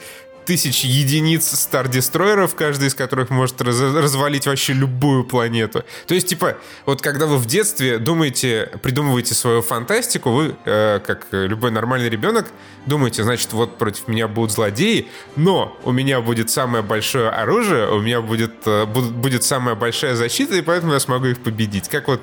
тысяч 0.48 0.86
единиц 0.86 1.46
стар-дестройеров, 1.46 2.56
каждый 2.56 2.88
из 2.88 2.96
которых 2.96 3.30
может 3.30 3.62
раз 3.62 3.82
развалить 3.82 4.48
вообще 4.48 4.72
любую 4.72 5.26
планету. 5.26 5.84
То 6.08 6.16
есть, 6.16 6.30
типа, 6.30 6.58
вот 6.86 7.02
когда 7.02 7.26
вы 7.26 7.38
в 7.38 7.46
детстве 7.46 7.98
думаете, 7.98 8.72
придумываете 8.82 9.36
свою 9.36 9.62
фантастику, 9.62 10.32
вы, 10.32 10.56
э, 10.64 11.02
как 11.06 11.28
любой 11.32 11.72
нормальный 11.72 12.10
ребенок, 12.10 12.48
думаете, 12.86 13.24
значит, 13.24 13.52
вот 13.52 13.78
против 13.78 14.08
меня 14.08 14.30
будут 14.30 14.52
злодеи, 14.52 15.10
но 15.36 15.78
у 15.84 15.92
меня 15.92 16.22
будет 16.22 16.50
самое 16.50 16.82
большое 16.82 17.30
оружие, 17.30 17.90
у 17.90 18.00
меня 18.00 18.22
будет, 18.22 18.66
э, 18.66 18.86
будет, 18.86 19.12
будет 19.12 19.44
самая 19.44 19.76
большая 19.76 20.16
защита, 20.16 20.56
и 20.56 20.62
поэтому 20.62 20.94
я 20.94 21.02
смогу 21.02 21.26
их 21.26 21.42
победить. 21.42 21.90
Как 21.90 22.08
вот 22.08 22.22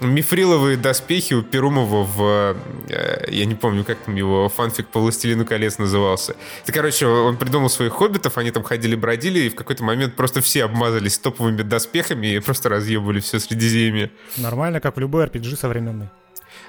мифриловые 0.00 0.76
доспехи 0.76 1.34
у 1.34 1.42
Перумова 1.42 2.04
в... 2.04 2.56
Э, 2.88 3.24
я 3.28 3.44
не 3.44 3.54
помню, 3.54 3.84
как 3.84 3.98
там 3.98 4.14
его 4.14 4.48
фанфик 4.48 4.88
по 4.88 5.00
«Властелину 5.00 5.44
колец» 5.44 5.78
назывался. 5.78 6.36
Это, 6.62 6.72
короче, 6.72 7.06
он 7.06 7.36
придумал 7.36 7.68
своих 7.68 7.92
хоббитов, 7.92 8.38
они 8.38 8.50
там 8.50 8.62
ходили-бродили, 8.62 9.40
и 9.40 9.48
в 9.48 9.54
какой-то 9.54 9.84
момент 9.84 10.16
просто 10.16 10.40
все 10.40 10.64
обмазались 10.64 11.18
топовыми 11.18 11.62
доспехами 11.62 12.28
и 12.28 12.38
просто 12.40 12.68
разъебали 12.68 13.20
все 13.20 13.38
Средиземье. 13.38 14.10
Нормально, 14.36 14.80
как 14.80 14.96
в 14.96 15.00
любой 15.00 15.26
RPG 15.26 15.56
современный. 15.56 16.08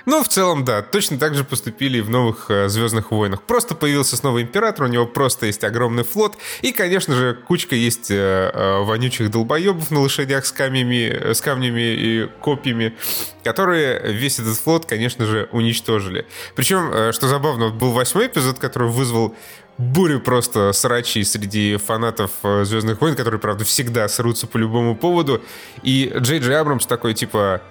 Ну, 0.06 0.24
в 0.24 0.28
целом, 0.28 0.66
да, 0.66 0.82
точно 0.82 1.20
так 1.20 1.36
же 1.36 1.44
поступили 1.44 2.00
и 2.00 2.02
в 2.02 2.10
новых 2.10 2.50
э, 2.50 2.70
Звездных 2.70 3.12
войнах. 3.12 3.42
Просто 3.44 3.76
появился 3.76 4.18
снова 4.18 4.42
император, 4.42 4.86
у 4.86 4.88
него 4.88 5.06
просто 5.06 5.46
есть 5.46 5.64
огромный 5.64 6.04
флот, 6.04 6.38
и, 6.62 6.72
конечно 6.72 7.16
же, 7.16 7.34
кучка 7.34 7.76
есть 7.76 8.10
э, 8.10 8.16
э, 8.54 8.84
вонючих 8.84 9.30
долбоебов 9.30 9.92
на 9.92 10.00
лошадях 10.00 10.46
с 10.46 10.52
камнями, 10.52 11.34
с 11.34 11.42
камнями 11.42 11.82
и 11.82 12.30
копьями, 12.40 12.96
которые 13.44 14.12
весь 14.14 14.40
этот 14.40 14.58
флот, 14.58 14.86
конечно 14.86 15.26
же, 15.26 15.50
уничтожили. 15.52 16.26
Причем, 16.56 17.12
что 17.14 17.28
забавно, 17.28 17.66
вот 17.66 17.76
был 17.76 17.92
восьмой 17.92 18.28
эпизод, 18.28 18.60
который 18.60 18.90
вызвал 18.90 19.36
бурю 19.78 20.20
просто 20.20 20.74
срачей 20.74 21.24
среди 21.26 21.78
фанатов 21.78 22.32
Звездных 22.44 23.02
войн, 23.02 23.16
которые, 23.16 23.40
правда, 23.40 23.64
всегда 23.66 24.08
срутся 24.08 24.48
по 24.48 24.58
любому 24.58 24.96
поводу. 24.96 25.42
И 25.84 26.12
Джей 26.18 26.40
Джей 26.40 26.58
Абрамс 26.58 26.86
такой, 26.86 27.14
типа, 27.14 27.62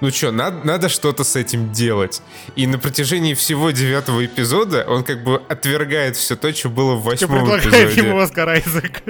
ну 0.00 0.10
что, 0.10 0.32
надо, 0.32 0.66
надо 0.66 0.88
что-то 0.88 1.24
с 1.24 1.36
этим 1.36 1.72
делать. 1.72 2.22
И 2.56 2.66
на 2.66 2.78
протяжении 2.78 3.34
всего 3.34 3.70
девятого 3.70 4.24
эпизода 4.24 4.84
он 4.88 5.04
как 5.04 5.22
бы 5.22 5.42
отвергает 5.48 6.16
все 6.16 6.36
то, 6.36 6.52
что 6.52 6.70
было 6.70 6.94
в 6.94 7.02
восьмом 7.02 7.58
эпизоде. 7.58 8.00
ему 8.00 8.18
Оскар 8.18 8.48
Айзек. 8.48 9.02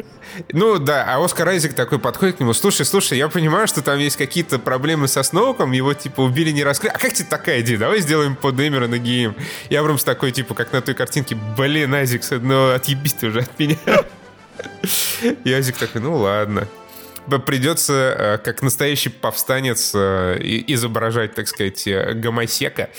Ну 0.52 0.78
да, 0.78 1.04
а 1.06 1.24
Оскар 1.24 1.48
Айзек 1.48 1.74
такой 1.74 1.98
подходит 1.98 2.36
к 2.36 2.40
нему, 2.40 2.52
слушай, 2.52 2.84
слушай, 2.84 3.18
я 3.18 3.28
понимаю, 3.28 3.68
что 3.68 3.82
там 3.82 3.98
есть 3.98 4.16
какие-то 4.16 4.58
проблемы 4.58 5.06
со 5.06 5.22
Сноуком, 5.22 5.72
его 5.72 5.94
типа 5.94 6.22
убили, 6.22 6.50
не 6.50 6.64
раскрыли. 6.64 6.92
А 6.94 6.98
как 6.98 7.12
тебе 7.12 7.28
такая 7.28 7.60
идея? 7.60 7.78
Давай 7.78 8.00
сделаем 8.00 8.34
По 8.34 8.58
Дэмерона 8.58 8.88
геем. 8.88 9.36
И 9.68 9.76
Абрамс 9.76 10.02
такой, 10.02 10.32
типа, 10.32 10.54
как 10.54 10.72
на 10.72 10.80
той 10.80 10.94
картинке, 10.94 11.36
блин, 11.56 11.94
Айзек, 11.94 12.22
ну 12.30 12.72
отъебись 12.72 13.14
ты 13.14 13.28
уже 13.28 13.40
от 13.40 13.58
меня. 13.58 13.76
И 15.44 15.52
Айзек 15.52 15.76
такой, 15.76 16.00
ну 16.00 16.16
ладно 16.16 16.66
придется, 17.46 17.92
э, 18.18 18.38
как 18.38 18.62
настоящий 18.62 19.08
повстанец, 19.10 19.92
э, 19.94 20.38
изображать, 20.66 21.34
так 21.34 21.48
сказать, 21.48 21.86
э, 21.86 22.14
гомосека 22.14 22.90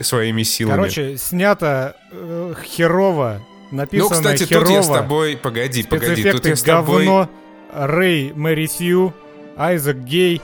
своими 0.00 0.42
силами. 0.42 0.76
Короче, 0.76 1.16
снято 1.18 1.96
э, 2.10 2.54
херово, 2.64 3.40
написано 3.70 4.08
Ну, 4.08 4.16
кстати, 4.16 4.44
херово. 4.44 4.66
тут 4.66 4.74
я 4.74 4.82
с 4.82 4.88
тобой... 4.88 5.36
Погоди, 5.36 5.82
погоди, 5.82 6.30
тут 6.30 6.46
я 6.46 6.56
с 6.56 6.62
тобой... 6.62 7.04
говно, 7.04 7.30
Рэй, 7.74 8.32
Мэри 8.34 8.66
Сью, 8.66 9.14
Айзек 9.56 9.96
Гей. 9.98 10.40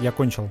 Я 0.00 0.12
кончил. 0.12 0.50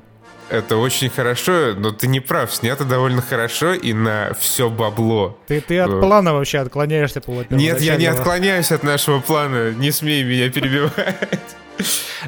Это 0.49 0.77
очень 0.77 1.09
хорошо, 1.09 1.73
но 1.77 1.91
ты 1.91 2.07
не 2.07 2.19
прав. 2.19 2.53
Снято 2.53 2.83
довольно 2.83 3.21
хорошо 3.21 3.73
и 3.73 3.93
на 3.93 4.33
все 4.39 4.69
бабло. 4.69 5.37
Ты, 5.47 5.61
ты 5.61 5.79
от 5.79 5.99
плана 5.99 6.33
вообще 6.33 6.59
отклоняешься 6.59 7.21
по 7.21 7.45
Нет, 7.49 7.81
я 7.81 7.95
не 7.97 8.07
отклоняюсь 8.07 8.71
от 8.71 8.83
нашего 8.83 9.19
плана. 9.19 9.71
Не 9.71 9.91
смей 9.91 10.23
меня 10.23 10.49
перебивать. 10.49 11.55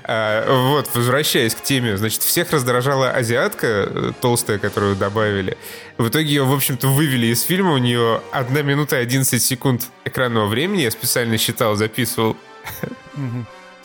А, 0.03 0.45
вот, 0.69 0.89
возвращаясь 0.93 1.53
к 1.55 1.61
теме, 1.61 1.97
значит, 1.97 2.21
всех 2.21 2.51
раздражала 2.51 3.09
азиатка 3.09 3.67
э, 3.67 4.11
толстая, 4.21 4.57
которую 4.59 4.95
добавили. 4.95 5.57
В 5.97 6.07
итоге 6.07 6.27
ее, 6.27 6.43
в 6.45 6.53
общем-то, 6.53 6.87
вывели 6.87 7.27
из 7.27 7.41
фильма. 7.43 7.73
У 7.73 7.77
нее 7.77 8.21
1 8.31 8.65
минута 8.65 8.97
11 8.97 9.41
секунд 9.41 9.89
экранного 10.05 10.47
времени. 10.47 10.83
Я 10.83 10.91
специально 10.91 11.37
считал, 11.37 11.75
записывал. 11.75 12.37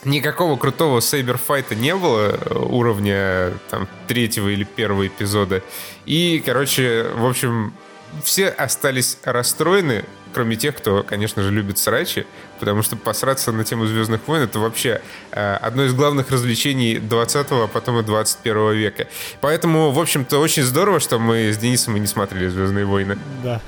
Никакого 0.07 0.57
крутого 0.57 1.01
сейберфайта 1.01 1.75
не 1.75 1.93
было 1.97 2.39
э, 2.39 2.55
уровня 2.55 3.55
там 3.71 3.89
третьего 4.07 4.49
или 4.49 4.63
первого 4.63 5.09
эпизода. 5.09 5.65
И, 6.05 6.41
короче, 6.47 7.09
в 7.17 7.27
общем, 7.27 7.75
все 8.23 8.47
остались 8.51 9.19
расстроены, 9.25 10.05
кроме 10.33 10.55
тех, 10.55 10.77
кто, 10.77 11.03
конечно 11.03 11.43
же, 11.43 11.51
любит 11.51 11.79
срачи, 11.79 12.25
потому 12.61 12.83
что 12.83 12.95
посраться 12.95 13.51
на 13.51 13.65
тему 13.65 13.87
Звездных 13.87 14.21
войн 14.29 14.43
это 14.43 14.61
вообще 14.61 15.03
э, 15.33 15.55
одно 15.57 15.83
из 15.83 15.93
главных 15.93 16.31
развлечений 16.31 16.99
20-го, 16.99 17.65
а 17.65 17.67
потом 17.67 17.99
и 17.99 18.05
21 18.05 18.75
века. 18.75 19.09
Поэтому, 19.41 19.91
в 19.91 19.99
общем-то, 19.99 20.39
очень 20.39 20.63
здорово, 20.63 21.01
что 21.01 21.19
мы 21.19 21.51
с 21.53 21.59
Денисом 21.59 21.97
и 21.97 22.01
не 22.01 22.07
смотрели 22.07 22.47
Звездные 22.47 22.85
войны. 22.85 23.19
Да. 23.43 23.61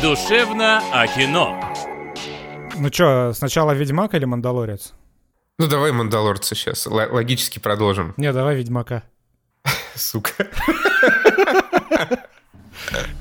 Душевно 0.00 0.80
о 0.92 1.08
кино. 1.08 1.89
Ну 2.80 2.88
что, 2.90 3.32
сначала 3.34 3.72
Ведьмак 3.72 4.14
или 4.14 4.24
Мандалорец? 4.24 4.94
Ну 5.58 5.66
давай 5.66 5.92
Мандалорца 5.92 6.54
сейчас, 6.54 6.86
Л- 6.86 7.12
логически 7.14 7.58
продолжим. 7.58 8.14
Не, 8.16 8.32
давай 8.32 8.56
Ведьмака. 8.56 9.02
Сука. 9.94 10.46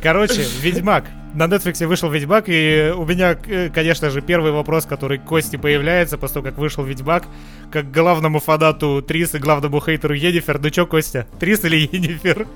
Короче, 0.01 0.45
Ведьмак. 0.61 1.03
На 1.35 1.43
Netflix 1.47 1.85
вышел 1.85 2.09
Ведьмак, 2.09 2.45
и 2.47 2.93
у 2.95 3.05
меня, 3.05 3.35
конечно 3.35 4.09
же, 4.09 4.21
первый 4.21 4.53
вопрос, 4.53 4.85
который 4.85 5.17
к 5.17 5.25
Кости 5.25 5.57
появляется 5.57 6.17
после 6.17 6.35
того, 6.35 6.45
как 6.45 6.57
вышел 6.57 6.83
Ведьмак, 6.85 7.25
как 7.71 7.91
главному 7.91 8.39
фанату 8.39 9.01
Трис 9.01 9.35
и 9.35 9.39
главному 9.39 9.81
хейтеру 9.81 10.13
Енифер. 10.15 10.59
Ну 10.59 10.69
чё, 10.69 10.87
Костя, 10.87 11.27
Трис 11.39 11.65
или 11.65 11.75
Енифер? 11.91 12.47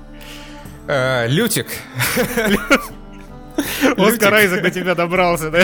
Э, 0.88 1.26
Лютик. 1.28 1.66
Оскар 3.96 4.34
Айзек 4.34 4.62
до 4.62 4.70
тебя 4.70 4.94
добрался, 4.94 5.50
да? 5.50 5.62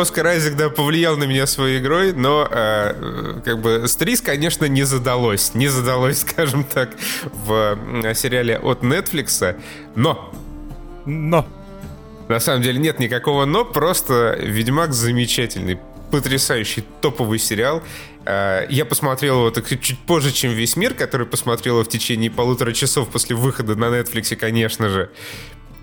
Оскар 0.00 0.26
Айзек, 0.26 0.56
да, 0.56 0.70
повлиял 0.70 1.16
на 1.16 1.24
меня 1.24 1.46
своей 1.46 1.78
игрой, 1.78 2.12
но 2.12 2.48
э, 2.50 3.40
как 3.44 3.60
бы 3.60 3.84
Стрис, 3.86 4.20
конечно, 4.20 4.66
не 4.66 4.84
задалось. 4.84 5.54
Не 5.54 5.68
задалось, 5.68 6.20
скажем 6.28 6.64
так, 6.64 6.90
в 7.24 7.78
сериале 8.14 8.58
от 8.58 8.82
Netflix. 8.82 9.56
Но! 9.94 10.32
Но! 11.06 11.46
На 12.28 12.40
самом 12.40 12.62
деле 12.62 12.78
нет 12.78 12.98
никакого 12.98 13.44
но, 13.44 13.64
просто 13.64 14.38
Ведьмак 14.40 14.92
замечательный 14.92 15.78
потрясающий 16.10 16.84
топовый 17.00 17.38
сериал. 17.38 17.82
Э, 18.24 18.66
я 18.68 18.84
посмотрел 18.84 19.38
его 19.38 19.50
так 19.50 19.66
чуть 19.68 19.98
позже, 19.98 20.30
чем 20.30 20.52
весь 20.52 20.76
мир, 20.76 20.94
который 20.94 21.26
посмотрел 21.26 21.76
его 21.76 21.84
в 21.84 21.88
течение 21.88 22.30
полутора 22.30 22.72
часов 22.72 23.08
после 23.08 23.34
выхода 23.34 23.74
на 23.74 23.86
Netflix, 23.86 24.36
конечно 24.36 24.88
же. 24.88 25.10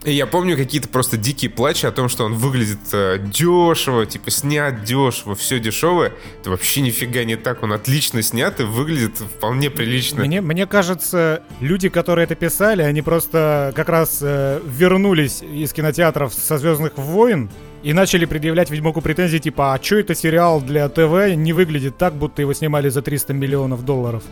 И 0.06 0.14
я 0.14 0.26
помню 0.28 0.56
какие-то 0.56 0.88
просто 0.88 1.18
дикие 1.18 1.52
плачи 1.52 1.86
о 1.86 1.92
том, 1.92 2.08
что 2.08 2.24
он 2.24 2.34
выглядит 2.34 2.80
э, 2.94 3.20
дешево, 3.20 4.06
типа 4.06 4.32
снят 4.32 4.84
дешево, 4.84 5.36
все 5.36 5.60
дешевое. 5.60 6.14
Это 6.40 6.52
вообще 6.52 6.82
нифига 6.82 7.26
не 7.26 7.36
так. 7.36 7.64
Он 7.64 7.74
отлично 7.74 8.22
снят 8.22 8.58
и 8.62 8.64
выглядит 8.64 9.18
вполне 9.18 9.70
прилично. 9.70 10.24
Мне, 10.24 10.40
мне 10.40 10.66
кажется, 10.68 11.44
люди, 11.60 11.90
которые 11.90 12.24
это 12.24 12.36
писали, 12.36 12.82
они 12.82 13.02
просто 13.02 13.74
как 13.76 13.90
раз 13.90 14.20
э, 14.22 14.62
вернулись 14.66 15.42
из 15.42 15.74
кинотеатров 15.74 16.34
со 16.34 16.58
Звездных 16.58 16.98
войн 16.98 17.50
и 17.84 17.92
начали 17.92 18.26
предъявлять 18.26 18.70
Ведьмаку 18.70 19.02
претензии, 19.02 19.38
типа, 19.38 19.74
а 19.74 19.84
что 19.84 19.98
это 19.98 20.16
сериал 20.16 20.62
для 20.62 20.88
ТВ 20.88 21.36
не 21.36 21.52
выглядит 21.52 21.98
так, 21.98 22.14
будто 22.16 22.42
его 22.42 22.54
снимали 22.54 22.88
за 22.88 23.02
300 23.02 23.34
миллионов 23.34 23.84
долларов. 23.84 24.24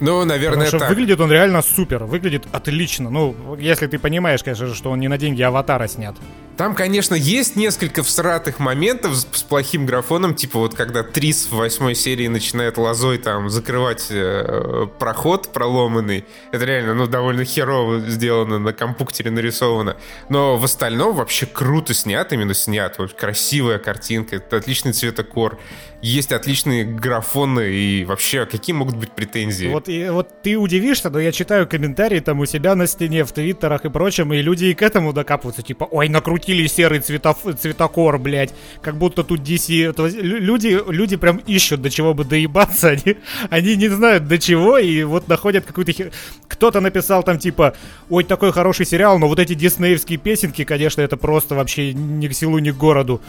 Ну, 0.00 0.24
наверное, 0.24 0.66
Потому 0.66 0.68
что 0.68 0.78
так. 0.78 0.88
выглядит 0.88 1.20
он 1.20 1.30
реально 1.30 1.62
супер, 1.62 2.04
выглядит 2.04 2.46
отлично. 2.52 3.10
Ну, 3.10 3.56
если 3.58 3.86
ты 3.86 3.98
понимаешь, 3.98 4.42
конечно 4.42 4.66
же, 4.66 4.74
что 4.74 4.90
он 4.90 5.00
не 5.00 5.08
на 5.08 5.18
деньги 5.18 5.42
аватара 5.42 5.86
снят. 5.86 6.16
Там, 6.60 6.74
конечно, 6.74 7.14
есть 7.14 7.56
несколько 7.56 8.02
всратых 8.02 8.58
моментов 8.58 9.14
с, 9.16 9.26
с 9.32 9.42
плохим 9.42 9.86
графоном, 9.86 10.34
типа 10.34 10.58
вот 10.58 10.74
когда 10.74 11.02
Трис 11.02 11.46
в 11.46 11.56
восьмой 11.56 11.94
серии 11.94 12.26
начинает 12.26 12.76
лозой 12.76 13.16
там 13.16 13.48
закрывать 13.48 14.08
э, 14.10 14.86
проход 14.98 15.54
проломанный. 15.54 16.26
Это 16.52 16.66
реально, 16.66 16.92
ну, 16.92 17.06
довольно 17.06 17.46
херово 17.46 18.00
сделано, 18.00 18.58
на 18.58 18.74
компьютере 18.74 19.30
нарисовано. 19.30 19.96
Но 20.28 20.58
в 20.58 20.64
остальном 20.64 21.16
вообще 21.16 21.46
круто 21.46 21.94
снят, 21.94 22.30
именно 22.30 22.52
снят. 22.52 22.94
Вот 22.98 23.14
красивая 23.14 23.78
картинка, 23.78 24.36
это 24.36 24.58
отличный 24.58 24.92
цветокор. 24.92 25.58
Есть 26.02 26.32
отличные 26.32 26.84
графоны 26.84 27.72
и 27.72 28.04
вообще, 28.04 28.46
какие 28.46 28.74
могут 28.74 28.96
быть 28.96 29.12
претензии? 29.12 29.66
Вот, 29.66 29.88
и, 29.88 30.08
вот 30.08 30.42
ты 30.42 30.56
удивишься, 30.56 31.10
но 31.10 31.20
я 31.20 31.30
читаю 31.30 31.66
комментарии 31.66 32.20
там 32.20 32.40
у 32.40 32.46
себя 32.46 32.74
на 32.74 32.86
стене, 32.86 33.24
в 33.24 33.32
твиттерах 33.32 33.84
и 33.84 33.90
прочем, 33.90 34.32
и 34.32 34.40
люди 34.40 34.66
и 34.66 34.74
к 34.74 34.80
этому 34.80 35.12
докапываются. 35.12 35.62
Типа, 35.62 35.84
ой, 35.84 36.08
накрути 36.08 36.49
стиле 36.50 36.68
серый 36.68 37.00
цветов, 37.00 37.38
цветокор, 37.60 38.18
блядь. 38.18 38.52
Как 38.82 38.96
будто 38.96 39.22
тут 39.22 39.40
DC... 39.40 39.94
Люди, 40.20 40.78
люди 40.88 41.16
прям 41.16 41.36
ищут, 41.46 41.80
до 41.80 41.90
чего 41.90 42.14
бы 42.14 42.24
доебаться. 42.24 42.88
Они, 43.00 43.16
они 43.50 43.76
не 43.76 43.88
знают, 43.88 44.26
до 44.26 44.38
чего, 44.38 44.78
и 44.78 45.04
вот 45.04 45.28
находят 45.28 45.64
какую-то 45.64 45.92
хер... 45.92 46.10
Кто-то 46.48 46.80
написал 46.80 47.22
там, 47.22 47.38
типа, 47.38 47.74
ой, 48.08 48.24
такой 48.24 48.52
хороший 48.52 48.84
сериал, 48.86 49.18
но 49.18 49.28
вот 49.28 49.38
эти 49.38 49.54
диснеевские 49.54 50.18
песенки, 50.18 50.64
конечно, 50.64 51.02
это 51.02 51.16
просто 51.16 51.54
вообще 51.54 51.92
ни 51.94 52.26
к 52.26 52.34
селу, 52.34 52.58
ни 52.58 52.70
к 52.70 52.76
городу. 52.76 53.20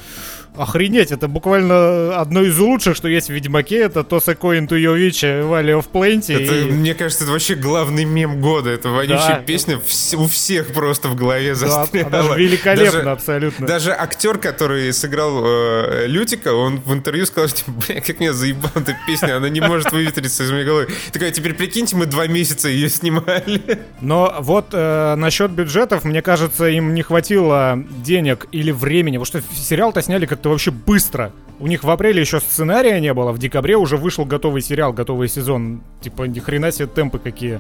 Охренеть, 0.58 1.12
это 1.12 1.28
буквально 1.28 2.20
одно 2.20 2.42
из 2.42 2.58
лучших, 2.60 2.98
что 2.98 3.08
есть 3.08 3.28
в 3.28 3.34
Ведьмаке, 3.34 3.78
это 3.78 4.04
Тоса 4.04 4.36
Коин 4.36 4.68
Туйовича 4.68 5.28
Valley 5.28 5.80
of 5.80 5.86
Plenty. 5.94 6.44
Это, 6.44 6.56
и... 6.56 6.72
Мне 6.72 6.94
кажется, 6.94 7.24
это 7.24 7.34
вообще 7.34 7.56
главный 7.56 8.04
мем 8.04 8.42
года. 8.42 8.70
Это 8.70 8.90
вонючая 8.90 9.38
да. 9.38 9.44
песня 9.46 9.80
у 10.18 10.28
всех 10.28 10.74
просто 10.74 11.08
в 11.08 11.16
голове 11.16 11.56
застряла. 11.56 12.10
Да, 12.10 12.24
даже 12.24 12.40
великолепно, 12.40 13.04
даже, 13.04 13.11
абсолютно. 13.12 13.66
Даже 13.66 13.92
актер, 13.94 14.38
который 14.38 14.92
сыграл 14.92 15.42
э, 15.46 16.08
Лютика, 16.08 16.54
он 16.54 16.82
в 16.82 16.94
интервью 16.94 17.26
сказал, 17.26 17.48
что, 17.48 17.72
бля, 17.72 18.02
как 18.02 18.20
меня 18.20 18.34
заебала 18.34 18.72
эта 18.76 18.98
песня, 19.08 19.38
она 19.38 19.48
не 19.48 19.62
может 19.62 19.92
выветриться 19.92 20.44
из 20.44 20.52
моей 20.52 20.66
головы. 20.66 20.88
Такая, 21.14 21.32
теперь 21.32 21.54
прикиньте, 21.54 21.96
мы 21.96 22.08
два 22.08 22.28
месяца 22.28 22.68
ее 22.68 22.90
снимали. 22.90 23.80
Но 24.02 24.36
вот 24.40 24.68
э, 24.74 25.16
насчет 25.16 25.52
бюджетов, 25.52 26.04
мне 26.04 26.22
кажется, 26.22 26.68
им 26.68 26.94
не 26.94 27.04
хватило 27.04 27.82
денег 28.04 28.48
или 28.52 28.72
времени, 28.72 29.18
потому 29.18 29.42
что 29.42 29.56
сериал-то 29.56 30.02
сняли 30.02 30.26
как 30.26 30.42
как-то 30.42 30.50
вообще 30.50 30.72
быстро. 30.72 31.32
У 31.60 31.68
них 31.68 31.84
в 31.84 31.90
апреле 31.92 32.20
еще 32.20 32.40
сценария 32.40 33.00
не 33.00 33.14
было, 33.14 33.32
в 33.32 33.38
декабре 33.38 33.78
уже 33.78 33.96
вышел 33.96 34.26
готовый 34.26 34.64
сериал, 34.64 34.92
готовый 34.92 35.28
сезон. 35.28 35.84
Типа, 36.02 36.24
ни 36.24 36.40
хрена 36.40 36.72
себе 36.72 36.88
темпы 36.88 37.20
какие. 37.20 37.60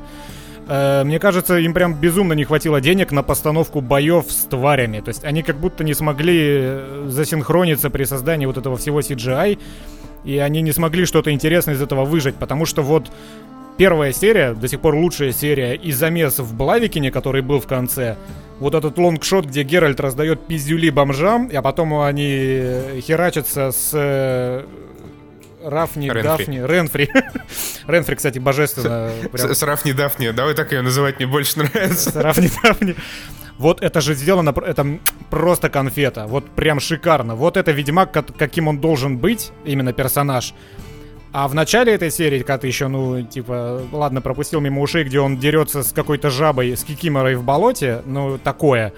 Э, 0.71 1.03
мне 1.03 1.19
кажется, 1.19 1.57
им 1.57 1.73
прям 1.73 1.93
безумно 1.93 2.31
не 2.31 2.45
хватило 2.45 2.79
денег 2.79 3.11
на 3.11 3.23
постановку 3.23 3.81
боев 3.81 4.27
с 4.29 4.45
тварями. 4.45 5.01
То 5.01 5.09
есть 5.09 5.25
они 5.25 5.43
как 5.43 5.57
будто 5.57 5.83
не 5.83 5.93
смогли 5.93 6.39
э, 6.39 7.05
засинхрониться 7.07 7.89
при 7.89 8.05
создании 8.05 8.45
вот 8.45 8.57
этого 8.57 8.77
всего 8.77 9.01
CGI. 9.01 9.59
И 10.23 10.37
они 10.37 10.61
не 10.61 10.71
смогли 10.71 11.05
что-то 11.05 11.31
интересное 11.31 11.75
из 11.75 11.81
этого 11.81 12.05
выжать, 12.05 12.35
потому 12.35 12.65
что 12.65 12.83
вот 12.83 13.11
первая 13.75 14.13
серия, 14.13 14.53
до 14.53 14.69
сих 14.69 14.79
пор 14.79 14.95
лучшая 14.95 15.33
серия, 15.33 15.73
и 15.73 15.91
замес 15.91 16.39
в 16.39 16.55
Блавикине, 16.55 17.11
который 17.11 17.41
был 17.41 17.59
в 17.59 17.67
конце, 17.67 18.15
вот 18.59 18.73
этот 18.73 18.97
лонгшот, 18.97 19.47
где 19.47 19.63
Геральт 19.63 19.99
раздает 19.99 20.45
пиздюли 20.45 20.89
бомжам, 20.89 21.49
а 21.51 21.61
потом 21.61 21.99
они 21.99 23.01
херачатся 23.01 23.71
с 23.71 23.89
э, 23.93 24.63
Рафни. 25.63 26.09
Дафни, 26.09 26.57
Ренфри. 26.65 27.09
Ренфри, 27.87 28.15
кстати, 28.15 28.39
божественно. 28.39 29.11
Прям. 29.31 29.53
С, 29.53 29.57
с 29.57 29.63
Рафни 29.63 29.91
Дафни, 29.91 30.29
давай 30.31 30.53
так 30.53 30.71
ее 30.71 30.81
называть, 30.81 31.17
мне 31.17 31.27
больше 31.27 31.59
нравится. 31.59 32.11
С 32.11 32.15
Рафни 32.15 32.49
Дафни. 32.63 32.95
Вот 33.57 33.81
это 33.83 34.01
же 34.01 34.15
сделано, 34.15 34.55
это 34.65 34.99
просто 35.29 35.69
конфета, 35.69 36.25
вот 36.25 36.49
прям 36.49 36.79
шикарно. 36.79 37.35
Вот 37.35 37.57
это 37.57 37.71
Ведьмак, 37.71 38.11
каким 38.35 38.67
он 38.67 38.79
должен 38.79 39.19
быть, 39.19 39.51
именно 39.65 39.93
персонаж. 39.93 40.55
А 41.33 41.47
в 41.47 41.53
начале 41.53 41.93
этой 41.93 42.11
серии, 42.11 42.39
когда 42.39 42.57
ты 42.57 42.67
еще, 42.67 42.87
ну, 42.87 43.21
типа, 43.21 43.83
ладно, 43.91 44.21
пропустил 44.21 44.59
мимо 44.59 44.81
ушей, 44.81 45.03
где 45.03 45.19
он 45.19 45.37
дерется 45.37 45.83
с 45.83 45.93
какой-то 45.93 46.29
жабой, 46.29 46.75
с 46.75 46.83
кикиморой 46.83 47.35
в 47.35 47.43
болоте, 47.43 48.01
ну, 48.05 48.37
такое. 48.37 48.93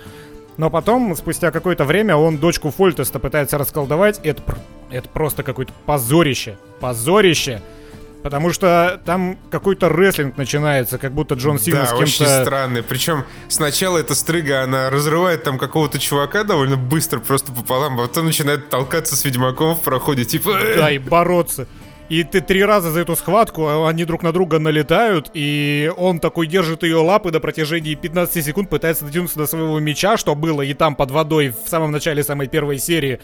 Но 0.58 0.70
потом, 0.70 1.16
спустя 1.16 1.52
какое-то 1.52 1.86
время, 1.86 2.16
он 2.16 2.38
дочку 2.38 2.70
Фольтеста 2.70 3.20
пытается 3.20 3.58
расколдовать. 3.58 4.20
Это, 4.24 4.44
это 4.92 5.10
просто 5.10 5.44
какое-то 5.44 5.74
позорище. 5.86 6.58
Позорище. 6.80 7.62
Потому 8.24 8.54
что 8.54 9.02
там 9.04 9.38
какой-то 9.52 9.90
рестлинг 9.90 10.38
начинается, 10.38 10.98
как 10.98 11.12
будто 11.12 11.36
Джон 11.36 11.60
Сина 11.60 11.80
да, 11.80 11.86
с 11.88 11.90
кем-то... 11.90 12.04
очень 12.04 12.26
странный. 12.26 12.82
Причем 12.82 13.26
сначала 13.50 13.98
эта 13.98 14.16
стрыга, 14.16 14.64
она 14.64 14.90
разрывает 14.90 15.44
там 15.44 15.58
какого-то 15.58 16.00
чувака 16.00 16.46
довольно 16.46 16.78
быстро, 16.78 17.20
просто 17.20 17.52
пополам, 17.52 18.00
а 18.00 18.08
потом 18.08 18.28
начинает 18.28 18.70
толкаться 18.70 19.18
с 19.18 19.26
Ведьмаком 19.26 19.76
в 19.76 19.82
проходе, 19.82 20.24
типа... 20.24 20.58
Да, 20.78 20.90
и 20.90 21.00
бороться. 21.00 21.68
И 22.14 22.24
ты 22.24 22.42
три 22.42 22.64
раза 22.64 22.92
за 22.92 23.00
эту 23.00 23.16
схватку, 23.16 23.66
а 23.66 23.90
они 23.90 24.06
друг 24.06 24.22
на 24.22 24.32
друга 24.32 24.60
налетают, 24.60 25.32
и 25.34 25.92
он 25.98 26.20
такой 26.20 26.46
держит 26.46 26.84
ее 26.84 26.98
лапы 26.98 27.32
на 27.32 27.40
протяжении 27.40 27.96
15 27.96 28.46
секунд, 28.46 28.70
пытается 28.70 29.06
дотянуться 29.06 29.40
до 29.40 29.48
своего 29.48 29.80
меча, 29.80 30.16
что 30.16 30.36
было 30.36 30.62
и 30.62 30.76
там 30.76 30.96
под 30.96 31.10
водой 31.10 31.50
в 31.66 31.68
самом 31.68 31.92
начале 31.92 32.24
самой 32.24 32.48
первой 32.48 32.78
серии. 32.78 33.20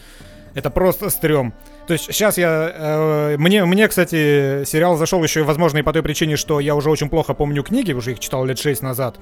Это 0.54 0.70
просто 0.70 1.08
стрём. 1.10 1.54
То 1.86 1.92
есть 1.92 2.06
сейчас 2.06 2.36
я... 2.36 2.72
Э, 2.74 3.36
мне, 3.38 3.64
мне, 3.64 3.86
кстати, 3.86 4.64
сериал 4.64 4.96
зашел 4.96 5.22
еще, 5.22 5.44
возможно, 5.44 5.78
и 5.78 5.82
по 5.82 5.92
той 5.92 6.02
причине, 6.02 6.34
что 6.34 6.58
я 6.58 6.74
уже 6.74 6.90
очень 6.90 7.08
плохо 7.08 7.32
помню 7.32 7.62
книги, 7.62 7.92
уже 7.92 8.10
их 8.10 8.18
читал 8.18 8.44
лет 8.44 8.58
6 8.58 8.82
назад 8.82 9.20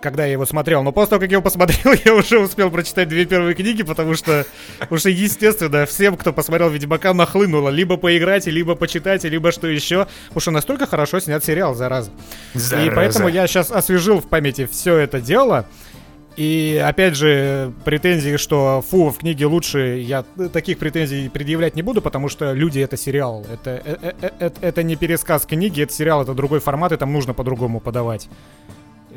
когда 0.00 0.26
я 0.26 0.32
его 0.32 0.46
смотрел. 0.46 0.82
Но 0.82 0.92
после 0.92 1.10
того, 1.10 1.20
как 1.20 1.30
я 1.30 1.34
его 1.34 1.42
посмотрел, 1.42 1.94
я 2.04 2.14
уже 2.14 2.38
успел 2.38 2.70
прочитать 2.70 3.08
две 3.08 3.24
первые 3.24 3.54
книги, 3.54 3.82
потому 3.82 4.14
что 4.14 4.46
уже, 4.90 5.10
естественно, 5.10 5.86
всем, 5.86 6.16
кто 6.16 6.32
посмотрел 6.32 6.70
Ведьмака, 6.70 7.14
нахлынуло. 7.14 7.68
Либо 7.68 7.96
поиграть, 7.96 8.46
либо 8.46 8.74
почитать, 8.74 9.24
либо 9.24 9.52
что 9.52 9.66
еще. 9.66 10.06
Потому 10.28 10.40
что 10.40 10.50
настолько 10.50 10.86
хорошо 10.86 11.20
снят 11.20 11.44
сериал, 11.44 11.74
зараза. 11.74 12.10
зараза. 12.54 12.86
И 12.86 12.94
поэтому 12.94 13.28
я 13.28 13.46
сейчас 13.46 13.70
освежил 13.70 14.20
в 14.20 14.28
памяти 14.28 14.66
все 14.66 14.96
это 14.96 15.20
дело. 15.20 15.66
И 16.36 16.82
опять 16.84 17.16
же, 17.16 17.72
претензии, 17.86 18.36
что 18.36 18.84
фу, 18.86 19.08
в 19.08 19.18
книге 19.18 19.46
лучше, 19.46 20.00
я 20.00 20.22
таких 20.52 20.78
претензий 20.78 21.30
предъявлять 21.30 21.76
не 21.76 21.82
буду, 21.82 22.02
потому 22.02 22.28
что 22.28 22.52
люди 22.52 22.78
это 22.78 22.98
сериал. 22.98 23.46
Это, 23.50 23.70
это, 23.70 24.34
это, 24.38 24.60
это 24.60 24.82
не 24.82 24.96
пересказ 24.96 25.46
книги, 25.46 25.82
это 25.82 25.94
сериал, 25.94 26.22
это 26.22 26.34
другой 26.34 26.60
формат, 26.60 26.92
и 26.92 26.96
там 26.98 27.10
нужно 27.10 27.32
по-другому 27.32 27.80
подавать. 27.80 28.28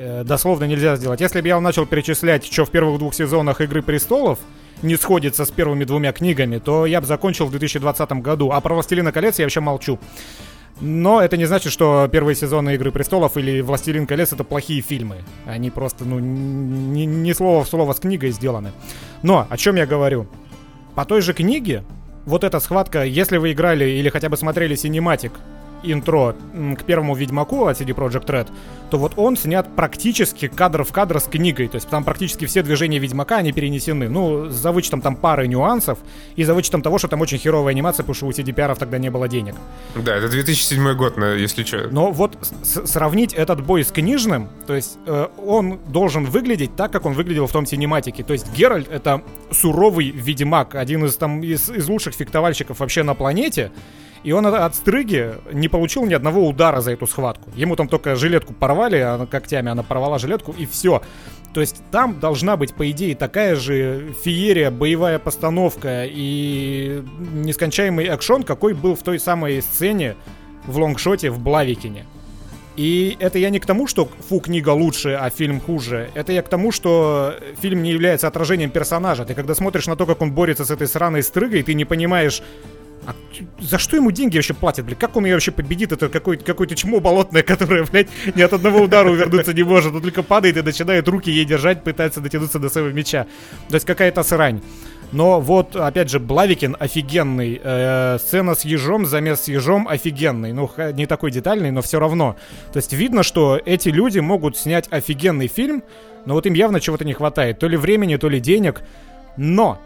Э, 0.02 0.24
дословно 0.24 0.64
нельзя 0.64 0.96
сделать. 0.96 1.20
Если 1.20 1.42
бы 1.42 1.48
я 1.50 1.60
начал 1.60 1.86
перечислять, 1.86 2.46
что 2.46 2.64
в 2.64 2.70
первых 2.70 3.00
двух 3.00 3.14
сезонах 3.14 3.60
Игры 3.60 3.82
престолов 3.82 4.40
не 4.82 4.96
сходится 4.96 5.44
с 5.44 5.52
первыми 5.52 5.84
двумя 5.84 6.14
книгами, 6.14 6.58
то 6.58 6.86
я 6.86 7.02
бы 7.02 7.08
закончил 7.08 7.48
в 7.48 7.52
2020 7.52 8.10
году. 8.22 8.52
А 8.52 8.62
про 8.62 8.76
Властелина 8.76 9.12
колец 9.12 9.40
я 9.40 9.46
вообще 9.46 9.60
молчу. 9.60 10.00
Но 10.80 11.22
это 11.22 11.36
не 11.36 11.44
значит, 11.44 11.74
что 11.74 12.08
первые 12.10 12.38
сезоны 12.38 12.76
Игры 12.76 12.94
престолов 12.94 13.36
или 13.36 13.60
Властелин 13.60 14.08
колец 14.08 14.32
это 14.32 14.46
плохие 14.46 14.82
фильмы. 14.82 15.18
Они 15.46 15.70
просто, 15.70 16.06
ну, 16.06 16.20
не, 16.20 17.34
слово 17.34 17.66
в 17.66 17.68
слово 17.68 17.92
с 17.92 18.00
книгой 18.00 18.32
сделаны. 18.32 18.72
Но 19.22 19.48
о 19.50 19.58
чем 19.58 19.76
я 19.76 19.86
говорю? 19.86 20.28
По 20.96 21.04
той 21.04 21.20
же 21.20 21.34
книге, 21.34 21.84
вот 22.26 22.46
эта 22.46 22.62
схватка, 22.62 23.04
если 23.04 23.36
вы 23.36 23.52
играли 23.52 23.84
или 23.84 24.08
хотя 24.08 24.30
бы 24.30 24.38
смотрели 24.38 24.76
синематик 24.76 25.34
интро 25.84 26.36
к 26.78 26.84
первому 26.84 27.16
Ведьмаку 27.16 27.66
от 27.66 27.80
CD 27.80 27.94
Projekt 27.94 28.26
Red, 28.26 28.48
то 28.90 28.98
вот 28.98 29.14
он 29.16 29.38
снят 29.38 29.68
практически 29.76 30.48
кадр 30.48 30.84
в 30.84 30.92
кадр 30.92 31.20
с 31.20 31.26
книгой. 31.26 31.68
То 31.68 31.76
есть 31.76 31.88
там 31.90 32.04
практически 32.04 32.46
все 32.46 32.64
движения 32.64 33.00
Ведьмака, 33.00 33.38
они 33.38 33.52
перенесены. 33.52 34.10
Ну, 34.10 34.50
за 34.50 34.72
вычетом 34.72 35.02
там 35.02 35.16
пары 35.16 35.48
нюансов 35.48 36.00
и 36.36 36.44
за 36.44 36.54
вычетом 36.54 36.82
того, 36.82 36.98
что 36.98 37.08
там 37.08 37.22
очень 37.22 37.38
херовая 37.38 37.72
анимация, 37.72 38.04
потому 38.04 38.16
что 38.16 38.26
у 38.28 38.32
CDPR 38.32 38.76
тогда 38.78 38.98
не 38.98 39.10
было 39.10 39.28
денег. 39.28 39.56
Да, 39.96 40.16
это 40.16 40.30
2007 40.30 40.94
год, 40.96 41.18
если 41.18 41.64
что. 41.64 41.88
Но 41.92 42.12
вот 42.12 42.38
сравнить 42.64 43.34
этот 43.34 43.64
бой 43.64 43.84
с 43.84 43.92
книжным, 43.92 44.50
то 44.68 44.76
есть 44.76 44.98
э, 45.06 45.28
он 45.46 45.80
должен 45.88 46.26
выглядеть 46.26 46.76
так, 46.76 46.92
как 46.92 47.06
он 47.06 47.14
выглядел 47.14 47.48
в 47.48 47.52
том 47.52 47.66
синематике. 47.66 48.24
То 48.24 48.34
есть 48.34 48.52
Геральт 48.56 48.90
это 48.90 49.22
суровый 49.52 50.12
Ведьмак, 50.12 50.76
один 50.76 51.06
из 51.06 51.16
там 51.16 51.44
из, 51.44 51.70
из 51.70 51.88
лучших 51.88 52.14
фехтовальщиков 52.14 52.80
вообще 52.80 53.04
на 53.04 53.14
планете. 53.14 53.72
И 54.24 54.32
он 54.32 54.46
от 54.46 54.76
Стрыги 54.76 55.36
не 55.52 55.68
получил 55.68 56.06
ни 56.06 56.14
одного 56.14 56.48
удара 56.48 56.82
за 56.82 56.92
эту 56.92 57.08
схватку. 57.08 57.50
Ему 57.56 57.76
там 57.76 57.88
только 57.88 58.16
жилетку 58.16 58.54
порвали, 58.54 58.98
она 58.98 59.26
когтями, 59.26 59.72
она 59.72 59.84
порвала 59.84 60.20
жилетку, 60.20 60.54
и 60.58 60.66
все. 60.66 61.02
То 61.54 61.62
есть 61.62 61.82
там 61.92 62.20
должна 62.20 62.58
быть, 62.58 62.74
по 62.74 62.90
идее, 62.92 63.16
такая 63.16 63.56
же 63.56 64.14
феерия, 64.24 64.70
боевая 64.72 65.20
постановка 65.20 66.06
и 66.06 67.04
нескончаемый 67.34 68.06
экшон, 68.06 68.44
какой 68.44 68.74
был 68.74 68.96
в 68.96 69.04
той 69.04 69.20
самой 69.20 69.62
сцене 69.62 70.16
в 70.68 70.78
лонгшоте 70.78 71.32
в 71.32 71.40
Блавикине. 71.40 72.06
И 72.76 73.18
это 73.20 73.40
я 73.40 73.50
не 73.50 73.60
к 73.60 73.66
тому, 73.66 73.88
что 73.88 74.08
фу, 74.30 74.40
книга 74.40 74.70
лучше, 74.70 75.18
а 75.20 75.30
фильм 75.30 75.60
хуже. 75.60 76.12
Это 76.14 76.32
я 76.32 76.42
к 76.42 76.48
тому, 76.48 76.72
что 76.72 77.36
фильм 77.60 77.84
не 77.84 77.92
является 77.92 78.28
отражением 78.28 78.70
персонажа. 78.70 79.26
Ты 79.26 79.34
когда 79.34 79.54
смотришь 79.56 79.88
на 79.88 79.96
то, 79.96 80.06
как 80.06 80.22
он 80.22 80.32
борется 80.32 80.64
с 80.64 80.72
этой 80.72 80.88
сраной 80.88 81.24
стрыгой, 81.24 81.64
ты 81.64 81.74
не 81.74 81.84
понимаешь, 81.84 82.42
а 83.06 83.16
за 83.60 83.78
что 83.78 83.96
ему 83.96 84.12
деньги 84.12 84.38
вообще 84.38 84.54
платят, 84.54 84.86
блядь? 84.86 85.00
Как 85.00 85.16
он 85.16 85.26
ее 85.26 85.34
вообще 85.34 85.52
победит? 85.52 85.92
Это 85.92 86.10
какое-то 86.10 86.44
какое 86.44 86.68
чмо 86.68 87.00
болотное, 87.00 87.44
которое, 87.44 87.86
блядь, 87.86 88.08
ни 88.36 88.42
от 88.42 88.54
одного 88.54 88.82
удара 88.82 89.10
увернуться 89.10 89.54
не 89.54 89.64
может. 89.64 89.94
Он 89.94 90.02
только 90.02 90.24
падает 90.24 90.58
и 90.58 90.62
начинает 90.62 91.08
руки 91.08 91.32
ей 91.32 91.46
держать, 91.46 91.84
пытается 91.84 92.22
дотянуться 92.22 92.60
до 92.60 92.70
своего 92.70 92.90
меча. 92.90 93.26
То 93.70 93.76
есть 93.76 93.86
какая-то 93.86 94.24
срань. 94.24 94.62
Но 95.12 95.42
вот, 95.42 95.76
опять 95.76 96.10
же, 96.10 96.20
Блавикин 96.20 96.76
офигенный. 96.80 97.60
Э, 97.64 98.18
сцена 98.20 98.54
с 98.54 98.64
ежом, 98.64 99.06
замес 99.06 99.42
с 99.42 99.48
ежом 99.48 99.88
офигенный. 99.88 100.54
Ну, 100.54 100.70
не 100.94 101.08
такой 101.08 101.32
детальный, 101.32 101.72
но 101.72 101.82
все 101.82 102.00
равно. 102.00 102.36
То 102.72 102.78
есть 102.78 102.94
видно, 102.94 103.24
что 103.24 103.60
эти 103.66 103.90
люди 103.90 104.20
могут 104.20 104.56
снять 104.56 104.88
офигенный 104.92 105.48
фильм, 105.48 105.84
но 106.26 106.36
вот 106.36 106.46
им 106.46 106.54
явно 106.54 106.80
чего-то 106.80 107.06
не 107.06 107.14
хватает. 107.14 107.60
То 107.60 107.68
ли 107.68 107.78
времени, 107.78 108.18
то 108.18 108.30
ли 108.30 108.40
денег. 108.40 108.82
Но 109.36 109.80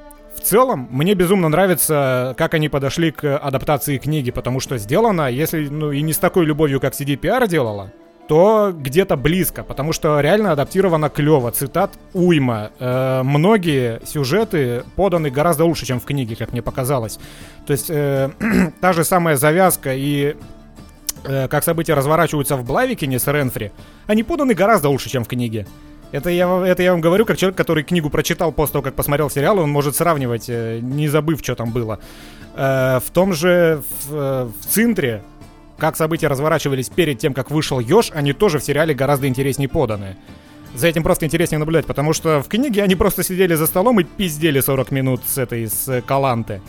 целом, 0.43 0.87
мне 0.91 1.13
безумно 1.13 1.49
нравится, 1.49 2.35
как 2.37 2.53
они 2.53 2.69
подошли 2.69 3.11
к 3.11 3.37
адаптации 3.37 3.97
книги, 3.97 4.31
потому 4.31 4.59
что 4.59 4.77
сделано, 4.77 5.29
если, 5.29 5.67
ну, 5.67 5.91
и 5.91 6.01
не 6.01 6.13
с 6.13 6.17
такой 6.17 6.45
любовью, 6.45 6.79
как 6.79 6.93
CDPR 6.93 7.47
делала, 7.47 7.91
то 8.27 8.73
где-то 8.75 9.17
близко, 9.17 9.63
потому 9.63 9.91
что 9.93 10.19
реально 10.19 10.51
адаптировано 10.51 11.09
клево, 11.09 11.51
цитат 11.51 11.91
уйма. 12.13 12.71
Э, 12.79 13.21
многие 13.23 14.01
сюжеты 14.05 14.83
поданы 14.95 15.29
гораздо 15.29 15.65
лучше, 15.65 15.85
чем 15.85 15.99
в 15.99 16.05
книге, 16.05 16.35
как 16.35 16.51
мне 16.51 16.61
показалось. 16.61 17.19
То 17.67 17.73
есть 17.73 17.89
э, 17.89 18.29
та 18.81 18.93
же 18.93 19.03
самая 19.03 19.35
завязка 19.35 19.93
и 19.93 20.35
э, 21.25 21.47
как 21.47 21.63
события 21.63 21.95
разворачиваются 21.95 22.55
в 22.55 22.65
Блавикине 22.65 23.19
с 23.19 23.27
Ренфри, 23.27 23.71
они 24.07 24.23
поданы 24.23 24.53
гораздо 24.53 24.89
лучше, 24.89 25.09
чем 25.09 25.25
в 25.25 25.27
книге. 25.27 25.67
Это 26.13 26.29
я, 26.29 26.47
это 26.67 26.83
я 26.83 26.91
вам 26.91 27.01
говорю 27.01 27.25
как 27.25 27.37
человек, 27.37 27.57
который 27.57 27.83
книгу 27.83 28.11
прочитал 28.11 28.51
после 28.51 28.73
того, 28.73 28.83
как 28.83 28.93
посмотрел 28.93 29.31
сериал, 29.31 29.57
он 29.57 29.71
может 29.71 29.95
сравнивать, 29.95 30.45
э, 30.47 30.77
не 30.79 31.07
забыв, 31.07 31.39
что 31.41 31.55
там 31.55 31.71
было. 31.71 31.99
Э, 32.55 32.99
в 33.03 33.09
том 33.09 33.33
же, 33.33 33.81
в, 34.05 34.13
э, 34.13 34.49
в 34.61 34.65
Центре, 34.67 35.23
как 35.79 35.97
события 35.97 36.27
разворачивались 36.27 36.89
перед 36.89 37.17
тем, 37.17 37.33
как 37.33 37.49
вышел 37.49 37.79
Ёж, 37.79 38.11
они 38.13 38.31
тоже 38.31 38.59
в 38.59 38.63
сериале 38.63 38.93
гораздо 38.93 39.27
интереснее 39.27 39.67
поданы. 39.67 40.15
За 40.75 40.87
этим 40.87 41.01
просто 41.01 41.25
интереснее 41.25 41.57
наблюдать, 41.57 41.87
потому 41.87 42.13
что 42.13 42.43
в 42.43 42.47
книге 42.47 42.83
они 42.83 42.93
просто 42.93 43.23
сидели 43.23 43.55
за 43.55 43.65
столом 43.65 43.99
и 43.99 44.03
пиздели 44.03 44.59
40 44.59 44.91
минут 44.91 45.21
с 45.25 45.39
этой, 45.39 45.67
с 45.67 46.03
Каланты. 46.05 46.61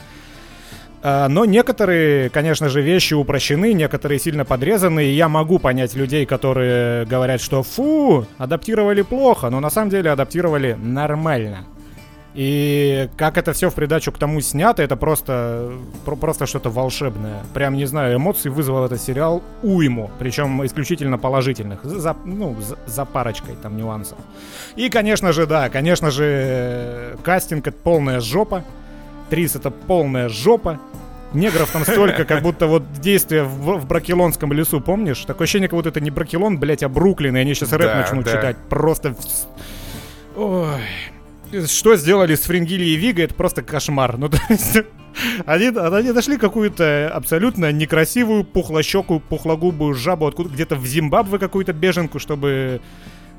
Но 1.05 1.45
некоторые, 1.45 2.31
конечно 2.31 2.71
же, 2.71 2.81
вещи 2.81 3.13
упрощены, 3.13 3.75
некоторые 3.75 4.19
сильно 4.19 4.47
подрезаны, 4.47 5.05
и 5.05 5.11
я 5.11 5.29
могу 5.29 5.59
понять 5.59 5.95
людей, 5.95 6.25
которые 6.25 7.05
говорят, 7.05 7.43
что 7.43 7.63
фу, 7.63 8.27
адаптировали 8.39 9.03
плохо, 9.03 9.51
но 9.51 9.61
на 9.61 9.69
самом 9.69 9.91
деле 9.91 10.11
адаптировали 10.11 10.79
нормально. 10.81 11.67
И 12.35 13.09
как 13.17 13.39
это 13.39 13.53
все 13.53 13.71
в 13.71 13.75
придачу 13.75 14.11
к 14.11 14.19
тому 14.19 14.41
снято, 14.41 14.83
это 14.83 14.97
просто, 14.97 15.73
просто 16.05 16.47
что-то 16.47 16.69
волшебное. 16.69 17.45
Прям, 17.55 17.75
не 17.75 17.85
знаю, 17.85 18.17
эмоций 18.17 18.51
вызвал 18.51 18.85
этот 18.85 19.01
сериал 19.01 19.43
уйму, 19.63 20.11
причем 20.19 20.65
исключительно 20.67 21.17
положительных, 21.17 21.85
за, 21.85 22.17
ну, 22.25 22.57
за, 22.61 22.77
за 22.87 23.05
парочкой 23.05 23.55
там 23.63 23.77
нюансов. 23.77 24.19
И, 24.75 24.89
конечно 24.89 25.33
же, 25.33 25.47
да, 25.47 25.69
конечно 25.69 26.11
же, 26.11 27.17
кастинг 27.23 27.69
это 27.69 27.77
полная 27.77 28.19
жопа, 28.19 28.65
Трис 29.31 29.57
это 29.57 29.71
полная 29.71 30.29
жопа, 30.29 30.81
Негров 31.33 31.71
там 31.71 31.85
столько, 31.85 32.25
как 32.25 32.43
будто 32.45 32.67
вот 32.67 32.85
действие 33.01 33.43
в, 33.45 33.79
в 33.79 33.87
Бракелонском 33.87 34.53
лесу, 34.53 34.81
помнишь? 34.81 35.25
Такое 35.25 35.45
ощущение, 35.45 35.69
как 35.69 35.77
будто 35.77 35.89
это 35.89 36.01
не 36.01 36.11
Бракелон, 36.11 36.59
блять, 36.59 36.83
а 36.83 36.89
Бруклин, 36.89 37.37
и 37.37 37.41
они 37.41 37.55
сейчас 37.55 37.73
рэп 37.73 37.83
да, 37.87 37.97
начнут 37.97 38.25
да. 38.25 38.33
читать. 38.33 38.57
Просто... 38.69 39.17
Ой 40.37 40.81
что 41.67 41.97
сделали 41.97 42.35
с 42.35 42.41
Фрингили 42.43 42.85
и 42.85 42.97
Вига, 42.97 43.23
это 43.23 43.35
просто 43.35 43.63
кошмар. 43.63 44.17
Ну, 44.19 44.29
то 44.31 44.39
есть, 44.49 44.79
они, 45.47 45.67
они 45.67 46.13
нашли 46.13 46.37
какую-то 46.37 47.11
абсолютно 47.15 47.73
некрасивую, 47.73 48.45
пухлощекую, 48.45 49.21
пухлогубую 49.21 49.95
жабу 49.95 50.27
откуда 50.27 50.51
где-то 50.51 50.77
в 50.77 50.87
Зимбабве 50.87 51.39
какую-то 51.39 51.73
беженку, 51.73 52.19
чтобы 52.19 52.81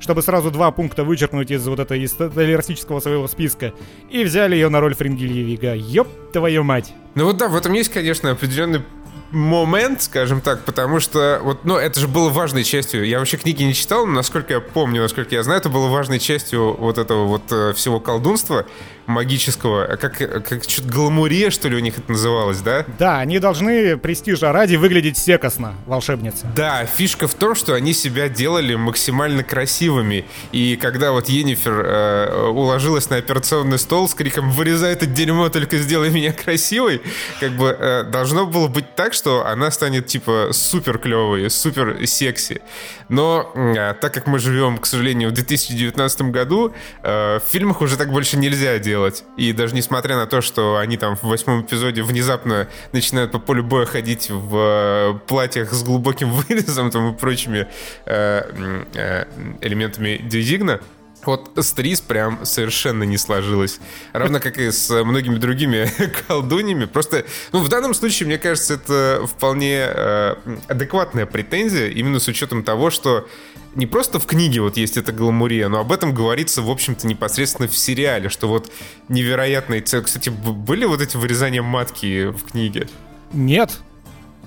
чтобы 0.00 0.22
сразу 0.22 0.50
два 0.50 0.70
пункта 0.70 1.04
вычеркнуть 1.04 1.50
из 1.50 1.66
вот 1.66 1.80
этой 1.80 2.02
из 2.02 2.12
своего 2.12 3.28
списка. 3.28 3.72
И 4.10 4.24
взяли 4.24 4.54
ее 4.54 4.68
на 4.68 4.80
роль 4.80 4.94
Фрингильи 4.94 5.42
Вига. 5.42 5.74
Ёб 5.74 6.08
твою 6.32 6.64
мать. 6.64 6.94
Ну 7.14 7.24
вот 7.24 7.36
да, 7.36 7.48
в 7.48 7.56
этом 7.56 7.72
есть, 7.72 7.92
конечно, 7.92 8.30
определенный 8.30 8.82
момент, 9.30 10.02
скажем 10.02 10.40
так, 10.40 10.64
потому 10.64 11.00
что 11.00 11.40
вот, 11.42 11.64
ну, 11.64 11.76
это 11.76 11.98
же 12.00 12.08
было 12.08 12.30
важной 12.30 12.64
частью. 12.64 13.04
Я 13.04 13.18
вообще 13.18 13.36
книги 13.36 13.62
не 13.62 13.74
читал, 13.74 14.06
но 14.06 14.12
насколько 14.14 14.54
я 14.54 14.60
помню, 14.60 15.02
насколько 15.02 15.34
я 15.34 15.42
знаю, 15.42 15.60
это 15.60 15.68
было 15.68 15.88
важной 15.88 16.18
частью 16.18 16.76
вот 16.76 16.98
этого 16.98 17.26
вот 17.26 17.42
э, 17.50 17.72
всего 17.74 18.00
колдунства 18.00 18.66
магического, 19.06 19.84
а 19.84 19.96
как, 19.96 20.16
как 20.18 20.64
что-то 20.64 20.88
гламуре, 20.88 21.50
что 21.50 21.68
ли, 21.68 21.76
у 21.76 21.80
них 21.80 21.98
это 21.98 22.10
называлось, 22.10 22.60
да? 22.60 22.84
Да, 22.98 23.18
они 23.18 23.38
должны 23.38 23.96
престижа 23.96 24.52
ради 24.52 24.76
выглядеть 24.76 25.16
секосно, 25.16 25.74
волшебницы. 25.86 26.46
Да, 26.54 26.84
фишка 26.86 27.28
в 27.28 27.34
том, 27.34 27.54
что 27.54 27.74
они 27.74 27.92
себя 27.92 28.28
делали 28.28 28.74
максимально 28.74 29.44
красивыми. 29.44 30.24
И 30.52 30.76
когда 30.76 31.12
вот 31.12 31.28
Енифер 31.28 31.72
э, 31.72 32.48
уложилась 32.48 33.08
на 33.10 33.16
операционный 33.16 33.78
стол 33.78 34.08
с 34.08 34.14
криком 34.14 34.50
«Вырезай 34.50 34.92
это 34.92 35.06
дерьмо, 35.06 35.48
только 35.48 35.78
сделай 35.78 36.10
меня 36.10 36.32
красивой», 36.32 37.00
как 37.40 37.52
бы 37.52 37.76
э, 37.78 38.04
должно 38.04 38.46
было 38.46 38.68
быть 38.68 38.94
так, 38.94 39.14
что 39.14 39.46
она 39.46 39.70
станет 39.70 40.06
типа 40.06 40.48
супер 40.52 40.98
клевой, 40.98 41.48
супер 41.50 42.06
секси. 42.06 42.60
Но 43.08 43.52
э, 43.54 43.94
так 44.00 44.12
как 44.12 44.26
мы 44.26 44.38
живем, 44.38 44.78
к 44.78 44.86
сожалению, 44.86 45.30
в 45.30 45.32
2019 45.32 46.22
году, 46.22 46.74
э, 47.02 47.38
в 47.38 47.42
фильмах 47.48 47.80
уже 47.80 47.96
так 47.96 48.10
больше 48.10 48.36
нельзя 48.36 48.78
делать 48.78 48.95
делать. 48.96 49.24
И 49.36 49.52
даже 49.52 49.74
несмотря 49.74 50.16
на 50.16 50.26
то, 50.26 50.40
что 50.40 50.78
они 50.78 50.96
там 50.96 51.16
в 51.16 51.24
восьмом 51.24 51.60
эпизоде 51.60 52.02
внезапно 52.02 52.66
начинают 52.92 53.30
по 53.30 53.38
полю 53.38 53.62
боя 53.62 53.84
ходить 53.84 54.30
в 54.30 54.56
э, 54.56 55.18
платьях 55.26 55.72
с 55.72 55.82
глубоким 55.82 56.30
вырезом 56.48 56.90
там, 56.90 57.12
и 57.12 57.16
прочими 57.16 57.66
э, 58.06 58.84
э, 58.94 59.24
элементами 59.60 60.16
дизигна, 60.22 60.80
вот 61.26 61.52
с 61.56 61.72
Трис 61.72 62.00
прям 62.00 62.44
совершенно 62.44 63.04
не 63.04 63.18
сложилось. 63.18 63.80
Равно 64.12 64.40
как 64.40 64.58
и 64.58 64.70
с 64.70 64.90
многими 65.04 65.36
другими 65.36 65.90
колдуньями. 66.28 66.84
Просто, 66.84 67.24
ну, 67.52 67.60
в 67.60 67.68
данном 67.68 67.94
случае, 67.94 68.26
мне 68.26 68.38
кажется, 68.38 68.74
это 68.74 69.26
вполне 69.26 69.86
э, 69.88 70.36
адекватная 70.68 71.26
претензия, 71.26 71.88
именно 71.88 72.20
с 72.20 72.28
учетом 72.28 72.62
того, 72.62 72.90
что 72.90 73.28
не 73.74 73.86
просто 73.86 74.18
в 74.18 74.26
книге 74.26 74.62
вот 74.62 74.76
есть 74.76 74.96
эта 74.96 75.12
гламурия, 75.12 75.68
но 75.68 75.80
об 75.80 75.92
этом 75.92 76.14
говорится, 76.14 76.62
в 76.62 76.70
общем-то, 76.70 77.06
непосредственно 77.06 77.68
в 77.68 77.76
сериале, 77.76 78.28
что 78.30 78.48
вот 78.48 78.72
невероятные... 79.08 79.82
Кстати, 79.82 80.30
были 80.30 80.86
вот 80.86 81.02
эти 81.02 81.16
вырезания 81.16 81.62
матки 81.62 82.28
в 82.28 82.50
книге? 82.50 82.88
Нет, 83.32 83.78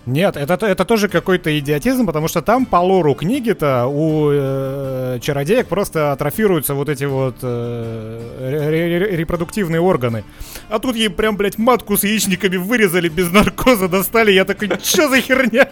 нет, 0.05 0.38
это, 0.38 0.65
это 0.65 0.85
тоже 0.85 1.07
какой-то 1.07 1.57
идиотизм, 1.59 2.05
потому 2.05 2.27
что 2.27 2.41
там 2.41 2.65
по 2.65 2.77
лору 2.77 3.13
книги-то 3.13 3.85
у 3.85 4.29
э, 4.31 5.19
чародеек 5.21 5.67
просто 5.67 6.12
атрофируются 6.12 6.73
вот 6.73 6.89
эти 6.89 7.03
вот 7.03 7.38
э, 7.41 9.15
репродуктивные 9.15 9.81
органы. 9.81 10.23
А 10.69 10.79
тут 10.79 10.95
ей 10.95 11.09
прям, 11.09 11.38
блядь, 11.38 11.57
матку 11.57 11.97
с 11.97 12.03
яичниками 12.03 12.57
вырезали 12.57 13.09
без 13.09 13.31
наркоза, 13.31 13.88
достали. 13.88 14.31
Я 14.31 14.45
такой, 14.45 14.69
что 14.81 15.09
за 15.09 15.21
херня? 15.21 15.69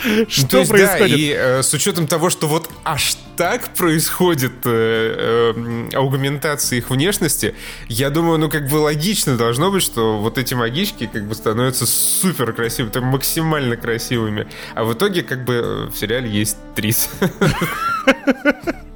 Что 0.28 0.48
То 0.48 0.58
есть, 0.58 0.70
происходит? 0.70 1.10
Да, 1.10 1.16
и 1.16 1.34
э, 1.36 1.62
с 1.62 1.72
учетом 1.74 2.06
того, 2.06 2.30
что 2.30 2.46
вот 2.46 2.68
аж 2.84 3.16
так 3.36 3.74
происходит 3.74 4.52
э, 4.64 5.54
э, 5.54 5.96
аугментация 5.96 6.78
их 6.78 6.90
внешности, 6.90 7.54
я 7.88 8.10
думаю, 8.10 8.38
ну 8.38 8.48
как 8.48 8.68
бы 8.68 8.76
логично 8.76 9.36
должно 9.36 9.70
быть, 9.70 9.82
что 9.82 10.18
вот 10.18 10.38
эти 10.38 10.54
магички 10.54 11.08
как 11.12 11.26
бы 11.26 11.34
становятся 11.34 11.86
супер 11.86 12.52
красивыми, 12.52 12.92
там 12.92 13.04
максимально 13.04 13.76
красивыми. 13.76 14.46
А 14.74 14.84
в 14.84 14.94
итоге 14.94 15.22
как 15.22 15.44
бы 15.44 15.90
в 15.92 15.96
сериале 15.96 16.30
есть 16.30 16.56
Трис. 16.74 17.10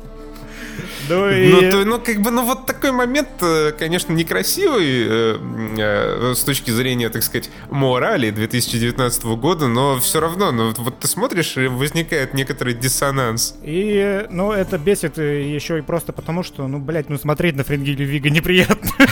Ну, 1.09 1.31
и... 1.31 1.49
ну, 1.49 1.71
то, 1.71 1.85
ну, 1.85 2.01
как 2.01 2.21
бы, 2.21 2.31
ну, 2.31 2.45
вот 2.45 2.67
такой 2.67 2.93
момент, 2.93 3.29
э, 3.43 3.73
конечно, 3.79 4.13
некрасивый 4.13 5.07
э, 5.07 5.37
э, 5.79 6.35
с 6.35 6.43
точки 6.45 6.71
зрения, 6.71 7.09
так 7.11 7.23
сказать, 7.23 7.51
морали 7.71 8.31
2019 8.31 9.25
года, 9.25 9.69
но 9.69 9.99
все 9.99 10.21
равно, 10.21 10.53
ну, 10.53 10.73
вот 10.77 10.99
ты 10.99 11.09
смотришь, 11.09 11.57
и 11.57 11.67
возникает 11.67 12.35
некоторый 12.35 12.75
диссонанс. 12.75 13.57
И, 13.63 14.27
ну, 14.31 14.53
это 14.53 14.79
бесит 14.79 15.19
еще 15.19 15.79
и 15.79 15.83
просто 15.83 16.13
потому, 16.13 16.43
что, 16.43 16.67
ну, 16.67 16.79
блядь, 16.79 17.11
ну, 17.11 17.19
смотреть 17.19 17.57
на 17.57 17.65
Френгилю 17.65 18.07
Вига 18.07 18.31
неприятно. 18.31 18.91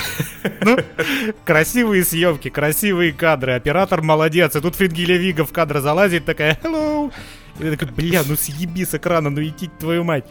Ну, 0.65 0.77
красивые 1.45 2.05
съемки, 2.05 2.49
красивые 2.49 3.13
кадры, 3.13 3.53
оператор 3.55 4.03
молодец, 4.03 4.55
и 4.55 4.61
тут 4.61 4.75
Френгилия 4.75 5.17
Вига 5.17 5.45
в 5.45 5.53
кадр 5.53 5.81
залазит, 5.81 6.25
такая, 6.25 6.59
hello, 6.63 7.13
и 7.59 7.77
такой, 7.77 7.89
бля, 7.95 8.23
ну 8.27 8.37
съеби 8.37 8.85
с 8.85 8.95
экрана, 8.95 9.31
ну 9.31 9.43
идти 9.43 9.71
твою 9.79 10.05
мать. 10.05 10.25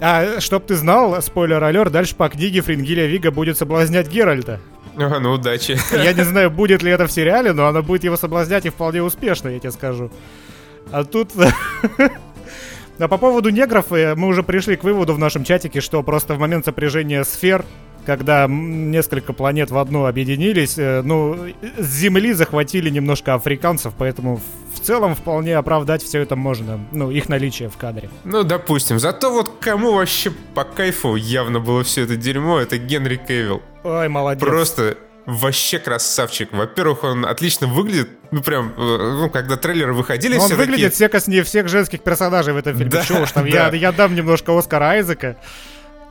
А, 0.00 0.40
чтоб 0.40 0.64
ты 0.64 0.76
знал, 0.76 1.20
спойлер 1.22 1.62
алер, 1.62 1.90
дальше 1.90 2.14
по 2.14 2.28
книге 2.28 2.60
Фрингилия 2.60 3.06
Вига 3.06 3.30
будет 3.30 3.58
соблазнять 3.58 4.08
Геральта. 4.08 4.60
Ага, 4.96 5.20
ну 5.20 5.32
удачи. 5.32 5.78
Я 5.92 6.12
не 6.12 6.24
знаю, 6.24 6.50
будет 6.50 6.82
ли 6.82 6.90
это 6.90 7.06
в 7.06 7.12
сериале, 7.12 7.52
но 7.52 7.66
она 7.66 7.82
будет 7.82 8.04
его 8.04 8.16
соблазнять 8.16 8.66
и 8.66 8.70
вполне 8.70 9.02
успешно, 9.02 9.48
я 9.48 9.58
тебе 9.58 9.72
скажу. 9.72 10.10
А 10.90 11.04
тут... 11.04 11.30
А 13.00 13.06
по 13.06 13.16
поводу 13.16 13.50
негров 13.50 13.92
э, 13.92 14.16
мы 14.16 14.26
уже 14.26 14.42
пришли 14.42 14.74
к 14.74 14.82
выводу 14.82 15.14
в 15.14 15.20
нашем 15.20 15.44
чатике, 15.44 15.80
что 15.80 16.02
просто 16.02 16.34
в 16.34 16.40
момент 16.40 16.64
сопряжения 16.64 17.22
сфер 17.22 17.64
когда 18.08 18.46
несколько 18.48 19.34
планет 19.34 19.70
в 19.70 19.76
одну 19.76 20.06
объединились, 20.06 20.78
э, 20.78 21.02
ну, 21.04 21.36
с 21.76 21.86
Земли 21.86 22.32
захватили 22.32 22.88
немножко 22.88 23.34
африканцев, 23.34 23.92
поэтому 23.98 24.40
целом 24.88 25.14
вполне 25.14 25.54
оправдать 25.58 26.02
все 26.02 26.20
это 26.20 26.34
можно, 26.34 26.80
ну, 26.92 27.10
их 27.10 27.28
наличие 27.28 27.68
в 27.68 27.76
кадре. 27.76 28.08
Ну, 28.24 28.42
допустим. 28.42 28.98
Зато 28.98 29.30
вот 29.30 29.50
кому 29.60 29.92
вообще 29.92 30.30
по 30.54 30.64
кайфу 30.64 31.14
явно 31.14 31.60
было 31.60 31.84
все 31.84 32.04
это 32.04 32.16
дерьмо, 32.16 32.58
это 32.58 32.78
Генри 32.78 33.16
Кевилл. 33.16 33.62
Ой, 33.84 34.08
молодец. 34.08 34.40
Просто 34.42 34.96
вообще 35.26 35.78
красавчик. 35.78 36.48
Во-первых, 36.52 37.04
он 37.04 37.26
отлично 37.26 37.66
выглядит. 37.66 38.08
Ну, 38.30 38.42
прям, 38.42 38.72
э, 38.78 38.80
ну, 38.80 39.28
когда 39.28 39.58
трейлеры 39.58 39.92
выходили, 39.92 40.36
Но 40.36 40.40
все 40.40 40.54
Он 40.54 40.58
выглядит 40.58 40.94
такие... 40.94 41.20
всех, 41.20 41.46
всех 41.46 41.68
женских 41.68 42.00
персонажей 42.00 42.54
в 42.54 42.56
этом 42.56 42.74
фильме. 42.74 42.90
Да, 42.90 43.04
Чего 43.04 43.20
уж 43.20 43.32
там, 43.32 43.44
да. 43.44 43.68
я, 43.68 43.74
я 43.74 43.92
дам 43.92 44.14
немножко 44.14 44.58
Оскара 44.58 44.84
Айзека. 44.86 45.36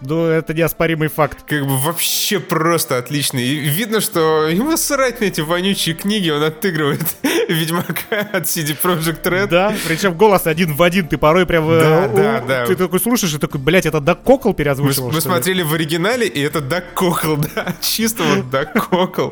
Ну, 0.01 0.25
это 0.25 0.53
неоспоримый 0.53 1.07
факт. 1.07 1.43
Как 1.47 1.65
бы 1.65 1.77
вообще 1.77 2.39
просто 2.39 2.97
отлично. 2.97 3.39
И 3.39 3.55
видно, 3.55 3.99
что 3.99 4.47
ему 4.47 4.77
срать 4.77 5.21
на 5.21 5.25
эти 5.25 5.41
вонючие 5.41 5.95
книги, 5.95 6.29
он 6.29 6.43
отыгрывает 6.43 7.01
Ведьмака 7.49 8.27
от 8.31 8.43
CD 8.43 8.75
Projekt 8.79 9.23
Red. 9.23 9.47
Да, 9.47 9.73
причем 9.87 10.13
голос 10.13 10.45
один 10.45 10.73
в 10.75 10.83
один, 10.83 11.07
ты 11.07 11.17
порой 11.17 11.45
прям... 11.45 11.67
э, 11.69 11.79
Да, 11.79 12.07
да, 12.07 12.41
да. 12.41 12.65
Ты 12.65 12.75
такой 12.75 12.99
слушаешь 12.99 13.33
и 13.33 13.39
такой, 13.39 13.59
блядь, 13.59 13.85
это 13.85 13.99
Дак 13.99 14.21
Кокл 14.23 14.49
Мы, 14.49 14.53
переозвучивал, 14.53 15.07
мы 15.09 15.15
ли?» 15.15 15.21
смотрели 15.21 15.61
в 15.63 15.73
оригинале, 15.73 16.27
и 16.27 16.41
это 16.41 16.61
Дак 16.61 16.93
Кокл, 16.93 17.35
да, 17.55 17.75
чисто 17.81 18.23
вот 18.23 18.49
Дак 18.49 18.73
Кокл. 18.89 19.29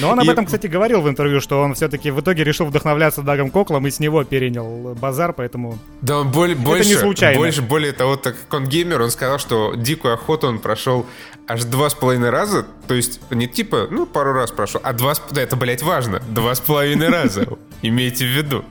Но 0.00 0.10
он 0.10 0.20
об 0.20 0.28
этом, 0.28 0.46
кстати, 0.46 0.66
говорил 0.66 1.00
в 1.00 1.08
интервью, 1.08 1.40
что 1.40 1.62
он 1.62 1.74
все-таки 1.74 2.10
в 2.10 2.20
итоге 2.20 2.42
решил 2.44 2.66
вдохновляться 2.66 3.22
Дагом 3.22 3.50
Коклом 3.50 3.86
и 3.86 3.90
с 3.90 4.00
него 4.00 4.24
перенял 4.24 4.94
базар, 4.94 5.32
поэтому... 5.32 5.78
Да, 6.00 6.18
он 6.18 6.30
более, 6.30 6.56
больше, 6.56 6.88
не 6.88 6.94
случайно. 6.96 7.38
больше, 7.38 7.62
более 7.62 7.92
того, 7.92 8.16
так 8.16 8.36
как 8.38 8.54
он 8.60 8.66
геймер, 8.66 9.00
он 9.00 9.10
сказал, 9.10 9.38
что 9.38 9.74
дикую 10.08 10.14
охоту 10.14 10.46
он 10.48 10.58
прошел 10.58 11.06
аж 11.46 11.64
два 11.64 11.88
с 11.90 11.94
половиной 11.94 12.30
раза, 12.30 12.66
то 12.86 12.94
есть 12.94 13.20
не 13.30 13.46
типа, 13.46 13.88
ну, 13.90 14.06
пару 14.06 14.32
раз 14.32 14.50
прошел, 14.50 14.80
а 14.84 14.92
два, 14.92 15.14
с- 15.14 15.22
да, 15.30 15.42
это, 15.42 15.56
блядь, 15.56 15.82
важно, 15.82 16.20
два 16.28 16.54
с 16.54 16.60
половиной 16.60 17.08
раза, 17.08 17.46
имейте 17.82 18.24
в 18.24 18.28
виду. 18.28 18.64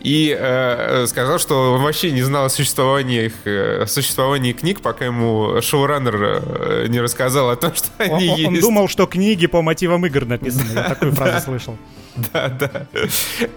И 0.00 0.34
э, 0.38 1.06
сказал, 1.06 1.38
что 1.38 1.74
он 1.74 1.82
вообще 1.82 2.10
не 2.10 2.22
знал 2.22 2.46
о 2.46 2.48
существовании, 2.48 3.26
их, 3.26 3.34
э, 3.44 3.82
о 3.82 3.86
существовании 3.86 4.52
книг, 4.52 4.80
пока 4.80 5.04
ему 5.04 5.60
шоураннер 5.62 6.16
э, 6.16 6.86
не 6.88 7.00
рассказал 7.00 7.50
о 7.50 7.56
том, 7.56 7.74
что 7.74 7.88
Он, 7.98 8.16
они 8.16 8.28
он- 8.30 8.46
он 8.46 8.52
есть. 8.54 8.60
думал, 8.62 8.88
что 8.88 9.06
книги 9.06 9.46
по 9.46 9.62
мотивам 9.62 10.06
игр 10.06 10.24
написаны. 10.24 10.72
Я 10.74 10.82
такую 10.84 11.12
фразу 11.12 11.44
слышал. 11.44 11.76
Да, 12.32 12.48
да. 12.48 12.86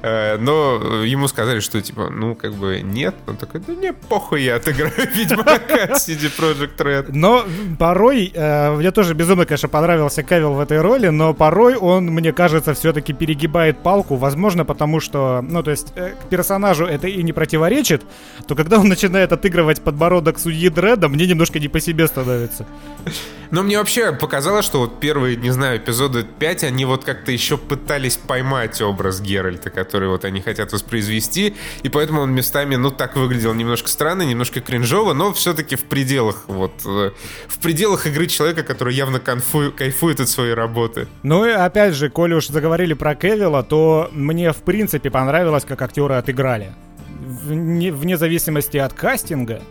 Э, 0.01 0.37
Но 0.37 1.03
ему 1.03 1.27
сказали, 1.27 1.59
что 1.59 1.81
типа, 1.81 2.09
ну, 2.09 2.35
как 2.35 2.53
бы 2.53 2.81
нет. 2.81 3.15
Он 3.27 3.37
такой, 3.37 3.61
да 3.65 3.73
не, 3.73 3.93
похуй, 3.93 4.43
я 4.43 4.55
отыграю 4.55 4.93
Ведьмака 5.15 5.83
от 5.83 5.91
CD 5.91 6.29
Projekt 6.37 6.77
Red. 6.77 7.09
Но 7.13 7.45
порой, 7.77 8.31
э, 8.33 8.75
мне 8.75 8.91
тоже 8.91 9.13
безумно, 9.13 9.45
конечно, 9.45 9.69
понравился 9.69 10.23
Кавилл 10.23 10.53
в 10.53 10.59
этой 10.59 10.81
роли, 10.81 11.07
но 11.09 11.33
порой 11.33 11.75
он, 11.75 12.05
мне 12.05 12.33
кажется, 12.33 12.73
все-таки 12.73 13.13
перегибает 13.13 13.79
палку, 13.79 14.15
возможно, 14.15 14.65
потому 14.65 14.99
что, 14.99 15.41
ну, 15.41 15.63
то 15.63 15.71
есть, 15.71 15.93
э, 15.95 16.13
к 16.21 16.29
персонажу 16.29 16.85
это 16.85 17.07
и 17.07 17.23
не 17.23 17.33
противоречит, 17.33 18.03
то 18.47 18.55
когда 18.55 18.79
он 18.79 18.87
начинает 18.87 19.31
отыгрывать 19.31 19.81
подбородок 19.81 20.39
судьи 20.39 20.69
Дреда, 20.69 21.07
мне 21.07 21.25
немножко 21.27 21.59
не 21.59 21.67
по 21.67 21.79
себе 21.79 22.07
становится. 22.07 22.65
Но 23.51 23.63
мне 23.63 23.77
вообще 23.79 24.11
показалось, 24.11 24.65
что 24.65 24.79
вот 24.79 24.99
первые, 24.99 25.35
не 25.35 25.49
знаю, 25.49 25.77
эпизоды 25.79 26.23
5, 26.23 26.65
они 26.65 26.85
вот 26.85 27.03
как-то 27.03 27.31
еще 27.31 27.57
пытались 27.57 28.17
поймать 28.17 28.48
образ 28.81 29.21
Геральта, 29.21 29.69
который 29.69 30.09
вот 30.09 30.25
они 30.25 30.41
хотят 30.41 30.73
воспроизвести, 30.73 31.55
и 31.83 31.89
поэтому 31.89 32.21
он 32.21 32.31
местами, 32.33 32.75
ну, 32.75 32.91
так 32.91 33.15
выглядел 33.15 33.53
немножко 33.53 33.89
странно, 33.89 34.23
немножко 34.23 34.61
кринжово, 34.61 35.13
но 35.13 35.33
все-таки 35.33 35.75
в 35.75 35.83
пределах, 35.85 36.43
вот, 36.47 36.73
э, 36.85 37.11
в 37.47 37.59
пределах 37.59 38.07
игры 38.07 38.27
человека, 38.27 38.63
который 38.63 38.93
явно 38.95 39.17
конфу- 39.17 39.71
кайфует 39.71 40.19
от 40.19 40.29
своей 40.29 40.53
работы. 40.53 41.07
Ну 41.23 41.45
и 41.45 41.51
опять 41.51 41.93
же, 41.93 42.09
коли 42.09 42.33
уж 42.33 42.47
заговорили 42.47 42.93
про 42.93 43.15
Кевилла, 43.15 43.63
то 43.63 44.09
мне 44.11 44.51
в 44.51 44.57
принципе 44.57 45.09
понравилось, 45.09 45.65
как 45.65 45.81
актеры 45.81 46.15
отыграли. 46.15 46.73
Вне, 47.19 47.91
вне 47.91 48.17
зависимости 48.17 48.77
от 48.77 48.93
кастинга, 48.93 49.61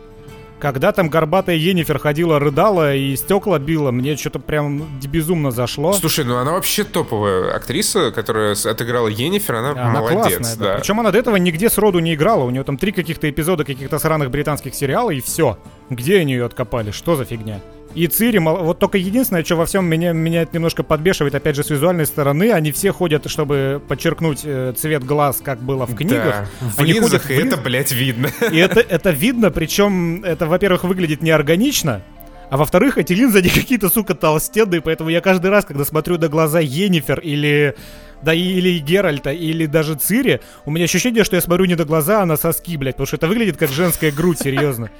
когда 0.60 0.92
там 0.92 1.08
горбатая 1.08 1.56
Енифер 1.56 1.98
ходила, 1.98 2.38
рыдала 2.38 2.94
и 2.94 3.14
стекла 3.16 3.58
била, 3.58 3.90
мне 3.90 4.16
что-то 4.16 4.38
прям 4.38 4.84
безумно 5.06 5.50
зашло. 5.50 5.92
Слушай, 5.92 6.24
ну 6.24 6.36
она 6.36 6.52
вообще 6.52 6.84
топовая 6.84 7.54
актриса, 7.54 8.10
которая 8.10 8.54
отыграла 8.54 9.08
Енифер, 9.08 9.56
она, 9.56 9.70
Она 9.70 10.00
молодец, 10.00 10.36
классная, 10.36 10.56
да. 10.56 10.78
Причем 10.78 11.00
она 11.00 11.10
до 11.10 11.18
этого 11.18 11.36
нигде 11.36 11.70
сроду 11.70 11.98
не 12.00 12.14
играла. 12.14 12.44
У 12.44 12.50
нее 12.50 12.64
там 12.64 12.76
три 12.76 12.92
каких-то 12.92 13.28
эпизода 13.30 13.64
каких-то 13.64 13.98
сраных 13.98 14.30
британских 14.30 14.74
сериалов, 14.74 15.12
и 15.12 15.20
все. 15.20 15.58
Где 15.90 16.18
они 16.18 16.32
ее 16.32 16.44
откопали? 16.44 16.90
Что 16.90 17.16
за 17.16 17.24
фигня? 17.24 17.60
И 17.94 18.06
Цири, 18.06 18.38
вот 18.38 18.78
только 18.78 18.98
единственное, 18.98 19.42
что 19.42 19.56
во 19.56 19.66
всем 19.66 19.86
меня, 19.86 20.12
меня 20.12 20.42
это 20.42 20.54
немножко 20.54 20.82
подбешивает, 20.82 21.34
опять 21.34 21.56
же, 21.56 21.64
с 21.64 21.70
визуальной 21.70 22.06
стороны, 22.06 22.52
они 22.52 22.70
все 22.70 22.92
ходят, 22.92 23.28
чтобы 23.28 23.82
подчеркнуть 23.88 24.42
э, 24.44 24.72
цвет 24.76 25.04
глаз, 25.04 25.40
как 25.42 25.60
было 25.60 25.86
в 25.86 25.94
книгах. 25.96 26.46
Да, 26.60 26.68
в 26.68 26.80
Они 26.80 26.92
линзах, 26.92 27.22
ходят 27.22 27.30
и 27.30 27.42
линз- 27.42 27.52
это, 27.54 27.62
блядь, 27.62 27.92
видно. 27.92 28.28
И 28.52 28.56
это, 28.58 28.80
это 28.80 29.10
видно, 29.10 29.50
причем 29.50 30.22
это, 30.22 30.46
во-первых, 30.46 30.84
выглядит 30.84 31.22
неорганично, 31.22 32.02
а 32.50 32.56
во-вторых, 32.56 32.98
эти 32.98 33.14
линзы, 33.14 33.38
они 33.38 33.48
какие-то, 33.54 33.88
сука, 33.88 34.14
толстенные, 34.14 34.80
поэтому 34.80 35.10
я 35.10 35.20
каждый 35.20 35.50
раз, 35.50 35.64
когда 35.64 35.84
смотрю 35.84 36.18
на 36.18 36.28
глаза 36.28 36.60
Енифер 36.60 37.18
или... 37.20 37.74
Да 38.20 38.34
и- 38.34 38.40
или 38.40 38.78
Геральта, 38.78 39.30
или 39.32 39.66
даже 39.66 39.94
Цири, 39.94 40.40
у 40.64 40.72
меня 40.72 40.86
ощущение, 40.86 41.22
что 41.22 41.36
я 41.36 41.42
смотрю 41.42 41.66
не 41.66 41.76
на 41.76 41.84
глаза, 41.84 42.20
а 42.22 42.26
на 42.26 42.36
соски, 42.36 42.76
блядь, 42.76 42.96
потому 42.96 43.06
что 43.06 43.14
это 43.16 43.28
выглядит 43.28 43.56
как 43.56 43.70
женская 43.70 44.10
грудь, 44.10 44.40
серьезно. 44.40 44.90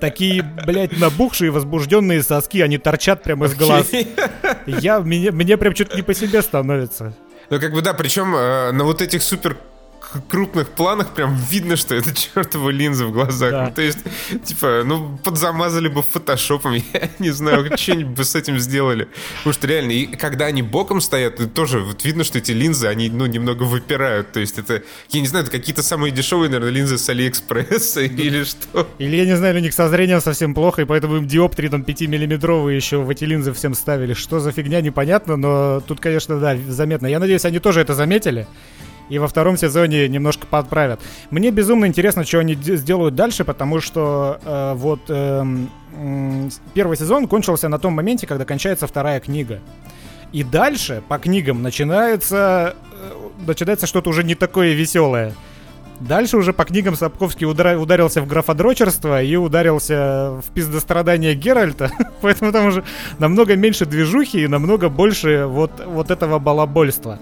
Такие, 0.00 0.42
блядь, 0.42 0.98
набухшие, 0.98 1.50
возбужденные 1.50 2.22
соски, 2.22 2.62
они 2.62 2.78
торчат 2.78 3.22
прямо 3.22 3.46
из 3.46 3.54
глаз. 3.54 3.90
Я, 4.66 5.00
мне, 5.00 5.30
мне 5.30 5.56
прям 5.56 5.74
что-то 5.74 5.96
не 5.96 6.02
по 6.02 6.14
себе 6.14 6.42
становится. 6.42 7.14
Ну, 7.50 7.60
как 7.60 7.72
бы, 7.72 7.82
да, 7.82 7.94
причем 7.94 8.34
э, 8.34 8.72
на 8.72 8.84
вот 8.84 9.02
этих 9.02 9.22
супер 9.22 9.56
крупных 10.28 10.70
планах 10.70 11.14
прям 11.14 11.36
видно, 11.50 11.76
что 11.76 11.94
это 11.94 12.14
чертова 12.14 12.70
линза 12.70 13.06
в 13.06 13.12
глазах. 13.12 13.50
Да. 13.50 13.66
Ну, 13.66 13.74
то 13.74 13.82
есть, 13.82 13.98
типа, 14.44 14.82
ну, 14.84 15.18
подзамазали 15.22 15.88
бы 15.88 16.02
фотошопом, 16.02 16.74
я 16.92 17.10
не 17.18 17.30
знаю, 17.30 17.76
что-нибудь 17.76 18.16
бы 18.16 18.24
с 18.24 18.34
этим 18.34 18.58
сделали. 18.58 19.08
Потому 19.38 19.54
что 19.54 19.66
реально, 19.66 19.92
и 19.92 20.06
когда 20.06 20.46
они 20.46 20.62
боком 20.62 21.00
стоят, 21.00 21.36
то 21.36 21.46
тоже 21.46 21.80
вот 21.80 22.04
видно, 22.04 22.24
что 22.24 22.38
эти 22.38 22.52
линзы, 22.52 22.86
они, 22.88 23.08
ну, 23.08 23.26
немного 23.26 23.62
выпирают. 23.62 24.32
То 24.32 24.40
есть 24.40 24.58
это, 24.58 24.82
я 25.10 25.20
не 25.20 25.26
знаю, 25.26 25.44
это 25.44 25.52
какие-то 25.52 25.82
самые 25.82 26.10
дешевые, 26.10 26.50
наверное, 26.50 26.72
линзы 26.72 26.98
с 26.98 27.08
Алиэкспресса 27.08 28.02
или 28.02 28.44
что. 28.44 28.88
Или, 28.98 29.16
я 29.16 29.24
не 29.24 29.36
знаю, 29.36 29.56
у 29.56 29.60
них 29.60 29.74
со 29.74 29.88
зрением 29.88 30.20
совсем 30.20 30.54
плохо, 30.54 30.82
и 30.82 30.84
поэтому 30.84 31.16
им 31.16 31.26
диоптрии 31.26 31.68
там 31.68 31.82
5-миллиметровые 31.82 32.74
еще 32.74 32.98
в 32.98 33.10
эти 33.10 33.24
линзы 33.24 33.52
всем 33.52 33.74
ставили. 33.74 34.14
Что 34.14 34.40
за 34.40 34.52
фигня, 34.52 34.80
непонятно, 34.80 35.36
но 35.36 35.80
тут, 35.80 36.00
конечно, 36.00 36.38
да, 36.40 36.56
заметно. 36.68 37.06
Я 37.06 37.18
надеюсь, 37.18 37.44
они 37.44 37.58
тоже 37.58 37.80
это 37.80 37.94
заметили. 37.94 38.46
И 39.10 39.18
во 39.18 39.26
втором 39.28 39.56
сезоне 39.56 40.08
немножко 40.08 40.46
подправят. 40.46 41.00
Мне 41.30 41.50
безумно 41.50 41.86
интересно, 41.86 42.24
что 42.24 42.38
они 42.38 42.54
сделают 42.54 43.14
дальше, 43.16 43.44
потому 43.44 43.80
что 43.80 44.40
э, 44.44 44.74
вот 44.76 45.00
м, 45.10 45.68
первый 46.74 46.96
сезон 46.96 47.26
кончился 47.26 47.68
на 47.68 47.78
том 47.78 47.92
моменте, 47.92 48.26
когда 48.26 48.44
кончается 48.44 48.86
вторая 48.86 49.20
книга. 49.20 49.58
И 50.32 50.44
дальше 50.44 51.02
по 51.08 51.18
книгам 51.18 51.60
начинается, 51.60 52.76
э, 52.92 53.12
начинается 53.46 53.88
что-то 53.88 54.10
уже 54.10 54.22
не 54.22 54.36
такое 54.36 54.74
веселое. 54.74 55.34
Дальше 55.98 56.38
уже 56.38 56.52
по 56.52 56.64
книгам 56.64 56.94
Сапковский 56.94 57.46
удра- 57.46 57.76
ударился 57.76 58.22
в 58.22 58.26
графодрочерство 58.26 59.22
и 59.22 59.36
ударился 59.36 60.40
в 60.40 60.44
пиздострадание 60.54 61.34
Геральта. 61.34 61.90
Поэтому 62.22 62.52
там 62.52 62.66
уже 62.66 62.84
намного 63.18 63.56
меньше 63.56 63.84
движухи 63.86 64.38
и 64.44 64.46
намного 64.46 64.88
больше 64.88 65.46
вот, 65.46 65.72
вот 65.84 66.10
этого 66.10 66.38
балабольства. 66.38 67.18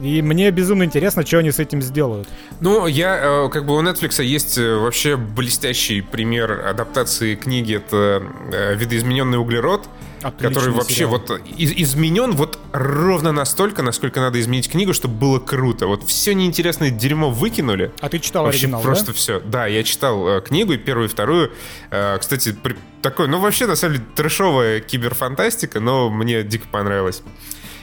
И 0.00 0.20
мне 0.22 0.50
безумно 0.50 0.82
интересно, 0.84 1.24
что 1.24 1.38
они 1.38 1.50
с 1.50 1.58
этим 1.58 1.80
сделают. 1.80 2.28
Ну, 2.60 2.86
я, 2.86 3.18
э, 3.46 3.48
как 3.48 3.64
бы 3.64 3.74
у 3.76 3.82
Netflix 3.82 4.22
есть 4.22 4.58
э, 4.58 4.76
вообще 4.76 5.16
блестящий 5.16 6.02
пример 6.02 6.66
адаптации 6.68 7.34
книги, 7.34 7.76
это 7.76 8.22
э, 8.52 8.74
«Видоизмененный 8.74 9.38
углерод», 9.38 9.88
Отличный 10.22 10.48
который 10.54 10.72
вообще 10.74 10.94
сериал. 10.94 11.10
вот 11.12 11.40
из- 11.56 11.72
изменен 11.72 12.32
вот 12.32 12.58
ровно 12.72 13.32
настолько, 13.32 13.82
насколько 13.82 14.20
надо 14.20 14.40
изменить 14.40 14.68
книгу, 14.70 14.92
чтобы 14.92 15.14
было 15.14 15.38
круто. 15.38 15.86
Вот 15.86 16.04
все 16.04 16.34
неинтересное 16.34 16.90
дерьмо 16.90 17.30
выкинули. 17.30 17.92
А 18.00 18.08
ты 18.08 18.18
читал 18.18 18.44
Вообще 18.44 18.60
оригинал, 18.64 18.82
просто 18.82 19.06
да? 19.08 19.12
все. 19.12 19.40
Да, 19.40 19.66
я 19.66 19.82
читал 19.82 20.26
э, 20.28 20.40
книгу, 20.42 20.72
и 20.72 20.78
первую, 20.78 21.06
и 21.08 21.10
вторую. 21.10 21.52
Э, 21.90 22.18
кстати, 22.18 22.52
при- 22.52 22.76
такой, 23.02 23.28
ну 23.28 23.38
вообще, 23.38 23.66
на 23.66 23.76
самом 23.76 23.94
деле, 23.96 24.06
трэшовая 24.14 24.80
киберфантастика, 24.80 25.80
но 25.80 26.10
мне 26.10 26.42
дико 26.42 26.66
понравилось. 26.70 27.22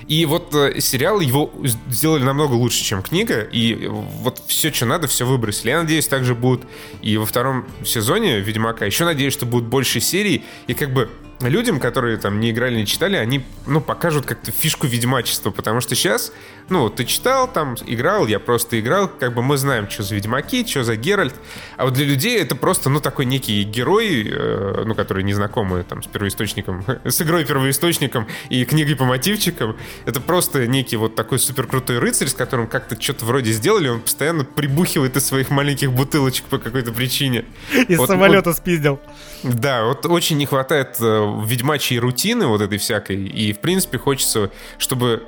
И 0.08 0.26
вот 0.26 0.54
э, 0.54 0.80
сериал 0.80 1.20
его 1.20 1.51
сделали 1.89 2.24
намного 2.24 2.54
лучше, 2.54 2.84
чем 2.84 3.01
книга, 3.01 3.41
и 3.41 3.88
вот 3.88 4.41
все, 4.47 4.72
что 4.72 4.86
надо, 4.86 5.08
все 5.08 5.26
выбросили. 5.26 5.70
Я 5.70 5.82
надеюсь, 5.82 6.08
также 6.08 6.36
будут 6.36 6.68
и 7.01 7.18
во 7.18 7.26
втором 7.26 7.66
сезоне 7.86 8.39
Ведьмака. 8.39 8.86
Еще 8.86 9.06
надеюсь, 9.06 9.34
что 9.34 9.45
будут 9.45 9.68
больше 9.70 9.99
серий, 9.99 10.43
и 10.68 10.74
как 10.74 10.93
бы 10.93 11.10
людям, 11.50 11.80
которые 11.80 12.18
там 12.18 12.39
не 12.39 12.52
играли, 12.52 12.76
не 12.78 12.86
читали, 12.86 13.16
они, 13.16 13.44
ну, 13.66 13.82
покажут 13.82 14.26
как-то 14.26 14.52
фишку 14.52 14.88
ведьмачества, 14.88 15.52
потому 15.52 15.82
что 15.82 15.96
сейчас, 15.96 16.32
ну, 16.70 16.89
ты 16.89 17.06
читал, 17.06 17.52
там, 17.52 17.76
играл, 17.86 18.28
я 18.28 18.39
просто 18.39 18.80
играл, 18.80 19.08
как 19.08 19.34
бы 19.34 19.41
мы 19.41 19.58
знаем, 19.58 19.89
что 19.89 20.04
за 20.04 20.16
ведьмаки, 20.16 20.66
что 20.66 20.84
за 20.84 20.96
Геральт, 20.96 21.36
а 21.78 21.86
вот 21.86 21.94
для 21.94 22.06
людей 22.06 22.39
это 22.39 22.56
просто, 22.56 22.89
ну, 22.89 23.00
такой 23.00 23.26
некий 23.26 23.64
герой, 23.64 24.28
э, 24.30 24.84
ну, 24.86 24.96
который 24.96 25.24
незнакомый, 25.24 25.84
там, 25.84 26.04
с 26.04 26.08
первоисточником, 26.08 26.86
с 27.04 27.22
игрой 27.22 27.46
первоисточником 27.46 28.28
и 28.50 28.66
книгой 28.66 28.96
по 28.96 29.06
мотивчикам, 29.06 29.76
это 30.06 30.22
просто 30.22 30.68
некий 30.68 30.98
вот 30.98 31.16
такой 31.16 31.39
супер 31.39 31.68
крутой 31.68 32.00
рыцарь, 32.00 32.28
с 32.28 32.34
которым 32.34 32.68
как-то 32.68 33.00
что-то 33.02 33.26
вроде 33.26 33.52
сделали, 33.52 33.89
он 33.89 34.02
постоянно 34.02 34.44
прибухивает 34.46 35.16
из 35.18 35.26
своих 35.26 35.50
маленьких 35.50 35.91
бутылочек 35.91 36.46
по 36.46 36.58
какой-то 36.58 36.91
причине. 36.91 37.46
Из 37.88 37.98
Вот- 37.98 38.08
самолета 38.10 38.54
спиздил. 38.54 39.00
Да, 39.44 39.86
вот 39.86 40.06
очень 40.06 40.38
не 40.38 40.46
хватает 40.46 40.96
э, 41.02 41.32
ведьмачьей 41.41 41.99
рутины 41.99 42.47
вот 42.47 42.61
этой 42.61 42.77
всякой. 42.77 43.25
И, 43.25 43.53
в 43.53 43.59
принципе, 43.59 43.97
хочется, 43.97 44.51
чтобы 44.77 45.23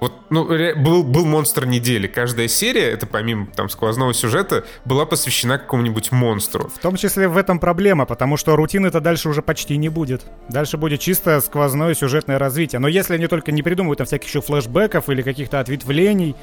вот, 0.00 0.14
ну, 0.30 0.46
был, 0.46 1.04
был 1.04 1.26
монстр 1.26 1.66
недели. 1.66 2.06
Каждая 2.06 2.48
серия, 2.48 2.90
это 2.90 3.06
помимо 3.06 3.46
там 3.46 3.68
сквозного 3.68 4.14
сюжета, 4.14 4.64
была 4.86 5.04
посвящена 5.04 5.58
какому-нибудь 5.58 6.10
монстру. 6.10 6.70
В 6.74 6.78
том 6.78 6.96
числе 6.96 7.28
в 7.28 7.36
этом 7.36 7.58
проблема, 7.58 8.06
потому 8.06 8.38
что 8.38 8.56
рутины-то 8.56 9.00
дальше 9.00 9.28
уже 9.28 9.42
почти 9.42 9.76
не 9.76 9.90
будет. 9.90 10.24
Дальше 10.48 10.78
будет 10.78 11.00
чисто 11.00 11.40
сквозное 11.42 11.92
сюжетное 11.94 12.38
развитие. 12.38 12.78
Но 12.78 12.88
если 12.88 13.14
они 13.14 13.26
только 13.26 13.52
не 13.52 13.62
придумают 13.62 13.98
там 13.98 14.06
всяких 14.06 14.28
еще 14.28 14.40
флешбеков 14.40 15.10
или 15.10 15.20
каких-то 15.20 15.60
ответвлений, 15.60 16.34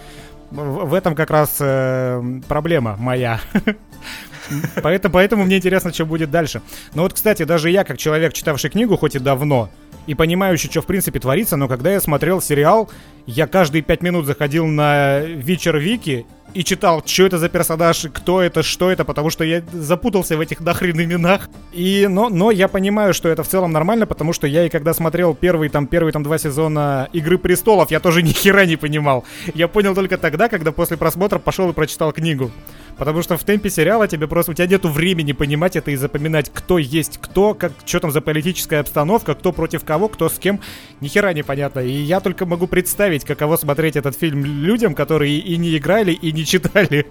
в 0.52 0.94
этом 0.94 1.16
как 1.16 1.32
раз 1.32 1.58
э, 1.60 2.22
проблема 2.48 2.96
моя. 2.98 3.42
Поэтому, 4.82 5.14
поэтому 5.14 5.44
мне 5.46 5.58
интересно, 5.58 5.94
что 5.94 6.06
будет 6.06 6.32
дальше. 6.32 6.62
Но 6.94 7.04
вот, 7.04 7.14
кстати, 7.14 7.44
даже 7.44 7.70
я, 7.70 7.84
как 7.84 7.98
человек, 7.98 8.34
читавший 8.34 8.70
книгу, 8.70 8.98
хоть 8.98 9.16
и 9.16 9.20
давно, 9.20 9.70
и 10.08 10.16
понимающий, 10.16 10.70
что 10.70 10.82
в 10.82 10.86
принципе 10.86 11.20
творится, 11.20 11.58
но 11.58 11.68
когда 11.68 11.92
я 11.92 12.02
смотрел 12.02 12.42
сериал, 12.42 12.90
я 13.26 13.46
каждые 13.46 13.82
пять 13.82 14.02
минут 14.02 14.26
заходил 14.26 14.66
на 14.66 15.20
вечер 15.20 15.78
Вики 15.78 16.26
и 16.54 16.64
читал, 16.64 17.04
что 17.06 17.26
это 17.26 17.38
за 17.38 17.50
персонаж, 17.50 18.08
кто 18.14 18.42
это, 18.42 18.64
что 18.64 18.90
это, 18.90 19.04
потому 19.04 19.30
что 19.30 19.44
я 19.44 19.62
запутался 19.74 20.38
в 20.38 20.40
этих 20.40 20.62
нахрен 20.62 21.00
именах. 21.00 21.50
И, 21.74 22.08
но, 22.10 22.30
но 22.30 22.52
я 22.52 22.68
понимаю, 22.68 23.14
что 23.14 23.30
это 23.30 23.44
в 23.44 23.48
целом 23.48 23.72
нормально, 23.72 24.08
потому 24.08 24.34
что 24.34 24.48
я 24.48 24.66
и 24.66 24.70
когда 24.70 24.94
смотрел 24.94 25.36
первый 25.36 25.70
там, 25.70 25.88
первый 25.88 26.14
там 26.14 26.24
два 26.24 26.38
сезона 26.38 27.10
Игры 27.14 27.38
Престолов, 27.38 27.92
я 27.92 28.00
тоже 28.00 28.22
ни 28.24 28.32
хера 28.32 28.66
не 28.66 28.78
понимал. 28.78 29.26
Я 29.54 29.68
понял 29.68 29.94
только 29.94 30.18
тогда, 30.18 30.48
когда 30.48 30.72
после 30.72 30.98
просмотра 30.98 31.38
пошел 31.38 31.70
и 31.70 31.74
прочитал 31.74 32.14
книгу. 32.14 32.50
Потому 32.98 33.22
что 33.22 33.38
в 33.38 33.44
темпе 33.44 33.70
сериала 33.70 34.08
тебе 34.08 34.28
просто... 34.28 34.52
У 34.52 34.56
тебя 34.56 34.68
нету 34.68 34.90
времени 34.90 35.32
понимать 35.32 35.76
это 35.76 35.92
и 35.92 35.96
запоминать, 35.96 36.52
кто 36.54 36.78
есть 36.78 37.20
кто, 37.22 37.54
как, 37.54 37.72
что 37.86 38.00
там 38.00 38.12
за 38.12 38.22
политическая 38.22 38.80
обстановка, 38.80 39.36
кто 39.36 39.52
против 39.52 39.84
кого, 39.84 40.10
кто 40.10 40.30
с 40.30 40.40
кем. 40.40 40.60
Ни 41.02 41.08
хера 41.08 41.34
непонятно. 41.34 41.80
И 41.80 41.92
я 41.92 42.20
только 42.20 42.46
могу 42.46 42.68
представить, 42.68 43.24
каково 43.24 43.58
смотреть 43.58 43.96
этот 43.96 44.18
фильм 44.18 44.44
людям, 44.44 44.96
которые 44.96 45.38
и 45.38 45.58
не 45.58 45.78
играли, 45.78 46.12
и 46.12 46.32
не 46.32 46.46
читали. 46.46 47.08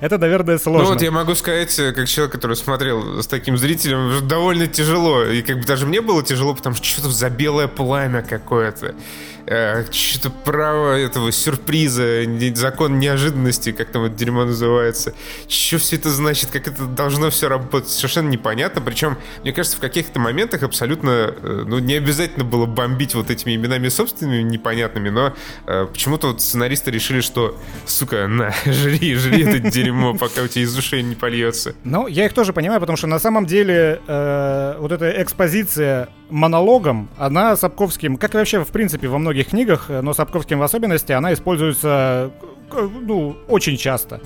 Это, 0.00 0.18
наверное, 0.18 0.58
сложно. 0.58 0.84
Ну 0.84 0.92
вот 0.94 1.02
я 1.02 1.10
могу 1.10 1.34
сказать, 1.34 1.78
э, 1.78 1.92
как 1.92 2.08
человек, 2.08 2.32
который 2.32 2.56
смотрел 2.56 3.22
с 3.22 3.26
таким 3.26 3.56
зрителем, 3.56 4.26
довольно 4.26 4.66
тяжело. 4.66 5.24
И 5.24 5.42
как 5.42 5.58
бы 5.58 5.64
даже 5.64 5.86
мне 5.86 6.00
было 6.00 6.22
тяжело, 6.22 6.54
потому 6.54 6.74
что 6.74 6.84
что-то 6.84 7.10
за 7.10 7.30
белое 7.30 7.68
пламя 7.68 8.22
какое-то 8.22 8.94
э, 9.46 9.84
что-то 9.90 10.30
право 10.30 10.94
этого 10.94 11.32
сюрприза, 11.32 12.24
закон 12.54 12.98
неожиданности, 12.98 13.72
как 13.72 13.90
там 13.90 14.04
это 14.04 14.14
дерьмо 14.14 14.44
называется. 14.44 15.14
Что 15.48 15.78
все 15.78 15.96
это 15.96 16.10
значит, 16.10 16.50
как 16.50 16.68
это 16.68 16.86
должно 16.86 17.30
все 17.30 17.48
работать, 17.48 17.90
совершенно 17.90 18.28
непонятно. 18.28 18.80
Причем, 18.80 19.18
мне 19.42 19.52
кажется, 19.52 19.76
в 19.76 19.80
каких-то 19.80 20.20
моментах 20.20 20.62
абсолютно, 20.62 21.34
э, 21.36 21.64
ну, 21.66 21.78
не 21.78 21.94
обязательно 21.94 22.44
было 22.44 22.66
бомбить 22.66 23.14
вот 23.14 23.30
этими 23.30 23.54
именами 23.54 23.88
собственными 23.88 24.42
непонятными, 24.42 25.08
но 25.08 25.34
э, 25.66 25.86
почему-то 25.86 26.28
вот 26.28 26.40
сценаристы 26.40 26.90
решили, 26.90 27.20
что, 27.20 27.58
сука, 27.86 28.26
на, 28.28 28.52
жри, 28.64 29.14
жри 29.14 29.42
это 29.42 29.58
дерьмо, 29.70 30.14
пока 30.14 30.42
у 30.42 30.46
тебя 30.46 30.64
из 30.64 30.76
ушей 30.76 31.02
не 31.02 31.14
польется. 31.14 31.74
Ну, 31.84 32.06
я 32.06 32.26
их 32.26 32.32
тоже 32.32 32.52
понимаю, 32.52 32.80
потому 32.80 32.96
что 32.96 33.06
на 33.06 33.18
самом 33.18 33.46
деле 33.46 34.00
э, 34.06 34.76
вот 34.78 34.92
эта 34.92 35.22
экспозиция 35.22 36.08
монологом, 36.32 37.08
она 37.18 37.54
Сапковским, 37.56 38.16
как 38.16 38.34
и 38.34 38.38
вообще, 38.38 38.64
в 38.64 38.68
принципе, 38.68 39.08
во 39.08 39.18
многих 39.18 39.48
книгах, 39.48 39.88
но 39.88 40.14
Сапковским 40.14 40.58
в 40.58 40.62
особенности, 40.62 41.12
она 41.12 41.32
используется, 41.32 42.32
ну, 42.72 43.36
очень 43.48 43.76
часто. 43.76 44.20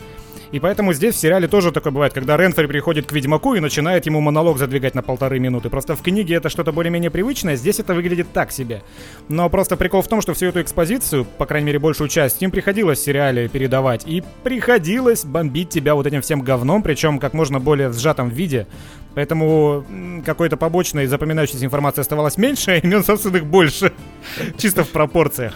И 0.53 0.61
поэтому 0.61 0.93
здесь 0.93 1.17
в 1.17 1.19
сериале 1.19 1.49
тоже 1.49 1.73
такое 1.73 1.93
бывает, 1.93 2.13
когда 2.13 2.37
Ренфри 2.37 2.67
приходит 2.67 3.07
к 3.07 3.13
Ведьмаку 3.13 3.55
и 3.55 3.61
начинает 3.61 4.07
ему 4.07 4.21
монолог 4.21 4.59
задвигать 4.59 4.95
на 4.95 5.03
полторы 5.03 5.41
минуты. 5.41 5.71
Просто 5.71 5.97
в 5.97 6.03
книге 6.03 6.37
это 6.37 6.49
что-то 6.49 6.73
более-менее 6.73 7.11
привычное, 7.11 7.57
здесь 7.57 7.81
это 7.81 7.95
выглядит 7.95 8.33
так 8.33 8.53
себе. 8.53 8.83
Но 9.29 9.51
просто 9.51 9.77
прикол 9.77 10.03
в 10.03 10.09
том, 10.09 10.21
что 10.23 10.35
всю 10.35 10.47
эту 10.47 10.63
экспозицию, 10.63 11.25
по 11.25 11.47
крайней 11.47 11.67
мере 11.67 11.79
большую 11.79 12.09
часть, 12.09 12.41
им 12.43 12.51
приходилось 12.51 13.01
в 13.01 13.05
сериале 13.05 13.49
передавать. 13.49 14.05
И 14.07 14.23
приходилось 14.45 15.25
бомбить 15.25 15.71
тебя 15.71 15.97
вот 15.97 16.07
этим 16.07 16.23
всем 16.23 16.43
говном, 16.43 16.83
причем 16.83 17.19
как 17.19 17.35
можно 17.35 17.59
более 17.59 17.89
в 17.89 17.99
сжатом 17.99 18.29
виде. 18.29 18.69
Поэтому 19.17 19.83
какой-то 20.27 20.59
побочной 20.59 21.07
запоминающейся 21.07 21.65
информации 21.65 22.03
оставалось 22.03 22.37
меньше, 22.37 22.73
а 22.73 22.77
имен 22.77 23.03
собственных 23.03 23.47
больше. 23.47 23.95
Чисто 24.59 24.85
в 24.85 24.91
пропорциях. 24.91 25.55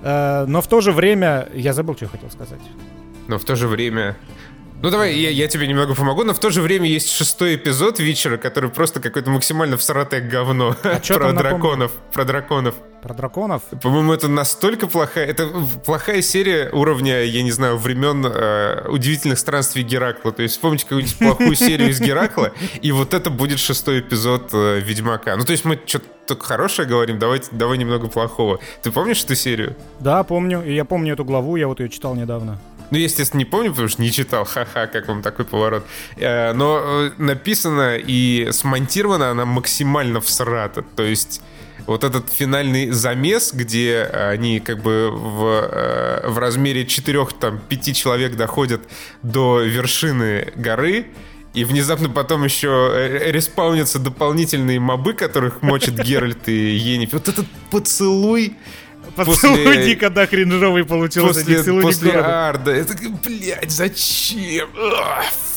Э, 0.00 0.46
но 0.48 0.62
в 0.62 0.66
то 0.66 0.80
же 0.80 0.92
время... 0.92 1.50
Я 1.52 1.74
забыл, 1.74 1.94
что 1.94 2.06
я 2.06 2.10
хотел 2.10 2.30
сказать. 2.30 2.62
Но 3.28 3.38
в 3.38 3.44
то 3.44 3.56
же 3.56 3.68
время 3.68 4.16
ну 4.80 4.90
давай, 4.90 5.14
я, 5.14 5.28
я 5.28 5.48
тебе 5.48 5.68
немного 5.68 5.94
помогу, 5.94 6.24
но 6.24 6.32
в 6.32 6.40
то 6.40 6.50
же 6.50 6.60
время 6.62 6.88
есть 6.88 7.08
шестой 7.08 7.56
эпизод 7.56 8.00
вечера, 8.00 8.38
который 8.38 8.70
просто 8.70 9.00
какой-то 9.00 9.30
максимально 9.30 9.76
всратое 9.76 10.22
говно. 10.22 10.74
А 10.82 10.98
про 11.14 11.32
драконов. 11.32 11.92
Про 12.12 12.24
драконов. 12.24 12.74
Про 13.02 13.14
драконов? 13.14 13.62
По-моему, 13.82 14.12
это 14.12 14.28
настолько 14.28 14.86
плохая... 14.86 15.26
Это 15.26 15.48
плохая 15.84 16.22
серия 16.22 16.70
уровня, 16.70 17.24
я 17.24 17.42
не 17.42 17.50
знаю, 17.50 17.76
времен 17.76 18.24
э, 18.24 18.86
удивительных 18.88 19.40
странствий 19.40 19.82
Геракла. 19.82 20.30
То 20.30 20.42
есть 20.42 20.54
вспомните 20.54 20.84
какую-нибудь 20.84 21.18
плохую 21.18 21.56
серию 21.56 21.90
из 21.90 22.00
Геракла, 22.00 22.52
и 22.80 22.92
вот 22.92 23.12
это 23.12 23.28
будет 23.28 23.58
шестой 23.58 24.00
эпизод 24.00 24.50
э, 24.52 24.78
Ведьмака. 24.78 25.34
Ну 25.36 25.44
то 25.44 25.50
есть 25.50 25.64
мы 25.64 25.80
что-то 25.84 26.06
только 26.28 26.46
хорошее 26.46 26.86
говорим, 26.86 27.18
давайте, 27.18 27.48
давай 27.50 27.76
немного 27.76 28.06
плохого. 28.06 28.60
Ты 28.84 28.92
помнишь 28.92 29.24
эту 29.24 29.34
серию? 29.34 29.74
Да, 29.98 30.22
помню. 30.22 30.62
И 30.64 30.72
я 30.72 30.84
помню 30.84 31.14
эту 31.14 31.24
главу, 31.24 31.56
я 31.56 31.66
вот 31.66 31.80
ее 31.80 31.88
читал 31.88 32.14
недавно. 32.14 32.60
Ну, 32.92 32.98
естественно, 32.98 33.38
не 33.38 33.44
помню, 33.44 33.70
потому 33.70 33.88
что 33.88 34.00
не 34.00 34.12
читал. 34.12 34.44
Ха-ха, 34.44 34.86
как 34.86 35.08
вам 35.08 35.22
такой 35.22 35.44
поворот. 35.44 35.84
Э, 36.18 36.52
но 36.52 36.78
э, 36.84 37.10
написано 37.18 37.96
и 37.96 38.52
смонтировано 38.52 39.30
она 39.30 39.44
максимально 39.44 40.20
всрата. 40.20 40.84
То 40.94 41.02
есть 41.02 41.40
вот 41.86 42.04
этот 42.04 42.30
финальный 42.32 42.90
замес, 42.90 43.52
где 43.52 44.02
они 44.02 44.60
как 44.60 44.82
бы 44.82 45.10
в, 45.10 45.68
э, 45.70 46.28
в 46.28 46.38
размере 46.38 46.86
четырех, 46.86 47.32
там, 47.32 47.58
пяти 47.58 47.94
человек 47.94 48.36
доходят 48.36 48.82
до 49.22 49.60
вершины 49.60 50.52
горы, 50.56 51.06
и 51.54 51.64
внезапно 51.64 52.08
потом 52.08 52.44
еще 52.44 53.20
респаунятся 53.30 53.98
дополнительные 53.98 54.80
мобы, 54.80 55.12
которых 55.12 55.62
мочит 55.62 55.94
Геральт 56.02 56.48
и 56.48 56.74
Ениф. 56.76 57.12
Вот 57.12 57.28
этот 57.28 57.46
поцелуй 57.70 58.56
Поцелуй 59.16 59.64
после... 59.64 59.90
никогда 59.94 60.26
кринжовый 60.26 60.84
получился. 60.84 61.40
После, 61.40 61.72
не 61.72 61.82
после 61.82 62.12
Арда. 62.12 62.70
Это, 62.70 62.94
блядь, 63.24 63.70
зачем? 63.70 64.68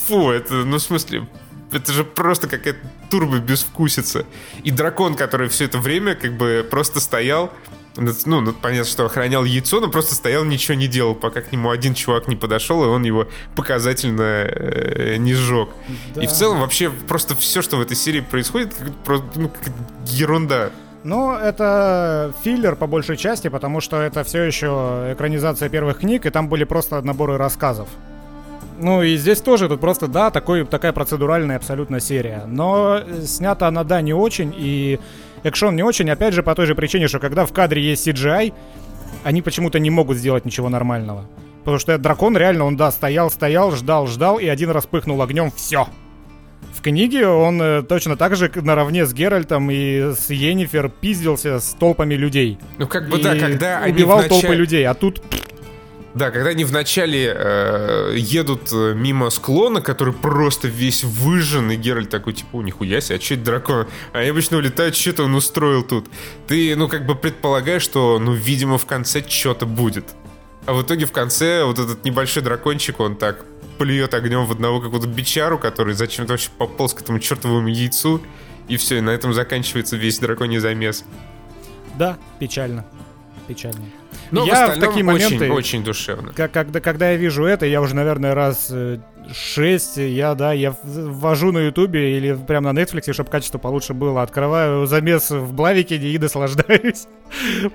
Фу, 0.08 0.32
это, 0.32 0.54
ну, 0.54 0.78
в 0.78 0.82
смысле, 0.82 1.28
это 1.76 1.92
же 1.92 2.04
просто 2.04 2.48
какая-то 2.48 2.80
турбо 3.10 3.40
безвкусица. 3.40 4.26
И 4.64 4.72
дракон, 4.72 5.16
который 5.16 5.50
все 5.50 5.66
это 5.66 5.78
время 5.78 6.16
как 6.16 6.38
бы 6.38 6.66
просто 6.70 7.00
стоял, 7.00 7.52
ну, 7.98 8.42
ну, 8.42 8.54
понятно, 8.54 8.90
что 8.90 9.06
охранял 9.06 9.46
яйцо, 9.46 9.80
но 9.80 9.90
просто 9.90 10.16
стоял, 10.16 10.44
ничего 10.44 10.76
не 10.76 10.88
делал, 10.88 11.16
пока 11.16 11.42
к 11.42 11.52
нему 11.52 11.70
один 11.70 11.94
чувак 11.94 12.28
не 12.28 12.36
подошел, 12.36 12.84
и 12.84 12.88
он 12.88 13.04
его 13.04 13.28
показательно 13.56 14.22
э, 14.22 15.16
не 15.18 15.34
сжег. 15.34 15.70
Да. 16.14 16.24
И 16.24 16.28
в 16.28 16.32
целом 16.32 16.60
вообще 16.60 16.90
просто 16.90 17.36
все, 17.36 17.62
что 17.62 17.78
в 17.78 17.82
этой 17.82 17.96
серии 17.96 18.22
происходит, 18.22 18.74
как, 19.06 19.22
ну, 19.36 19.50
как 19.50 19.74
ерунда. 20.08 20.72
Ну, 21.04 21.36
это 21.36 22.34
филлер 22.44 22.76
по 22.76 22.88
большей 22.88 23.16
части, 23.16 23.48
потому 23.48 23.80
что 23.80 24.02
это 24.02 24.24
все 24.24 24.42
еще 24.42 25.14
экранизация 25.14 25.70
первых 25.70 26.00
книг, 26.00 26.26
и 26.26 26.30
там 26.32 26.50
были 26.50 26.64
просто 26.64 27.02
наборы 27.02 27.38
рассказов. 27.38 27.88
Ну 28.80 29.04
и 29.04 29.16
здесь 29.16 29.42
тоже 29.42 29.70
тут 29.70 29.80
просто, 29.80 30.08
да, 30.08 30.32
такой, 30.32 30.66
такая 30.66 30.92
процедуральная 30.92 31.58
абсолютно 31.58 32.00
серия. 32.00 32.44
Но 32.48 33.02
снята 33.24 33.68
она, 33.68 33.84
да, 33.84 34.02
не 34.02 34.14
очень, 34.14 34.54
и 34.56 35.00
экшон 35.44 35.76
не 35.76 35.84
очень, 35.84 36.10
опять 36.10 36.34
же, 36.34 36.44
по 36.44 36.56
той 36.56 36.66
же 36.66 36.76
причине, 36.76 37.08
что 37.08 37.20
когда 37.20 37.46
в 37.46 37.54
кадре 37.54 37.82
есть 37.82 38.08
CGI, 38.08 38.54
они 39.24 39.42
почему-то 39.42 39.80
не 39.80 39.90
могут 39.90 40.18
сделать 40.18 40.46
ничего 40.46 40.70
нормального. 40.70 41.26
Потому 41.60 41.80
что 41.80 41.94
этот 41.94 42.04
дракон 42.04 42.38
реально, 42.38 42.66
он, 42.66 42.78
да, 42.78 42.92
стоял, 42.92 43.32
стоял, 43.32 43.72
ждал, 43.72 44.08
ждал, 44.08 44.38
и 44.38 44.48
один 44.48 44.70
раз 44.70 44.86
пыхнул 44.86 45.22
огнем, 45.22 45.52
все. 45.56 45.88
В 46.74 46.82
книге 46.82 47.28
он 47.28 47.60
э, 47.62 47.82
точно 47.82 48.18
так 48.18 48.36
же 48.36 48.52
наравне 48.54 49.06
с 49.06 49.14
Геральтом 49.14 49.72
и 49.72 50.14
с 50.14 50.30
Йеннифер 50.30 50.90
пиздился 50.90 51.60
с 51.60 51.76
толпами 51.80 52.14
людей. 52.14 52.60
Ну 52.78 52.88
как 52.88 53.10
бы 53.10 53.18
и 53.20 53.24
да, 53.24 53.36
когда 53.36 53.80
они 53.80 53.94
убивал 53.94 54.20
вначале... 54.20 54.42
толпы 54.42 54.56
людей, 54.56 54.86
а 54.86 54.94
тут 54.94 55.24
да, 56.16 56.32
когда 56.32 56.52
они 56.52 56.64
вначале 56.64 57.36
э, 57.36 58.16
едут 58.16 58.72
э, 58.72 58.94
мимо 58.96 59.30
склона, 59.30 59.82
который 59.82 60.14
просто 60.14 60.70
весь 60.70 61.04
выжжен, 61.04 61.70
и 61.72 61.76
Геральт 61.76 62.10
такой, 62.10 62.32
типа, 62.32 62.62
нихуя 62.62 63.02
себе, 63.02 63.18
а 63.18 63.22
что 63.22 63.34
это 63.34 63.44
дракон? 63.44 63.88
А 64.14 64.20
они 64.20 64.30
обычно 64.30 64.56
улетают, 64.56 64.96
что-то 64.96 65.26
он 65.26 65.36
устроил 65.36 65.84
тут. 65.84 66.08
Ты, 66.48 66.74
ну, 66.78 66.88
как 66.88 67.06
бы 67.06 67.16
предполагаешь, 67.16 67.82
что, 67.82 68.18
ну, 68.20 68.32
видимо, 68.32 68.78
в 68.78 68.86
конце 68.86 69.28
что-то 69.28 69.66
будет. 69.66 70.06
А 70.66 70.72
в 70.74 70.84
итоге 70.84 71.06
в 71.06 71.12
конце 71.12 71.66
вот 71.66 71.80
этот 71.80 72.06
небольшой 72.06 72.42
дракончик, 72.42 73.02
он 73.02 73.18
так 73.18 73.44
плюет 73.78 74.14
огнем 74.14 74.46
в 74.46 74.52
одного 74.54 74.80
какого-то 74.80 75.10
бичару, 75.10 75.60
который 75.60 75.96
зачем-то 75.96 76.32
вообще 76.32 76.50
пополз 76.58 76.94
к 76.94 77.02
этому 77.02 77.20
чертовому 77.20 77.68
яйцу, 77.68 78.22
и 78.70 78.78
все, 78.78 79.00
и 79.00 79.02
на 79.02 79.10
этом 79.10 79.34
заканчивается 79.34 79.98
весь 79.98 80.20
драконий 80.20 80.60
замес. 80.60 81.04
Да, 82.00 82.18
печально. 82.40 82.86
Печально. 83.48 83.86
Но 84.32 84.46
я 84.46 84.68
в, 84.68 84.78
в 84.78 84.80
такие 84.80 85.04
моменты 85.04 85.46
очень, 85.46 85.52
очень 85.52 85.84
душевно. 85.84 86.34
Когда, 86.34 86.80
когда 86.80 87.12
я 87.12 87.18
вижу 87.18 87.46
это, 87.46 87.66
я 87.66 87.82
уже, 87.82 87.96
наверное, 87.96 88.34
раз 88.34 88.72
6, 89.34 89.98
я, 89.98 90.36
да, 90.36 90.54
я 90.54 90.76
ввожу 90.84 91.52
на 91.52 91.60
ютубе 91.60 92.18
или 92.18 92.34
прямо 92.34 92.72
на 92.72 92.80
Netflix, 92.80 93.14
чтобы 93.14 93.30
качество 93.30 93.58
получше 93.58 93.94
было. 93.94 94.22
Открываю 94.22 94.86
замес 94.86 95.32
в 95.32 95.54
Блавике 95.54 95.98
и 95.98 96.18
наслаждаюсь. 96.18 97.08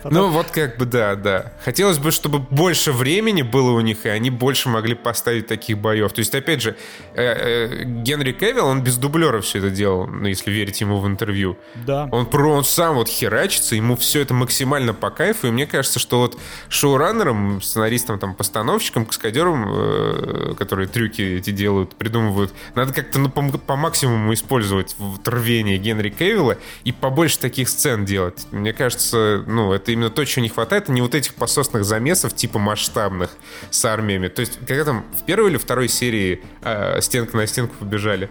Потом... 0.02 0.12
Ну, 0.12 0.28
вот 0.28 0.46
как 0.50 0.78
бы, 0.78 0.86
да, 0.86 1.16
да. 1.16 1.52
Хотелось 1.64 1.98
бы, 1.98 2.12
чтобы 2.12 2.38
больше 2.38 2.92
времени 2.92 3.42
было 3.42 3.72
у 3.72 3.80
них, 3.80 4.06
и 4.06 4.08
они 4.08 4.30
больше 4.30 4.68
могли 4.68 4.94
поставить 4.94 5.46
таких 5.46 5.78
боев. 5.78 6.12
То 6.12 6.20
есть, 6.20 6.34
опять 6.34 6.62
же, 6.62 6.76
э, 7.14 7.22
э, 7.22 7.84
Генри 7.84 8.32
Кевилл, 8.32 8.66
он 8.66 8.82
без 8.82 8.96
дублера 8.96 9.40
все 9.40 9.58
это 9.58 9.70
делал, 9.70 10.06
ну, 10.06 10.28
если 10.28 10.50
верить 10.50 10.80
ему 10.80 10.98
в 10.98 11.06
интервью. 11.06 11.58
Да. 11.74 12.08
Он, 12.12 12.26
про, 12.26 12.52
он 12.52 12.64
сам 12.64 12.94
вот 12.94 13.08
херачится, 13.08 13.74
ему 13.74 13.96
все 13.96 14.20
это 14.20 14.34
максимально 14.34 14.94
по 14.94 15.10
кайфу, 15.10 15.48
и 15.48 15.50
мне 15.50 15.66
кажется, 15.66 15.98
что 15.98 16.20
вот 16.20 16.38
шоураннерам, 16.68 17.60
сценаристам, 17.60 18.18
там, 18.18 18.34
постановщикам, 18.34 19.06
каскадерам, 19.06 19.66
э, 19.68 20.54
которые 20.56 20.88
трюки 20.88 21.39
эти 21.40 21.50
делают, 21.50 21.94
придумывают, 21.96 22.52
надо 22.74 22.92
как-то 22.92 23.18
ну, 23.18 23.28
по, 23.28 23.42
по 23.58 23.76
максимуму 23.76 24.32
использовать 24.34 24.96
рвение 25.24 25.78
Генри 25.78 26.10
Кевилла 26.10 26.58
и 26.84 26.92
побольше 26.92 27.38
таких 27.38 27.68
сцен 27.68 28.04
делать. 28.04 28.46
Мне 28.50 28.72
кажется, 28.72 29.44
ну, 29.46 29.72
это 29.72 29.92
именно 29.92 30.10
то, 30.10 30.24
чего 30.24 30.42
не 30.42 30.48
хватает, 30.48 30.88
а 30.88 30.92
не 30.92 31.02
вот 31.02 31.14
этих 31.14 31.34
пососных 31.34 31.84
замесов 31.84 32.34
типа 32.34 32.58
масштабных 32.58 33.30
с 33.70 33.84
армиями. 33.84 34.28
То 34.28 34.40
есть, 34.40 34.58
когда 34.66 34.84
там 34.84 35.04
в 35.18 35.24
первой 35.24 35.50
или 35.50 35.56
второй 35.56 35.88
серии 35.88 36.42
э, 36.62 37.00
стенка 37.00 37.36
на 37.36 37.46
стенку 37.46 37.74
побежали? 37.78 38.30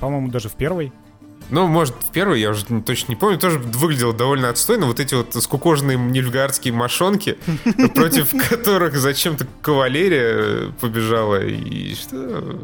По-моему, 0.00 0.28
даже 0.28 0.48
в 0.48 0.52
первой. 0.52 0.92
Ну, 1.50 1.66
может, 1.66 1.94
в 1.94 2.10
первой, 2.10 2.40
я 2.40 2.50
уже 2.50 2.64
точно 2.82 3.12
не 3.12 3.16
помню, 3.16 3.38
тоже 3.38 3.58
выглядело 3.58 4.12
довольно 4.12 4.48
отстойно. 4.48 4.86
Вот 4.86 5.00
эти 5.00 5.14
вот 5.14 5.34
скукоженные 5.34 5.96
нильфгардские 5.96 6.72
мошонки, 6.72 7.38
против 7.94 8.32
которых 8.48 8.96
зачем-то 8.96 9.46
кавалерия 9.62 10.72
побежала. 10.80 11.44
И 11.44 11.94
что... 11.94 12.60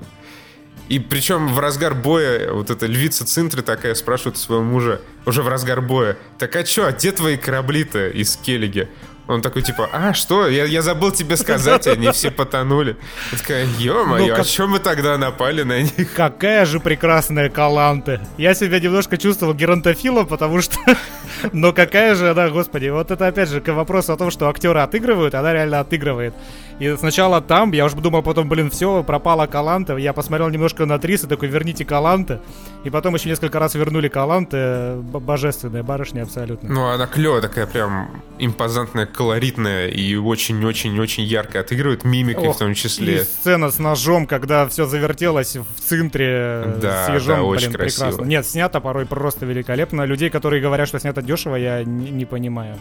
И 0.89 0.99
причем 0.99 1.47
в 1.55 1.61
разгар 1.61 1.95
боя 1.95 2.53
вот 2.53 2.69
эта 2.69 2.87
львица 2.87 3.25
Цинтры 3.25 3.63
такая 3.63 3.95
спрашивает 3.95 4.37
своего 4.37 4.65
мужа 4.65 5.01
уже 5.25 5.45
в 5.45 5.49
разгар 5.49 5.81
боя, 5.81 6.17
так 6.37 6.57
а 6.57 6.65
чё, 6.65 6.85
а 6.85 6.91
где 6.91 7.13
твои 7.13 7.37
корабли-то 7.37 8.09
из 8.09 8.37
Келлиги? 8.37 8.89
Он 9.31 9.43
такой, 9.43 9.63
типа, 9.63 9.89
а, 9.93 10.13
что? 10.13 10.49
Я, 10.49 10.65
я 10.65 10.83
забыл 10.83 11.13
тебе 11.13 11.37
сказать, 11.37 11.87
они 11.87 12.11
все 12.11 12.31
потонули. 12.33 12.97
Я 13.31 13.39
такая, 13.39 13.67
ё-моё, 13.79 14.27
ну, 14.27 14.29
как... 14.31 14.41
а 14.41 14.45
чё 14.45 14.67
мы 14.67 14.81
тогда 14.81 15.17
напали 15.19 15.63
на 15.63 15.83
них? 15.83 16.13
Какая 16.17 16.67
же 16.67 16.81
прекрасная 16.81 17.49
Каланте. 17.49 18.21
Я 18.39 18.55
себя 18.55 18.81
немножко 18.81 19.17
чувствовал 19.17 19.55
геронтофилом, 19.55 20.27
потому 20.27 20.61
что... 20.61 20.77
Но 21.53 21.73
какая 21.73 22.17
же 22.17 22.31
она, 22.31 22.49
господи, 22.49 22.89
вот 22.89 23.13
это 23.13 23.29
опять 23.29 23.49
же 23.49 23.61
к 23.61 23.73
вопросу 23.73 24.13
о 24.13 24.17
том, 24.17 24.33
что 24.33 24.49
актеры 24.49 24.81
отыгрывают, 24.81 25.37
она 25.37 25.53
реально 25.53 25.79
отыгрывает. 25.79 26.35
И 26.81 26.97
сначала 26.97 27.43
там, 27.43 27.73
я 27.73 27.85
уже 27.85 27.97
думал 27.97 28.23
потом, 28.23 28.49
блин, 28.49 28.71
все, 28.71 29.05
пропала 29.05 29.47
Каланта. 29.47 29.97
Я 29.99 30.15
посмотрел 30.15 30.49
немножко 30.49 30.87
на 30.87 30.99
Трис 30.99 31.23
и 31.25 31.27
такой, 31.27 31.49
верните 31.49 31.85
Каланта. 31.85 32.41
И 32.85 32.91
потом 32.91 33.15
еще 33.15 33.29
несколько 33.29 33.59
раз 33.59 33.75
вернули 33.75 34.09
Каланты. 34.09 34.95
Божественная 35.03 35.83
барышня 35.83 36.23
абсолютно. 36.23 36.71
Ну, 36.71 36.87
она 36.87 37.07
клевая 37.07 37.43
такая 37.43 37.67
прям 37.67 38.23
импозантная, 38.39 39.05
колоритная 39.21 39.89
и 39.89 40.17
очень-очень-очень 40.17 41.25
ярко 41.25 41.61
отыгрывает 41.61 42.05
мимикой 42.05 42.49
Ох, 42.49 42.57
в 42.57 42.59
том 42.59 42.73
числе. 42.73 43.17
И 43.17 43.25
сцена 43.25 43.71
с 43.71 43.79
ножом, 43.79 44.27
когда 44.27 44.67
все 44.67 44.87
завертелось 44.87 45.57
в 45.57 45.67
центре 45.79 46.65
да, 46.81 47.05
с 47.05 47.09
ежом, 47.11 47.37
да, 47.37 47.43
очень 47.43 47.69
блин, 47.69 47.81
красиво. 47.81 48.07
прекрасно. 48.07 48.25
Нет, 48.25 48.47
снято 48.47 48.81
порой 48.81 49.05
просто 49.05 49.45
великолепно. 49.45 50.07
Людей, 50.07 50.31
которые 50.31 50.63
говорят, 50.63 50.89
что 50.89 50.99
снято 50.99 51.21
дешево, 51.21 51.57
я 51.57 51.85
не, 51.85 52.11
не 52.11 52.25
понимаю. 52.25 52.79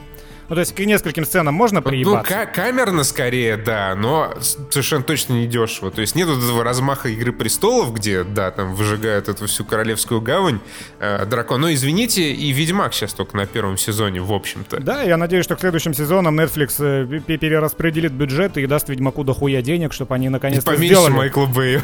Ну, 0.50 0.56
то 0.56 0.62
есть 0.62 0.74
к 0.74 0.80
нескольким 0.80 1.26
сценам 1.26 1.54
можно 1.54 1.82
приебаться? 1.82 2.36
Ну, 2.38 2.48
камерно 2.54 3.04
скорее, 3.04 3.56
да, 3.56 3.96
но 3.96 4.34
совершенно 4.40 5.04
точно 5.04 5.34
не 5.34 5.48
дешево. 5.48 5.92
То 5.92 6.02
есть 6.02 6.16
нет 6.16 6.28
вот 6.28 6.44
этого 6.44 6.64
размаха 6.64 7.10
Игры 7.10 7.32
Престолов, 7.32 7.94
где, 7.94 8.24
да, 8.24 8.50
там 8.50 8.74
выжигают 8.74 9.30
эту 9.30 9.46
всю 9.46 9.64
Королевскую 9.64 10.22
гавань 10.22 10.60
э, 11.00 11.26
дракон. 11.26 11.62
Но, 11.62 11.72
извините, 11.72 12.32
и 12.32 12.52
Ведьмак 12.52 12.94
сейчас 12.94 13.14
только 13.14 13.38
на 13.38 13.46
первом 13.46 13.78
сезоне, 13.78 14.22
в 14.22 14.34
общем-то. 14.34 14.80
Да, 14.82 15.04
я 15.04 15.18
надеюсь, 15.18 15.46
что 15.46 15.56
к 15.56 15.60
следующим 15.60 15.94
сезонам 15.94 16.40
Netflix 16.40 16.76
э, 16.80 17.20
перераспределит 17.20 18.12
бюджет 18.12 18.58
и 18.58 18.66
даст 18.66 18.90
Ведьмаку 18.90 19.24
дохуя 19.24 19.62
денег, 19.62 19.94
чтобы 19.94 20.16
они 20.16 20.30
наконец-то 20.30 20.76
сделали. 20.76 20.96
поменьше 21.06 21.18
Майкла 21.18 21.46
Бэю. 21.46 21.84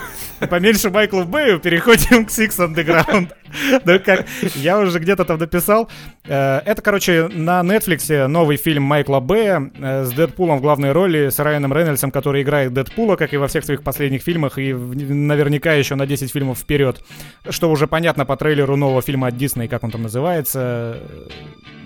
Поменьше 0.49 0.89
Майкла 0.89 1.23
Бэю, 1.23 1.59
переходим 1.59 2.25
к 2.25 2.29
Six 2.29 2.57
Underground. 2.57 3.31
Ну 3.85 3.99
как, 3.99 4.25
я 4.55 4.79
уже 4.79 4.99
где-то 4.99 5.23
там 5.23 5.37
написал. 5.37 5.89
Э, 6.25 6.59
это, 6.65 6.81
короче, 6.81 7.29
на 7.31 7.61
Netflix 7.61 8.27
новый 8.27 8.54
фильм 8.57 8.83
Майкла 8.83 9.19
Бэя 9.19 9.71
э, 9.77 10.03
с 10.05 10.11
Дэдпулом 10.11 10.59
в 10.59 10.61
главной 10.61 10.91
роли, 10.91 11.29
с 11.29 11.39
Райаном 11.39 11.73
Рейнольдсом, 11.73 12.11
который 12.11 12.41
играет 12.41 12.73
Дэдпула, 12.73 13.15
как 13.15 13.33
и 13.33 13.37
во 13.37 13.47
всех 13.47 13.65
своих 13.65 13.83
последних 13.83 14.21
фильмах, 14.21 14.57
и 14.57 14.73
наверняка 14.73 15.73
еще 15.73 15.95
на 15.95 16.05
10 16.05 16.31
фильмов 16.31 16.59
вперед. 16.59 17.03
Что 17.49 17.69
уже 17.69 17.87
понятно 17.87 18.25
по 18.25 18.37
трейлеру 18.37 18.75
нового 18.75 19.01
фильма 19.01 19.27
от 19.27 19.37
Дисней, 19.37 19.67
как 19.67 19.83
он 19.83 19.91
там 19.91 20.03
называется. 20.03 20.97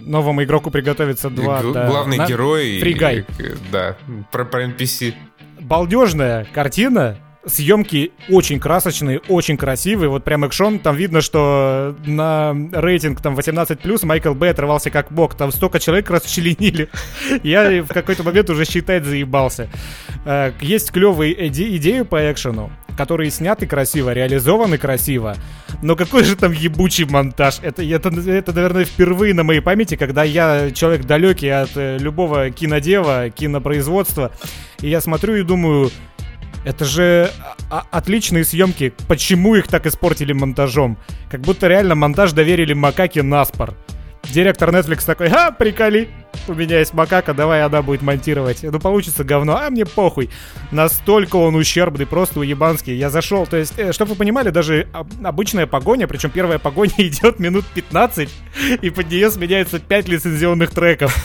Новому 0.01 0.43
игроку 0.43 0.71
приготовиться 0.71 1.29
два... 1.29 1.61
Г- 1.61 1.73
да, 1.73 1.87
главный 1.87 2.17
на... 2.17 2.25
герой. 2.25 2.79
Фригай. 2.79 3.25
Да, 3.71 3.95
про, 4.31 4.45
про 4.45 4.65
NPC. 4.65 5.13
Балдежная 5.59 6.47
картина, 6.53 7.17
съемки 7.45 8.11
очень 8.29 8.59
красочные, 8.59 9.19
очень 9.27 9.57
красивые. 9.57 10.09
Вот 10.09 10.23
прям 10.23 10.45
экшон, 10.45 10.79
там 10.79 10.95
видно, 10.95 11.21
что 11.21 11.95
на 12.05 12.55
рейтинг 12.71 13.21
там 13.21 13.35
18+, 13.35 14.05
Майкл 14.05 14.33
Бэй 14.33 14.51
отрывался 14.51 14.89
как 14.89 15.11
бог. 15.11 15.35
Там 15.35 15.51
столько 15.51 15.79
человек 15.79 16.09
расчленили. 16.09 16.89
Я 17.43 17.83
в 17.83 17.87
какой-то 17.87 18.23
момент 18.23 18.49
уже 18.49 18.65
считать 18.65 19.05
заебался. 19.05 19.69
Э, 20.25 20.51
есть 20.61 20.91
клевые 20.91 21.33
иде- 21.47 21.75
идеи 21.77 22.01
по 22.01 22.31
экшену, 22.31 22.71
которые 22.97 23.31
сняты 23.31 23.67
красиво, 23.67 24.11
реализованы 24.11 24.77
красиво. 24.77 25.35
Но 25.81 25.95
какой 25.95 26.23
же 26.25 26.35
там 26.35 26.51
ебучий 26.51 27.05
монтаж. 27.05 27.59
Это, 27.61 27.83
это, 27.83 28.09
это 28.09 28.53
наверное, 28.53 28.83
впервые 28.83 29.33
на 29.33 29.43
моей 29.43 29.61
памяти, 29.61 29.95
когда 29.95 30.23
я 30.23 30.71
человек 30.71 31.05
далекий 31.05 31.49
от 31.49 31.71
э, 31.75 31.97
любого 31.99 32.49
кинодева, 32.49 33.29
кинопроизводства. 33.29 34.31
И 34.81 34.89
я 34.89 34.99
смотрю 34.99 35.35
и 35.35 35.43
думаю, 35.43 35.91
это 36.65 36.85
же 36.85 37.31
отличные 37.69 38.43
съемки. 38.43 38.93
Почему 39.07 39.55
их 39.55 39.67
так 39.67 39.85
испортили 39.85 40.33
монтажом? 40.33 40.97
Как 41.29 41.41
будто 41.41 41.67
реально 41.67 41.95
монтаж 41.95 42.33
доверили 42.33 42.73
Макаке 42.73 43.23
Наспор. 43.23 43.75
Директор 44.23 44.69
Netflix 44.69 45.05
такой, 45.05 45.29
а, 45.29 45.51
приколи, 45.51 46.09
у 46.47 46.53
меня 46.53 46.79
есть 46.79 46.93
макака, 46.93 47.33
давай 47.33 47.63
она 47.63 47.81
будет 47.81 48.01
монтировать. 48.01 48.63
Ну, 48.63 48.79
получится 48.79 49.23
говно, 49.23 49.57
а 49.57 49.69
мне 49.69 49.85
похуй. 49.85 50.29
Настолько 50.71 51.37
он 51.37 51.55
ущербный, 51.55 52.05
просто 52.05 52.39
уебанский. 52.39 52.95
Я 52.95 53.09
зашел, 53.09 53.47
то 53.47 53.57
есть, 53.57 53.73
э, 53.77 53.91
чтобы 53.91 54.11
вы 54.11 54.17
понимали, 54.17 54.49
даже 54.49 54.87
обычная 55.23 55.67
погоня, 55.67 56.07
причем 56.07 56.29
первая 56.29 56.59
погоня 56.59 56.93
идет 56.97 57.39
минут 57.39 57.65
15, 57.73 58.29
и 58.81 58.89
под 58.89 59.09
нее 59.09 59.31
сменяется 59.31 59.79
5 59.79 60.07
лицензионных 60.07 60.71
треков. 60.71 61.15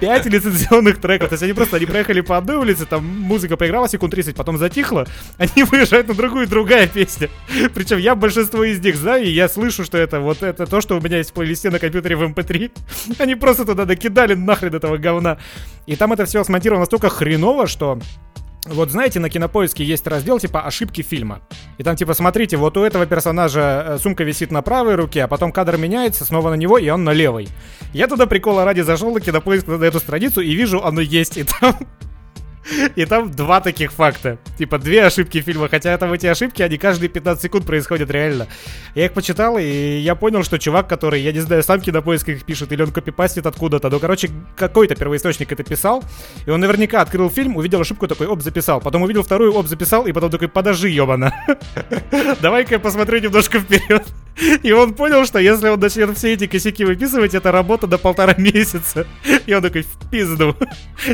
5 0.00 0.26
лицензионных 0.26 1.00
треков. 1.00 1.28
То 1.28 1.34
есть 1.34 1.42
они 1.42 1.52
просто 1.52 1.76
они 1.76 1.86
проехали 1.86 2.20
по 2.20 2.36
одной 2.36 2.56
улице, 2.56 2.86
там 2.86 3.04
музыка 3.04 3.56
поиграла 3.56 3.88
секунд 3.88 4.12
30, 4.12 4.36
потом 4.36 4.58
затихла, 4.58 5.06
они 5.38 5.64
выезжают 5.64 6.08
на 6.08 6.14
другую, 6.14 6.46
другая 6.46 6.86
песня. 6.86 7.28
Причем 7.74 7.98
я 7.98 8.14
большинство 8.14 8.64
из 8.64 8.80
них 8.80 8.96
знаю, 8.96 9.24
и 9.24 9.30
я 9.30 9.48
слышу, 9.48 9.84
что 9.84 9.98
это 9.98 10.20
вот 10.20 10.42
это 10.42 10.66
то, 10.66 10.80
что 10.80 10.96
у 10.96 11.00
меня 11.00 11.18
есть 11.18 11.30
в 11.30 11.32
плейлисте 11.32 11.70
на 11.70 11.78
компьютере 11.78 12.16
в 12.16 12.22
MP3. 12.22 12.64
Эм 12.64 13.14
они 13.18 13.34
просто 13.34 13.64
туда 13.64 13.86
накидали 13.86 14.34
нахрен 14.34 14.74
этого 14.74 14.96
говна. 14.96 15.38
И 15.86 15.96
там 15.96 16.12
это 16.12 16.24
все 16.24 16.42
смонтировано 16.44 16.80
настолько 16.80 17.08
хреново, 17.08 17.66
что 17.66 17.98
вот 18.66 18.90
знаете, 18.90 19.20
на 19.20 19.28
кинопоиске 19.28 19.84
есть 19.84 20.06
раздел 20.06 20.38
типа 20.38 20.62
ошибки 20.62 21.02
фильма. 21.02 21.40
И 21.78 21.82
там 21.82 21.96
типа, 21.96 22.14
смотрите, 22.14 22.56
вот 22.56 22.76
у 22.76 22.82
этого 22.82 23.06
персонажа 23.06 23.84
э, 23.86 23.98
сумка 23.98 24.24
висит 24.24 24.50
на 24.50 24.62
правой 24.62 24.94
руке, 24.94 25.24
а 25.24 25.28
потом 25.28 25.52
кадр 25.52 25.76
меняется 25.76 26.24
снова 26.24 26.50
на 26.50 26.54
него, 26.54 26.78
и 26.78 26.88
он 26.88 27.04
на 27.04 27.12
левой. 27.12 27.48
Я 27.92 28.08
туда 28.08 28.26
прикола 28.26 28.64
ради 28.64 28.80
зашел 28.80 29.12
на 29.12 29.20
кинопоиск 29.20 29.66
на 29.66 29.82
эту 29.84 29.98
страницу 30.00 30.40
и 30.40 30.54
вижу, 30.54 30.82
оно 30.82 31.00
есть, 31.00 31.36
и 31.36 31.44
там 31.44 31.76
и 32.96 33.04
там 33.04 33.30
два 33.30 33.60
таких 33.60 33.92
факта. 33.92 34.38
Типа 34.58 34.78
две 34.78 35.04
ошибки 35.04 35.40
фильма. 35.40 35.68
Хотя 35.68 35.96
там 35.98 36.12
эти 36.12 36.26
ошибки, 36.26 36.62
они 36.62 36.78
каждые 36.78 37.08
15 37.08 37.42
секунд 37.42 37.66
происходят 37.66 38.10
реально. 38.10 38.46
Я 38.94 39.06
их 39.06 39.12
почитал, 39.12 39.58
и 39.58 39.98
я 39.98 40.14
понял, 40.14 40.42
что 40.44 40.58
чувак, 40.58 40.88
который, 40.88 41.20
я 41.20 41.32
не 41.32 41.40
знаю, 41.40 41.62
сам 41.62 41.80
кинопоиск 41.80 42.28
их 42.28 42.44
пишет, 42.44 42.72
или 42.72 42.82
он 42.82 42.90
копипастит 42.90 43.46
откуда-то. 43.46 43.90
Ну, 43.90 43.98
короче, 44.00 44.30
какой-то 44.56 44.94
первоисточник 44.94 45.52
это 45.52 45.62
писал. 45.62 46.02
И 46.46 46.50
он 46.50 46.60
наверняка 46.60 47.00
открыл 47.00 47.30
фильм, 47.30 47.56
увидел 47.56 47.80
ошибку, 47.80 48.08
такой, 48.08 48.26
оп, 48.26 48.42
записал. 48.42 48.80
Потом 48.80 49.02
увидел 49.02 49.22
вторую, 49.22 49.52
оп, 49.54 49.66
записал, 49.66 50.06
и 50.06 50.12
потом 50.12 50.30
такой, 50.30 50.48
подожди, 50.48 50.88
ёбана. 50.88 51.34
Давай-ка 52.40 52.74
я 52.74 52.78
посмотрю 52.78 53.20
немножко 53.20 53.60
вперед. 53.60 54.04
И 54.62 54.72
он 54.72 54.94
понял, 54.94 55.24
что 55.26 55.38
если 55.38 55.68
он 55.68 55.78
начнет 55.78 56.16
все 56.16 56.32
эти 56.32 56.46
косяки 56.46 56.84
выписывать, 56.84 57.34
это 57.34 57.52
работа 57.52 57.86
до 57.86 57.98
полтора 57.98 58.34
месяца. 58.38 59.06
И 59.46 59.54
он 59.54 59.62
такой, 59.62 59.82
в 59.82 60.10
пизду, 60.10 60.56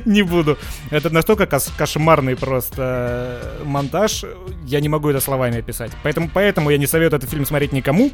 не 0.05 0.23
буду. 0.23 0.59
Это 0.91 1.11
настолько 1.11 1.40
кос- 1.47 1.73
кошмарный 1.77 2.37
просто 2.37 3.41
э, 3.61 3.65
монтаж, 3.65 4.25
я 4.67 4.81
не 4.81 4.89
могу 4.89 5.09
это 5.11 5.21
словами 5.21 5.59
описать. 5.59 5.93
Поэтому, 6.03 6.31
поэтому 6.33 6.71
я 6.71 6.79
не 6.79 6.87
советую 6.87 7.19
этот 7.19 7.31
фильм 7.31 7.45
смотреть 7.47 7.73
никому. 7.73 8.11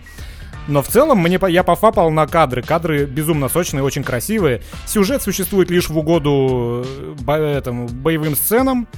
Но 0.68 0.82
в 0.82 0.88
целом 0.88 1.18
мне, 1.18 1.38
я 1.48 1.62
пофапал 1.62 2.10
на 2.10 2.26
кадры. 2.26 2.62
Кадры 2.62 3.04
безумно 3.04 3.48
сочные, 3.48 3.82
очень 3.82 4.02
красивые. 4.02 4.62
Сюжет 4.86 5.22
существует 5.22 5.70
лишь 5.70 5.88
в 5.88 5.96
угоду 5.96 6.84
э, 6.84 7.14
бо, 7.20 7.36
этому, 7.36 7.88
боевым 7.88 8.34
сценам. 8.34 8.88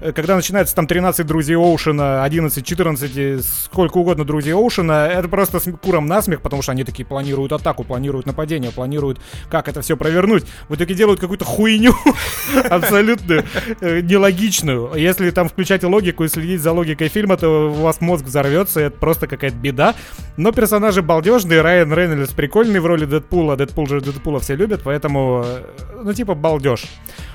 э, 0.00 0.12
когда 0.12 0.36
начинается 0.36 0.74
там 0.74 0.86
13 0.86 1.26
друзей 1.26 1.56
Оушена, 1.56 2.22
11, 2.22 2.64
14, 2.64 3.44
сколько 3.44 3.98
угодно 3.98 4.24
друзей 4.24 4.54
Оушена, 4.54 5.08
это 5.08 5.28
просто 5.28 5.58
с 5.58 5.70
куром 5.78 6.06
насмех, 6.06 6.42
потому 6.42 6.62
что 6.62 6.72
они 6.72 6.84
такие 6.84 7.04
планируют 7.04 7.52
атаку, 7.52 7.82
планируют 7.82 8.26
нападение, 8.26 8.70
планируют, 8.70 9.20
как 9.50 9.68
это 9.68 9.82
все 9.82 9.96
провернуть. 9.96 10.44
В 10.68 10.76
итоге 10.76 10.94
делают 10.94 11.18
какую-то 11.18 11.44
хуйню 11.44 11.92
абсолютно 12.70 13.44
э, 13.80 14.00
нелогичную. 14.00 14.92
Если 14.94 15.30
там 15.30 15.48
включать 15.48 15.82
логику 15.82 16.24
и 16.24 16.28
следить 16.28 16.60
за 16.60 16.72
логикой 16.72 17.08
фильма, 17.08 17.36
то 17.36 17.70
у 17.70 17.82
вас 17.82 18.00
мозг 18.00 18.24
взорвется, 18.24 18.80
это 18.80 18.96
просто 18.96 19.26
какая-то 19.26 19.56
беда. 19.56 19.94
Но 20.36 20.52
персонажи 20.52 21.02
балдежные, 21.16 21.62
Райан 21.62 21.94
Рейнольдс 21.94 22.32
прикольный 22.34 22.78
в 22.78 22.84
роли 22.84 23.06
Дэдпула, 23.06 23.56
Дэдпул 23.56 23.86
же 23.86 24.02
Дэдпула 24.02 24.38
все 24.38 24.54
любят, 24.54 24.82
поэтому, 24.84 25.42
э, 25.46 25.62
ну, 26.02 26.12
типа, 26.12 26.34
балдеж. 26.34 26.84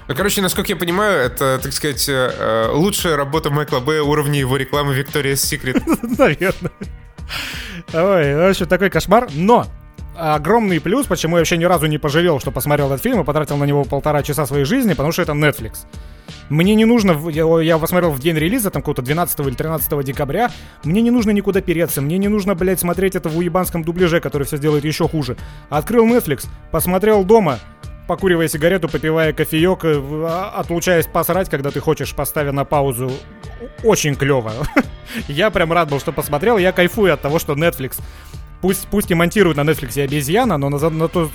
Ну, 0.07 0.13
короче, 0.13 0.43
насколько 0.43 0.69
я 0.69 0.75
понимаю, 0.75 1.25
это, 1.25 1.57
так 1.57 1.73
сказать, 1.73 2.07
э, 2.07 2.69
лучшая 2.71 3.15
работа 3.15 3.49
Майкла 3.49 3.79
Бэя 3.79 4.03
уровня 4.03 4.39
его 4.39 4.55
рекламы 4.55 4.93
Victoria's 4.93 5.33
Secret. 5.33 5.81
Наверное. 6.19 6.71
Ой, 7.91 8.35
в 8.35 8.49
общем, 8.51 8.67
такой 8.67 8.91
кошмар. 8.91 9.27
Но 9.33 9.65
огромный 10.15 10.79
плюс, 10.79 11.07
почему 11.07 11.37
я 11.37 11.41
вообще 11.41 11.57
ни 11.57 11.65
разу 11.65 11.87
не 11.87 11.97
пожалел, 11.97 12.39
что 12.39 12.51
посмотрел 12.51 12.87
этот 12.87 13.01
фильм 13.01 13.21
и 13.21 13.23
потратил 13.23 13.57
на 13.57 13.65
него 13.65 13.83
полтора 13.83 14.23
часа 14.23 14.45
своей 14.45 14.65
жизни, 14.65 14.93
потому 14.93 15.11
что 15.11 15.21
это 15.21 15.33
Netflix. 15.33 15.85
Мне 16.49 16.75
не 16.75 16.85
нужно, 16.85 17.17
я, 17.29 17.77
посмотрел 17.77 18.11
в 18.11 18.19
день 18.19 18.37
релиза, 18.37 18.71
там 18.71 18.81
какого-то 18.81 19.01
12 19.01 19.39
или 19.39 19.55
13 19.55 20.03
декабря, 20.03 20.51
мне 20.83 21.01
не 21.01 21.11
нужно 21.11 21.31
никуда 21.31 21.61
переться, 21.61 22.01
мне 22.01 22.17
не 22.17 22.27
нужно, 22.27 22.55
блядь, 22.55 22.79
смотреть 22.79 23.15
это 23.15 23.29
в 23.29 23.37
уебанском 23.37 23.83
дубляже, 23.83 24.19
который 24.19 24.43
все 24.43 24.57
сделает 24.57 24.83
еще 24.83 25.07
хуже. 25.07 25.37
Открыл 25.69 26.05
Netflix, 26.05 26.47
посмотрел 26.71 27.23
дома, 27.23 27.59
покуривая 28.07 28.49
сигарету, 28.49 28.89
попивая 28.89 29.31
кофеек, 29.31 29.85
э, 29.85 30.01
а, 30.27 30.51
отлучаясь 30.57 31.07
посрать, 31.07 31.49
когда 31.49 31.71
ты 31.71 31.79
хочешь, 31.79 32.13
поставя 32.13 32.51
на 32.51 32.65
паузу. 32.65 33.09
Очень 33.83 34.15
клево. 34.15 34.51
Я 35.29 35.49
прям 35.49 35.71
рад 35.71 35.89
был, 35.89 35.99
что 36.01 36.11
посмотрел. 36.11 36.57
Я 36.57 36.73
кайфую 36.73 37.13
от 37.13 37.21
того, 37.21 37.39
что 37.39 37.53
Netflix 37.53 38.01
Пусть, 38.61 38.87
пусть 38.89 39.09
и 39.09 39.15
монтируют 39.15 39.57
на 39.57 39.61
Netflix 39.61 39.99
обезьяна, 40.01 40.57
но 40.57 40.77
за, 40.77 40.89
на 40.89 41.07
то, 41.07 41.29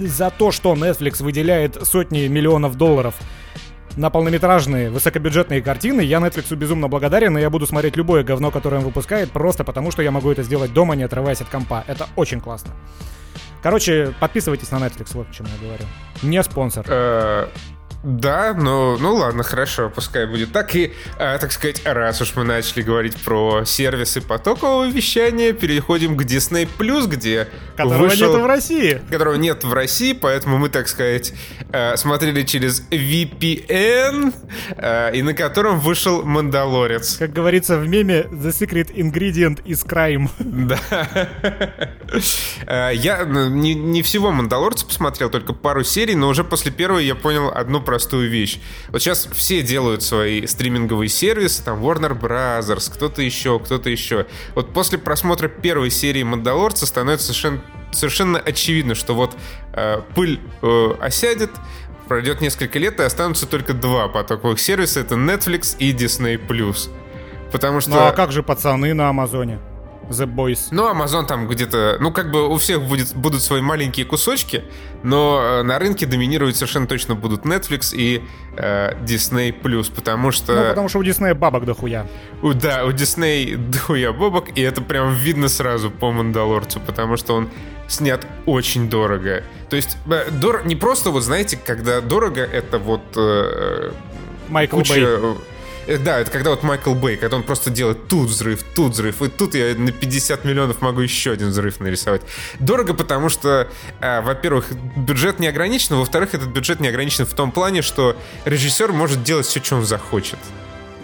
за 0.00 0.30
то, 0.30 0.50
что 0.50 0.74
Netflix 0.74 1.22
выделяет 1.22 1.86
сотни 1.86 2.26
миллионов 2.26 2.76
долларов 2.76 3.14
на 3.96 4.10
полнометражные 4.10 4.90
высокобюджетные 4.90 5.60
картины, 5.60 6.00
я 6.00 6.18
Netflix 6.18 6.54
безумно 6.56 6.88
благодарен, 6.88 7.36
и 7.36 7.40
я 7.40 7.50
буду 7.50 7.66
смотреть 7.66 7.96
любое 7.96 8.22
говно, 8.22 8.50
которое 8.50 8.78
он 8.78 8.84
выпускает, 8.84 9.30
просто 9.30 9.64
потому 9.64 9.90
что 9.90 10.02
я 10.02 10.10
могу 10.10 10.30
это 10.30 10.42
сделать 10.42 10.72
дома, 10.72 10.94
не 10.96 11.02
отрываясь 11.02 11.40
от 11.40 11.48
компа. 11.48 11.84
Это 11.86 12.06
очень 12.16 12.40
классно. 12.40 12.72
Короче, 13.62 14.14
подписывайтесь 14.20 14.70
на 14.70 14.76
Netflix, 14.76 15.10
вот 15.14 15.26
почему 15.26 15.48
я 15.60 15.66
говорю. 15.66 15.84
Не 16.22 16.42
спонсор. 16.42 16.86
Да, 18.04 18.54
ну, 18.56 18.96
ну 18.96 19.14
ладно, 19.16 19.42
хорошо, 19.42 19.90
пускай 19.92 20.26
будет 20.26 20.52
так. 20.52 20.74
И, 20.76 20.92
э, 21.18 21.38
так 21.38 21.50
сказать, 21.50 21.82
раз 21.84 22.20
уж 22.20 22.36
мы 22.36 22.44
начали 22.44 22.82
говорить 22.82 23.16
про 23.16 23.64
сервисы 23.64 24.20
потокового 24.20 24.88
вещания, 24.88 25.52
переходим 25.52 26.16
к 26.16 26.22
Disney 26.22 26.68
Plus, 26.78 27.08
где 27.08 27.48
Которого 27.76 28.04
вышел... 28.04 28.32
нет 28.32 28.42
в 28.42 28.46
России. 28.46 29.02
Которого 29.10 29.34
нет 29.34 29.64
в 29.64 29.72
России, 29.72 30.12
поэтому 30.12 30.58
мы, 30.58 30.68
так 30.68 30.86
сказать, 30.86 31.32
э, 31.72 31.96
смотрели 31.96 32.42
через 32.44 32.82
VPN, 32.90 34.32
э, 34.76 35.16
и 35.16 35.22
на 35.22 35.34
котором 35.34 35.80
вышел 35.80 36.22
Мандалорец. 36.24 37.16
Как 37.16 37.32
говорится 37.32 37.78
в 37.78 37.88
меме, 37.88 38.26
The 38.30 38.50
Secret 38.50 38.94
Ingredient 38.94 39.64
is 39.64 39.84
Crime. 39.84 40.30
Да. 40.38 40.78
Э, 42.66 42.90
я 42.94 43.24
ну, 43.24 43.48
не, 43.48 43.74
не 43.74 44.02
всего 44.02 44.30
Мандалорца 44.30 44.86
посмотрел, 44.86 45.30
только 45.30 45.52
пару 45.52 45.84
серий, 45.84 46.14
но 46.14 46.28
уже 46.28 46.44
после 46.44 46.70
первой 46.70 47.04
я 47.04 47.14
понял 47.14 47.48
одну 47.48 47.80
простую 47.88 48.28
вещь. 48.28 48.60
Вот 48.88 49.00
сейчас 49.00 49.26
все 49.32 49.62
делают 49.62 50.02
свои 50.02 50.46
стриминговые 50.46 51.08
сервисы, 51.08 51.64
там 51.64 51.82
Warner 51.82 52.12
Brothers, 52.20 52.92
кто-то 52.92 53.22
еще, 53.22 53.58
кто-то 53.58 53.88
еще. 53.88 54.26
Вот 54.54 54.74
после 54.74 54.98
просмотра 54.98 55.48
первой 55.48 55.88
серии 55.88 56.22
Мандалорца 56.22 56.84
становится 56.84 57.28
совершенно, 57.28 57.62
совершенно 57.90 58.38
очевидно, 58.38 58.94
что 58.94 59.14
вот 59.14 59.34
э, 59.72 60.02
пыль 60.14 60.38
э, 60.60 60.90
осядет, 61.00 61.50
пройдет 62.08 62.42
несколько 62.42 62.78
лет, 62.78 63.00
и 63.00 63.04
останутся 63.04 63.46
только 63.46 63.72
два 63.72 64.08
потоковых 64.08 64.60
сервиса. 64.60 65.00
Это 65.00 65.14
Netflix 65.14 65.74
и 65.78 65.94
Disney+. 65.94 66.38
Потому 67.50 67.80
что... 67.80 67.90
Ну 67.90 68.00
а 68.00 68.12
как 68.12 68.32
же 68.32 68.42
пацаны 68.42 68.92
на 68.92 69.08
Амазоне? 69.08 69.60
The 70.08 70.26
Boys. 70.26 70.68
Ну, 70.70 70.90
Amazon 70.90 71.26
там 71.26 71.48
где-то, 71.48 71.98
ну, 72.00 72.12
как 72.12 72.30
бы 72.30 72.48
у 72.48 72.56
всех 72.56 72.82
будет, 72.82 73.14
будут 73.14 73.42
свои 73.42 73.60
маленькие 73.60 74.06
кусочки, 74.06 74.64
но 75.02 75.40
э, 75.42 75.62
на 75.62 75.78
рынке 75.78 76.06
доминировать 76.06 76.56
совершенно 76.56 76.86
точно 76.86 77.14
будут 77.14 77.44
Netflix 77.44 77.94
и 77.94 78.22
э, 78.56 78.94
Disney+, 79.04 79.52
потому 79.94 80.30
что... 80.30 80.54
Ну, 80.54 80.68
потому 80.68 80.88
что 80.88 80.98
у 80.98 81.02
Disney 81.02 81.34
бабок 81.34 81.64
дохуя. 81.64 82.06
У, 82.42 82.52
да, 82.52 82.84
у 82.84 82.90
Disney 82.90 83.56
дохуя 83.56 84.12
бабок, 84.12 84.56
и 84.56 84.60
это 84.60 84.82
прям 84.82 85.14
видно 85.14 85.48
сразу 85.48 85.90
по 85.90 86.10
Мандалорцу, 86.10 86.80
потому 86.80 87.16
что 87.16 87.34
он 87.34 87.48
снят 87.86 88.26
очень 88.46 88.90
дорого. 88.90 89.42
То 89.70 89.76
есть, 89.76 89.96
э, 90.10 90.30
дор... 90.30 90.66
не 90.66 90.76
просто, 90.76 91.10
вот 91.10 91.22
знаете, 91.22 91.58
когда 91.62 92.00
дорого, 92.00 92.42
это 92.42 92.78
вот... 92.78 93.02
Э, 93.16 93.92
Майкл 94.48 94.78
куча... 94.78 94.94
Бэй 94.94 95.34
да, 95.96 96.20
это 96.20 96.30
когда 96.30 96.50
вот 96.50 96.62
Майкл 96.62 96.94
Бэй, 96.94 97.16
когда 97.16 97.36
он 97.36 97.42
просто 97.42 97.70
делает 97.70 98.08
тут 98.08 98.28
взрыв, 98.28 98.62
тут 98.74 98.92
взрыв, 98.92 99.22
и 99.22 99.28
тут 99.28 99.54
я 99.54 99.74
на 99.74 99.90
50 99.90 100.44
миллионов 100.44 100.82
могу 100.82 101.00
еще 101.00 101.32
один 101.32 101.48
взрыв 101.48 101.80
нарисовать. 101.80 102.22
Дорого, 102.58 102.92
потому 102.92 103.30
что, 103.30 103.68
э, 104.00 104.20
во-первых, 104.20 104.72
бюджет 104.96 105.38
не 105.38 105.46
ограничен, 105.46 105.96
во-вторых, 105.96 106.34
этот 106.34 106.48
бюджет 106.48 106.80
не 106.80 106.88
ограничен 106.88 107.24
в 107.24 107.32
том 107.32 107.52
плане, 107.52 107.82
что 107.82 108.16
режиссер 108.44 108.92
может 108.92 109.22
делать 109.22 109.46
все, 109.46 109.62
что 109.62 109.76
он 109.76 109.86
захочет 109.86 110.38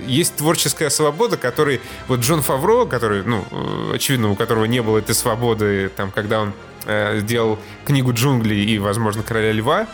есть 0.06 0.36
творческая 0.36 0.90
свобода, 0.90 1.38
который 1.38 1.80
вот 2.08 2.20
Джон 2.20 2.42
Фавро, 2.42 2.84
который, 2.84 3.22
ну, 3.22 3.44
э, 3.50 3.92
очевидно, 3.94 4.30
у 4.30 4.34
которого 4.34 4.66
не 4.66 4.82
было 4.82 4.98
этой 4.98 5.14
свободы, 5.14 5.88
там, 5.88 6.10
когда 6.10 6.42
он 6.42 6.52
э, 6.84 7.20
сделал 7.20 7.58
книгу 7.86 8.12
джунглей 8.12 8.64
и, 8.64 8.78
возможно, 8.78 9.22
короля 9.22 9.52
льва, 9.52 9.86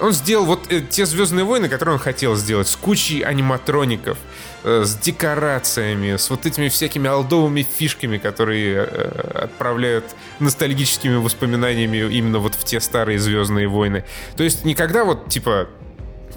он 0.00 0.12
сделал 0.12 0.46
вот 0.46 0.72
э, 0.72 0.80
те 0.80 1.06
Звездные 1.06 1.44
войны, 1.44 1.68
которые 1.68 1.94
он 1.94 2.00
хотел 2.00 2.36
сделать, 2.36 2.68
с 2.68 2.76
кучей 2.76 3.20
аниматроников, 3.20 4.18
э, 4.64 4.84
с 4.84 4.96
декорациями, 4.96 6.16
с 6.16 6.30
вот 6.30 6.46
этими 6.46 6.68
всякими 6.68 7.08
алдовыми 7.08 7.62
фишками, 7.62 8.18
которые 8.18 8.86
э, 8.88 9.42
отправляют 9.44 10.04
ностальгическими 10.38 11.16
воспоминаниями 11.16 11.98
именно 12.12 12.38
вот 12.38 12.54
в 12.54 12.64
те 12.64 12.80
старые 12.80 13.18
Звездные 13.18 13.68
войны. 13.68 14.04
То 14.36 14.44
есть 14.44 14.64
никогда 14.64 15.04
вот 15.04 15.28
типа 15.28 15.68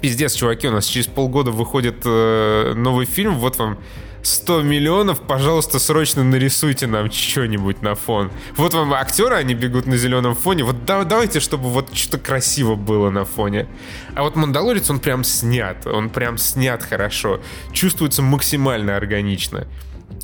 пиздец, 0.00 0.34
чуваки, 0.34 0.68
у 0.68 0.72
нас 0.72 0.86
через 0.86 1.06
полгода 1.06 1.50
выходит 1.50 2.04
новый 2.04 3.06
фильм, 3.06 3.38
вот 3.38 3.56
вам 3.56 3.78
100 4.24 4.62
миллионов, 4.62 5.20
пожалуйста, 5.20 5.78
срочно 5.78 6.24
нарисуйте 6.24 6.86
нам 6.86 7.10
что-нибудь 7.10 7.82
на 7.82 7.94
фон. 7.94 8.30
Вот 8.56 8.72
вам 8.72 8.94
актеры, 8.94 9.36
они 9.36 9.52
бегут 9.54 9.86
на 9.86 9.98
зеленом 9.98 10.34
фоне. 10.34 10.64
Вот 10.64 10.84
да, 10.86 11.04
давайте, 11.04 11.40
чтобы 11.40 11.68
вот 11.68 11.94
что-то 11.94 12.18
красиво 12.18 12.74
было 12.74 13.10
на 13.10 13.26
фоне. 13.26 13.68
А 14.14 14.22
вот 14.22 14.34
Мандалорец, 14.34 14.88
он 14.88 14.98
прям 14.98 15.24
снят. 15.24 15.86
Он 15.86 16.08
прям 16.08 16.38
снят 16.38 16.82
хорошо. 16.82 17.40
Чувствуется 17.72 18.22
максимально 18.22 18.96
органично. 18.96 19.66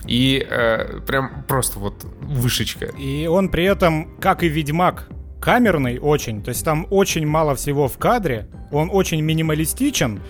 И 0.07 0.47
э, 0.49 1.01
прям 1.07 1.45
просто 1.47 1.79
вот 1.79 2.03
вышечка. 2.23 2.87
И 2.87 3.27
он 3.27 3.51
при 3.51 3.65
этом, 3.65 4.17
как 4.19 4.43
и 4.43 4.49
Ведьмак, 4.49 5.09
камерный 5.43 5.99
очень. 5.99 6.43
То 6.43 6.49
есть 6.49 6.65
там 6.65 6.87
очень 6.89 7.27
мало 7.27 7.55
всего 7.55 7.87
в 7.87 7.99
кадре. 7.99 8.49
Он 8.73 8.89
очень 8.91 9.21
минималистичен. 9.21 10.23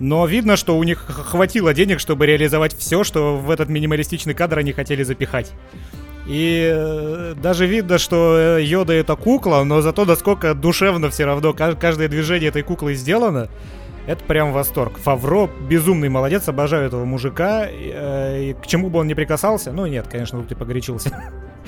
Но 0.00 0.26
видно, 0.26 0.56
что 0.56 0.76
у 0.76 0.82
них 0.82 0.98
хватило 0.98 1.72
денег, 1.72 2.00
чтобы 2.00 2.26
реализовать 2.26 2.76
все, 2.76 3.04
что 3.04 3.36
в 3.36 3.50
этот 3.50 3.68
минималистичный 3.68 4.34
кадр 4.34 4.58
они 4.58 4.72
хотели 4.72 5.02
запихать. 5.02 5.52
И 6.26 6.70
э, 6.74 7.34
даже 7.40 7.66
видно, 7.66 7.98
что 7.98 8.58
э, 8.58 8.64
Йода 8.64 8.92
это 8.92 9.14
кукла, 9.14 9.62
но 9.62 9.80
зато 9.80 10.04
насколько 10.04 10.54
душевно 10.54 11.08
все 11.08 11.24
равно 11.24 11.52
каждое 11.54 12.08
движение 12.08 12.48
этой 12.48 12.62
куклы 12.62 12.94
сделано. 12.94 13.48
Это 14.06 14.22
прям 14.24 14.52
восторг. 14.52 14.98
Фавро 14.98 15.48
безумный 15.68 16.08
молодец, 16.08 16.48
обожаю 16.48 16.86
этого 16.86 17.04
мужика. 17.04 17.66
Э, 17.68 18.42
и 18.42 18.54
к 18.54 18.66
чему 18.66 18.90
бы 18.90 18.98
он 18.98 19.06
не 19.06 19.14
прикасался, 19.14 19.72
ну 19.72 19.86
нет, 19.86 20.08
конечно, 20.10 20.40
тут 20.40 20.50
и 20.50 20.54
погорячился. 20.54 21.10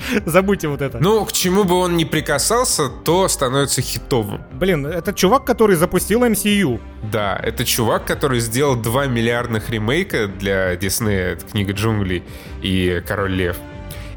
Забудьте 0.25 0.67
вот 0.67 0.81
это. 0.81 0.99
Ну, 0.99 1.25
к 1.25 1.31
чему 1.31 1.63
бы 1.63 1.75
он 1.75 1.97
ни 1.97 2.03
прикасался, 2.03 2.89
то 2.89 3.27
становится 3.27 3.81
хитовым. 3.81 4.41
Блин, 4.53 4.85
это 4.85 5.13
чувак, 5.13 5.45
который 5.45 5.75
запустил 5.75 6.23
MCU. 6.23 6.79
Да, 7.11 7.39
это 7.41 7.65
чувак, 7.65 8.05
который 8.05 8.39
сделал 8.39 8.75
два 8.75 9.07
миллиардных 9.07 9.69
ремейка 9.69 10.27
для 10.27 10.75
Диснея, 10.75 11.35
книга 11.35 11.73
джунглей 11.73 12.23
и 12.61 13.01
Король 13.07 13.33
Лев 13.33 13.57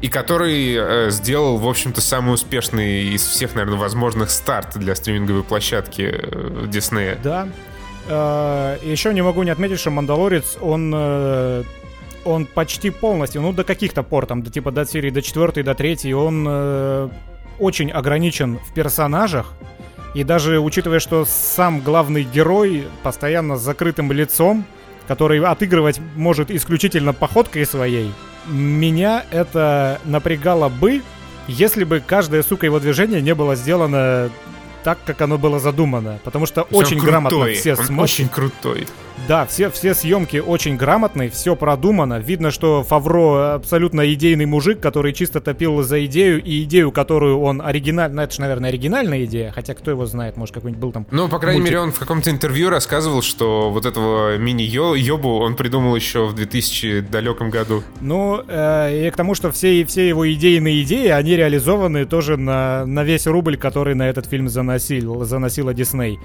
и 0.01 0.09
который 0.09 0.75
э, 0.75 1.09
сделал, 1.11 1.57
в 1.57 1.65
общем-то, 1.65 2.01
самый 2.01 2.33
успешный 2.33 3.03
из 3.15 3.25
всех, 3.25 3.55
наверное, 3.55 3.79
возможных 3.79 4.31
старт 4.31 4.77
для 4.77 4.95
стриминговой 4.95 5.43
площадки 5.43 6.13
э, 6.13 6.65
Диснея. 6.67 7.17
Да. 7.23 7.47
Э, 8.09 8.77
еще 8.83 9.13
не 9.13 9.21
могу 9.21 9.43
не 9.43 9.49
отметить, 9.51 9.79
что 9.79 9.91
Мандалорец, 9.91 10.57
он 10.59 10.91
э, 10.93 11.63
он 12.25 12.45
почти 12.45 12.89
полностью, 12.89 13.41
ну, 13.41 13.53
до 13.53 13.63
каких-то 13.63 14.03
пор, 14.03 14.25
там, 14.25 14.41
до, 14.43 14.51
типа, 14.51 14.71
до 14.71 14.85
серии, 14.85 15.09
до 15.09 15.21
четвертой, 15.21 15.63
до 15.63 15.73
третьей, 15.75 16.13
он 16.13 16.45
э, 16.47 17.09
очень 17.59 17.91
ограничен 17.91 18.59
в 18.59 18.73
персонажах. 18.73 19.53
И 20.13 20.23
даже 20.23 20.59
учитывая, 20.59 20.99
что 20.99 21.25
сам 21.25 21.81
главный 21.81 22.23
герой 22.23 22.87
постоянно 23.01 23.57
с 23.57 23.61
закрытым 23.61 24.11
лицом, 24.11 24.65
который 25.07 25.39
отыгрывать 25.43 25.99
может 26.15 26.51
исключительно 26.51 27.13
походкой 27.13 27.65
своей, 27.65 28.13
меня 28.47 29.25
это 29.31 29.99
напрягало 30.05 30.69
бы, 30.69 31.01
если 31.47 31.83
бы 31.83 32.01
каждое, 32.05 32.43
сука, 32.43 32.65
его 32.65 32.79
движение 32.79 33.21
не 33.21 33.33
было 33.35 33.55
сделано 33.55 34.29
так, 34.83 34.97
как 35.05 35.21
оно 35.21 35.37
было 35.37 35.59
задумано. 35.59 36.19
Потому 36.23 36.45
что 36.45 36.65
Всё, 36.65 36.77
очень 36.77 36.97
крутой. 36.99 37.09
грамотно 37.09 37.47
все 37.53 37.75
смотрят. 37.75 37.99
очень 37.99 38.29
крутой. 38.29 38.87
Да, 39.27 39.45
все, 39.45 39.69
все 39.69 39.93
съемки 39.93 40.37
очень 40.37 40.75
грамотные, 40.75 41.29
все 41.29 41.55
продумано. 41.55 42.19
Видно, 42.19 42.51
что 42.51 42.83
Фавро 42.83 43.55
абсолютно 43.55 44.11
идейный 44.13 44.45
мужик, 44.45 44.81
который 44.81 45.13
чисто 45.13 45.39
топил 45.39 45.81
за 45.81 46.05
идею, 46.05 46.43
и 46.43 46.63
идею, 46.63 46.91
которую 46.91 47.39
он 47.39 47.61
оригинально... 47.61 48.15
Ну, 48.17 48.21
это 48.23 48.33
же, 48.33 48.41
наверное, 48.41 48.69
оригинальная 48.69 49.23
идея, 49.25 49.51
хотя 49.51 49.75
кто 49.75 49.91
его 49.91 50.05
знает, 50.05 50.35
может, 50.35 50.53
какой-нибудь 50.53 50.81
был 50.81 50.91
там... 50.91 51.07
Ну, 51.11 51.29
по 51.29 51.39
крайней 51.39 51.61
мультик. 51.61 51.73
мере, 51.73 51.83
он 51.83 51.91
в 51.91 51.99
каком-то 51.99 52.29
интервью 52.31 52.69
рассказывал, 52.69 53.21
что 53.21 53.71
вот 53.71 53.85
этого 53.85 54.37
мини-йобу 54.37 55.39
он 55.39 55.55
придумал 55.55 55.95
еще 55.95 56.25
в 56.25 56.35
2000 56.35 57.01
далеком 57.01 57.49
году. 57.49 57.81
Ну, 58.01 58.41
э, 58.45 59.07
и 59.07 59.09
к 59.09 59.15
тому, 59.15 59.35
что 59.35 59.51
все, 59.51 59.85
все 59.85 60.07
его 60.07 60.31
идейные 60.31 60.83
идеи, 60.83 61.07
они 61.07 61.37
реализованы 61.37 62.05
тоже 62.05 62.35
на, 62.35 62.85
на 62.85 63.03
весь 63.03 63.25
рубль, 63.25 63.55
который 63.55 63.95
на 63.95 64.09
этот 64.09 64.25
фильм 64.25 64.49
заносил, 64.49 65.23
заносила 65.23 65.73
Дисней. 65.73 66.19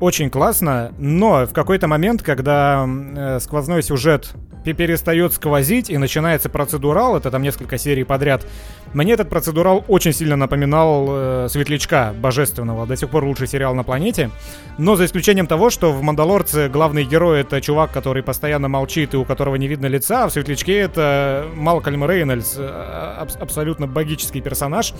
Очень 0.00 0.30
классно, 0.30 0.92
но 0.98 1.46
в 1.46 1.52
какой-то 1.52 1.86
момент, 1.86 2.22
когда 2.22 2.86
э, 2.88 3.38
сквозной 3.38 3.82
сюжет 3.82 4.32
пе- 4.64 4.72
перестает 4.72 5.34
сквозить 5.34 5.90
и 5.90 5.98
начинается 5.98 6.48
процедурал, 6.48 7.18
это 7.18 7.30
там 7.30 7.42
несколько 7.42 7.76
серий 7.76 8.04
подряд, 8.04 8.46
мне 8.92 9.12
этот 9.12 9.28
процедурал 9.28 9.84
очень 9.88 10.12
сильно 10.12 10.36
напоминал 10.36 11.06
э, 11.08 11.46
Светлячка 11.48 12.12
Божественного, 12.12 12.86
до 12.86 12.96
сих 12.96 13.08
пор 13.08 13.24
лучший 13.24 13.46
сериал 13.46 13.74
на 13.74 13.84
планете, 13.84 14.30
но 14.78 14.96
за 14.96 15.04
исключением 15.04 15.46
того, 15.46 15.70
что 15.70 15.92
в 15.92 16.02
Мандалорце 16.02 16.68
главный 16.68 17.04
герой 17.04 17.40
это 17.42 17.60
чувак, 17.60 17.92
который 17.92 18.22
постоянно 18.22 18.68
молчит 18.68 19.14
и 19.14 19.16
у 19.16 19.24
которого 19.24 19.56
не 19.56 19.68
видно 19.68 19.86
лица, 19.86 20.24
а 20.24 20.28
в 20.28 20.32
Светлячке 20.32 20.78
это 20.78 21.46
Малкольм 21.54 22.04
Рейнольдс, 22.04 22.56
э, 22.58 23.16
аб- 23.20 23.40
абсолютно 23.42 23.86
богический 23.86 24.40
персонаж 24.40 24.94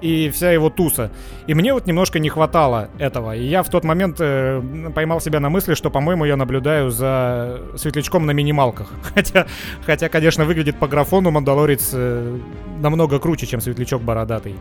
и 0.00 0.30
вся 0.30 0.50
его 0.50 0.70
туса. 0.70 1.10
И 1.46 1.54
мне 1.54 1.72
вот 1.72 1.86
немножко 1.86 2.18
не 2.18 2.28
хватало 2.28 2.88
этого. 2.98 3.36
И 3.36 3.44
я 3.44 3.62
в 3.62 3.70
тот 3.70 3.84
момент 3.84 4.16
э, 4.20 4.62
поймал 4.94 5.20
себя 5.20 5.40
на 5.40 5.50
мысли, 5.50 5.74
что, 5.74 5.90
по-моему, 5.90 6.24
я 6.24 6.36
наблюдаю 6.36 6.90
за 6.90 7.60
Светлячком 7.76 8.26
на 8.26 8.30
минималках. 8.30 8.90
Хотя, 9.14 9.46
хотя 9.84 10.08
конечно, 10.08 10.44
выглядит 10.44 10.78
по 10.78 10.88
графону 10.88 11.30
Мандалорец 11.30 11.90
э, 11.92 12.38
намного 12.80 13.18
круче, 13.18 13.35
чем 13.44 13.60
Светлячок 13.60 14.00
бородатый. 14.00 14.54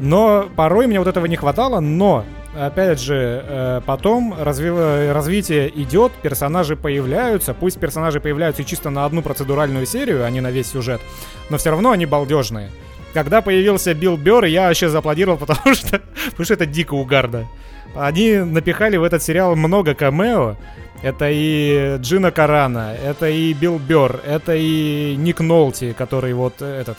Но 0.00 0.48
порой 0.56 0.86
мне 0.86 0.98
вот 0.98 1.06
этого 1.06 1.26
не 1.26 1.36
хватало, 1.36 1.78
но, 1.80 2.24
опять 2.58 3.00
же, 3.00 3.44
э, 3.46 3.80
потом 3.86 4.34
разви- 4.34 5.12
развитие 5.12 5.70
идет, 5.82 6.12
персонажи 6.12 6.74
появляются, 6.74 7.54
пусть 7.54 7.78
персонажи 7.78 8.18
появляются 8.18 8.62
и 8.62 8.66
чисто 8.66 8.90
на 8.90 9.04
одну 9.04 9.22
процедуральную 9.22 9.86
серию, 9.86 10.24
а 10.24 10.30
не 10.30 10.40
на 10.40 10.50
весь 10.50 10.72
сюжет, 10.72 11.00
но 11.48 11.58
все 11.58 11.70
равно 11.70 11.92
они 11.92 12.06
балдежные. 12.06 12.70
Когда 13.12 13.40
появился 13.40 13.94
Билл 13.94 14.16
Берр, 14.16 14.44
я 14.46 14.66
вообще 14.66 14.88
зааплодировал, 14.88 15.38
потому 15.46 15.74
что, 15.74 16.00
потому 16.30 16.44
что 16.44 16.54
это 16.54 16.66
дико 16.66 16.94
угарно. 16.94 17.46
Они 17.94 18.38
напихали 18.38 18.96
в 18.96 19.04
этот 19.04 19.22
сериал 19.22 19.54
много 19.54 19.94
камео. 19.94 20.56
Это 21.02 21.28
и 21.30 21.98
Джина 21.98 22.30
Карана, 22.30 22.96
это 23.04 23.28
и 23.28 23.52
Билл 23.52 23.78
Берр, 23.78 24.20
это 24.26 24.54
и 24.56 25.14
Ник 25.16 25.40
Нолти, 25.40 25.94
который 25.96 26.32
вот 26.32 26.62
этот... 26.62 26.96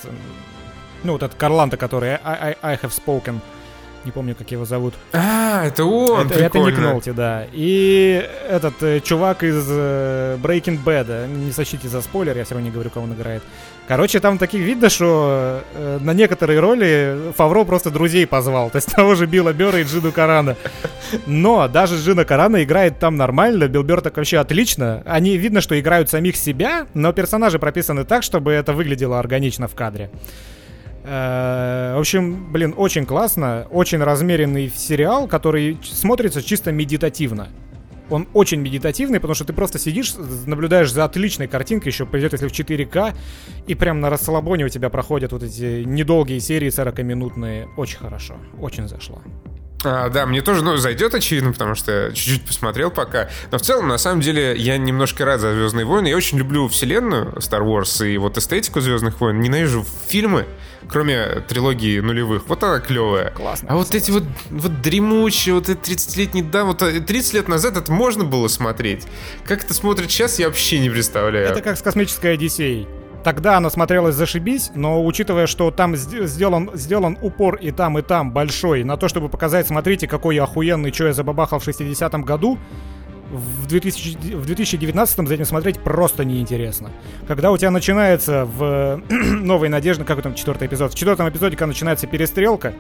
Ну, 1.05 1.13
вот 1.13 1.23
этот 1.23 1.37
Карланта, 1.37 1.77
который 1.77 2.15
I, 2.15 2.19
I, 2.23 2.57
I 2.61 2.75
have 2.75 2.91
spoken. 2.91 3.39
Не 4.05 4.11
помню, 4.11 4.35
как 4.35 4.51
его 4.51 4.65
зовут. 4.65 4.93
А, 5.13 5.65
это 5.65 5.83
он, 5.83 6.27
это, 6.27 6.35
это 6.35 6.59
Ник 6.59 6.67
прикольно. 6.67 6.91
Нолти, 6.91 7.09
да. 7.09 7.47
И 7.51 8.23
этот 8.47 8.75
э, 8.83 8.99
чувак 8.99 9.41
из 9.43 9.65
э, 9.67 10.37
Breaking 10.43 10.83
Bad, 10.83 11.05
э, 11.09 11.27
не 11.27 11.51
сочтите 11.51 11.87
за 11.87 12.03
спойлер, 12.03 12.37
я 12.37 12.43
все 12.43 12.53
равно 12.53 12.67
не 12.67 12.71
говорю, 12.71 12.91
кого 12.91 13.05
он 13.05 13.13
играет. 13.13 13.41
Короче, 13.87 14.19
там 14.19 14.37
таких 14.37 14.61
видно, 14.61 14.89
что 14.89 15.63
э, 15.73 15.97
на 16.01 16.13
некоторые 16.13 16.59
роли 16.59 17.31
Фавро 17.35 17.63
просто 17.63 17.89
друзей 17.89 18.27
позвал. 18.27 18.69
То 18.69 18.75
есть 18.75 18.93
того 18.93 19.15
же 19.15 19.25
Билла 19.25 19.53
Бера 19.53 19.79
и 19.79 19.83
Джину 19.83 20.11
Карана. 20.11 20.55
Но 21.25 21.67
даже 21.67 21.95
Джина 21.95 22.25
Карана 22.25 22.63
играет 22.63 22.99
там 22.99 23.15
нормально, 23.15 23.67
Билл 23.67 23.81
Бер 23.81 24.01
так 24.01 24.17
вообще 24.17 24.37
отлично. 24.37 25.01
Они 25.07 25.35
видно, 25.35 25.61
что 25.61 25.79
играют 25.79 26.11
самих 26.11 26.35
себя, 26.35 26.85
но 26.93 27.11
персонажи 27.11 27.57
прописаны 27.57 28.05
так, 28.05 28.21
чтобы 28.21 28.51
это 28.51 28.73
выглядело 28.73 29.17
органично 29.17 29.67
в 29.67 29.73
кадре. 29.73 30.11
Э, 31.05 31.93
В 31.95 31.99
общем, 31.99 32.51
блин, 32.51 32.73
очень 32.75 33.05
классно, 33.05 33.67
очень 33.69 33.99
размеренный 33.99 34.71
сериал, 34.75 35.27
который 35.27 35.77
смотрится 35.83 36.41
чисто 36.41 36.71
медитативно. 36.71 37.49
Он 38.09 38.27
очень 38.33 38.59
медитативный, 38.59 39.19
потому 39.19 39.33
что 39.33 39.45
ты 39.45 39.53
просто 39.53 39.79
сидишь, 39.79 40.13
наблюдаешь 40.45 40.91
за 40.91 41.05
отличной 41.05 41.47
картинкой, 41.47 41.91
еще 41.91 42.05
придет, 42.05 42.33
если 42.33 42.47
в 42.47 42.51
4К, 42.51 43.15
и 43.65 43.75
прям 43.75 43.99
на 43.99 44.09
расслабоне 44.09 44.65
у 44.65 44.69
тебя 44.69 44.89
проходят 44.89 45.31
вот 45.31 45.41
эти 45.41 45.83
недолгие 45.83 46.39
серии 46.39 46.69
40-минутные. 46.69 47.67
Очень 47.77 47.97
хорошо, 47.97 48.35
очень 48.59 48.87
зашло. 48.87 49.21
А, 49.85 50.09
да, 50.09 50.25
мне 50.25 50.41
тоже, 50.41 50.63
ну, 50.63 50.77
зайдет, 50.77 51.13
очевидно, 51.13 51.51
потому 51.53 51.75
что 51.75 52.11
чуть-чуть 52.13 52.45
посмотрел 52.45 52.91
пока. 52.91 53.29
Но 53.51 53.57
в 53.57 53.61
целом, 53.61 53.87
на 53.87 53.97
самом 53.97 54.21
деле, 54.21 54.55
я 54.57 54.77
немножко 54.77 55.25
рад 55.25 55.39
за 55.39 55.53
Звездные 55.53 55.85
войны. 55.85 56.07
Я 56.07 56.17
очень 56.17 56.37
люблю 56.37 56.67
вселенную 56.67 57.33
Star 57.35 57.61
Wars 57.61 58.07
и 58.07 58.17
вот 58.17 58.37
эстетику 58.37 58.81
Звездных 58.81 59.19
войн. 59.21 59.39
Ненавижу 59.39 59.85
фильмы, 60.07 60.45
кроме 60.89 61.41
трилогии 61.47 61.99
нулевых. 61.99 62.47
Вот 62.47 62.63
она 62.63 62.79
клевая. 62.79 63.31
Классно. 63.31 63.69
А 63.71 63.75
вот 63.75 63.93
эти 63.93 64.11
вот, 64.11 64.23
вот 64.49 64.81
дремучие, 64.81 65.55
вот 65.55 65.69
эти 65.69 65.79
30-летние, 65.91 66.43
да, 66.43 66.63
вот 66.63 66.81
э, 66.81 66.99
30 66.99 67.33
лет 67.33 67.47
назад 67.47 67.77
это 67.77 67.91
можно 67.91 68.23
было 68.23 68.47
смотреть. 68.47 69.05
Как 69.45 69.63
это 69.63 69.73
смотрит 69.73 70.11
сейчас, 70.11 70.39
я 70.39 70.47
вообще 70.47 70.79
не 70.79 70.89
представляю. 70.89 71.47
Это 71.47 71.61
как 71.61 71.77
с 71.77 71.81
космической 71.81 72.33
Одиссеей. 72.33 72.87
Тогда 73.25 73.57
она 73.57 73.71
смотрелась 73.71 74.13
зашибись, 74.13 74.69
но 74.75 75.03
учитывая, 75.03 75.47
что 75.47 75.71
там 75.71 75.95
сд- 75.95 76.27
сделан, 76.27 76.69
сделан 76.75 77.17
упор 77.23 77.55
и 77.55 77.71
там, 77.71 77.97
и 77.97 78.03
там 78.03 78.31
большой, 78.31 78.83
на 78.83 78.97
то, 78.97 79.07
чтобы 79.07 79.29
показать, 79.29 79.65
смотрите, 79.65 80.07
какой 80.07 80.35
я 80.35 80.43
охуенный, 80.43 80.93
что 80.93 81.07
я 81.07 81.13
забабахал 81.13 81.57
в 81.57 81.67
60-м 81.67 82.21
году, 82.21 82.59
в, 83.31 83.65
2000, 83.65 84.35
в 84.35 84.45
2019 84.45 85.27
за 85.27 85.33
этим 85.33 85.45
смотреть 85.45 85.79
просто 85.79 86.23
неинтересно. 86.23 86.91
Когда 87.27 87.51
у 87.51 87.57
тебя 87.57 87.71
начинается 87.71 88.45
в 88.45 89.01
«Новой 89.09 89.69
надежде», 89.69 90.03
как 90.03 90.21
там 90.21 90.35
четвертый 90.35 90.67
эпизод, 90.67 90.93
в 90.93 90.95
четвертом 90.95 91.27
эпизоде, 91.27 91.57
когда 91.57 91.69
начинается 91.69 92.05
перестрелка, 92.05 92.75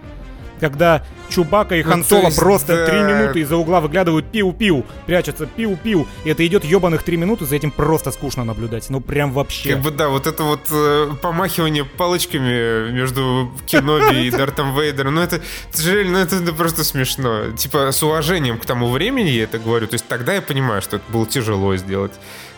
когда 0.59 1.03
Чубака 1.29 1.75
и 1.75 1.83
Ну, 1.83 1.89
Хан 1.89 2.03
то 2.03 2.09
Соло 2.09 2.25
есть, 2.25 2.39
просто 2.39 2.75
да. 2.75 2.85
три 2.85 2.99
минуты 3.01 3.39
из-за 3.41 3.57
угла 3.57 3.81
выглядывают 3.81 4.27
пиу-пиу, 4.27 4.85
прячутся 5.05 5.45
пиу-пиу, 5.45 6.07
и 6.23 6.29
это 6.29 6.45
идет 6.45 6.63
ебаных 6.63 7.03
три 7.03 7.17
минуты, 7.17 7.45
за 7.45 7.55
этим 7.55 7.71
просто 7.71 8.11
скучно 8.11 8.43
наблюдать. 8.43 8.89
Ну 8.89 9.01
прям 9.01 9.31
вообще. 9.31 9.73
Как 9.73 9.81
бы 9.81 9.91
да, 9.91 10.09
вот 10.09 10.27
это 10.27 10.43
вот 10.43 10.61
э, 10.71 11.11
помахивание 11.21 11.85
палочками 11.85 12.91
между 12.91 13.51
Кеноби 13.65 14.27
и 14.27 14.31
Дартом 14.35 14.77
Вейдером, 14.79 15.15
ну 15.15 15.21
это, 15.21 15.41
реально, 15.83 16.11
ну 16.11 16.19
это 16.19 16.53
просто 16.53 16.83
смешно. 16.83 17.51
Типа 17.51 17.91
с 17.91 18.01
уважением 18.03 18.57
к 18.57 18.65
тому 18.65 18.89
времени 18.89 19.29
я 19.29 19.43
это 19.43 19.59
говорю, 19.59 19.87
то 19.87 19.95
есть 19.95 20.07
тогда 20.07 20.33
я 20.33 20.41
понимаю, 20.41 20.81
что 20.81 20.97
это 20.97 21.05
было 21.11 21.25
тяжело 21.25 21.75
сделать. 21.75 22.13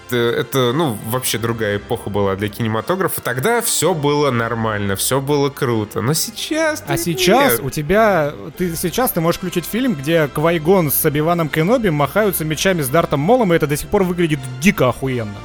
Это, 0.08 0.16
это, 0.16 0.74
ну, 0.74 0.98
вообще 1.06 1.38
другая 1.38 1.78
эпоха 1.78 2.10
была 2.10 2.36
для 2.36 2.48
кинематографа. 2.48 3.22
Тогда 3.22 3.62
все 3.62 3.94
было 3.94 4.32
нормально, 4.32 4.96
все 4.96 5.20
было 5.20 5.50
круто. 5.50 6.02
Но 6.02 6.14
сейчас... 6.14 6.84
А 6.88 6.98
сейчас 6.98 7.54
нет. 7.54 7.62
у 7.64 7.70
тебя, 7.70 8.34
ты 8.58 8.76
сейчас 8.76 9.12
ты 9.12 9.20
можешь 9.20 9.38
включить 9.40 9.66
фильм, 9.66 9.96
где 9.96 10.28
Квайгон 10.28 10.92
с 10.92 11.06
Обиваном 11.06 11.50
Кеноби 11.50 11.90
махаются 11.90 12.46
мечами 12.46 12.82
с 12.82 12.90
Дартом 12.90 13.20
Молом, 13.20 13.54
и 13.54 13.56
это 13.58 13.68
до 13.68 13.76
сих 13.76 13.90
пор 13.90 14.04
выглядит 14.04 14.40
дико 14.62 14.90
охуенно. 14.90 15.36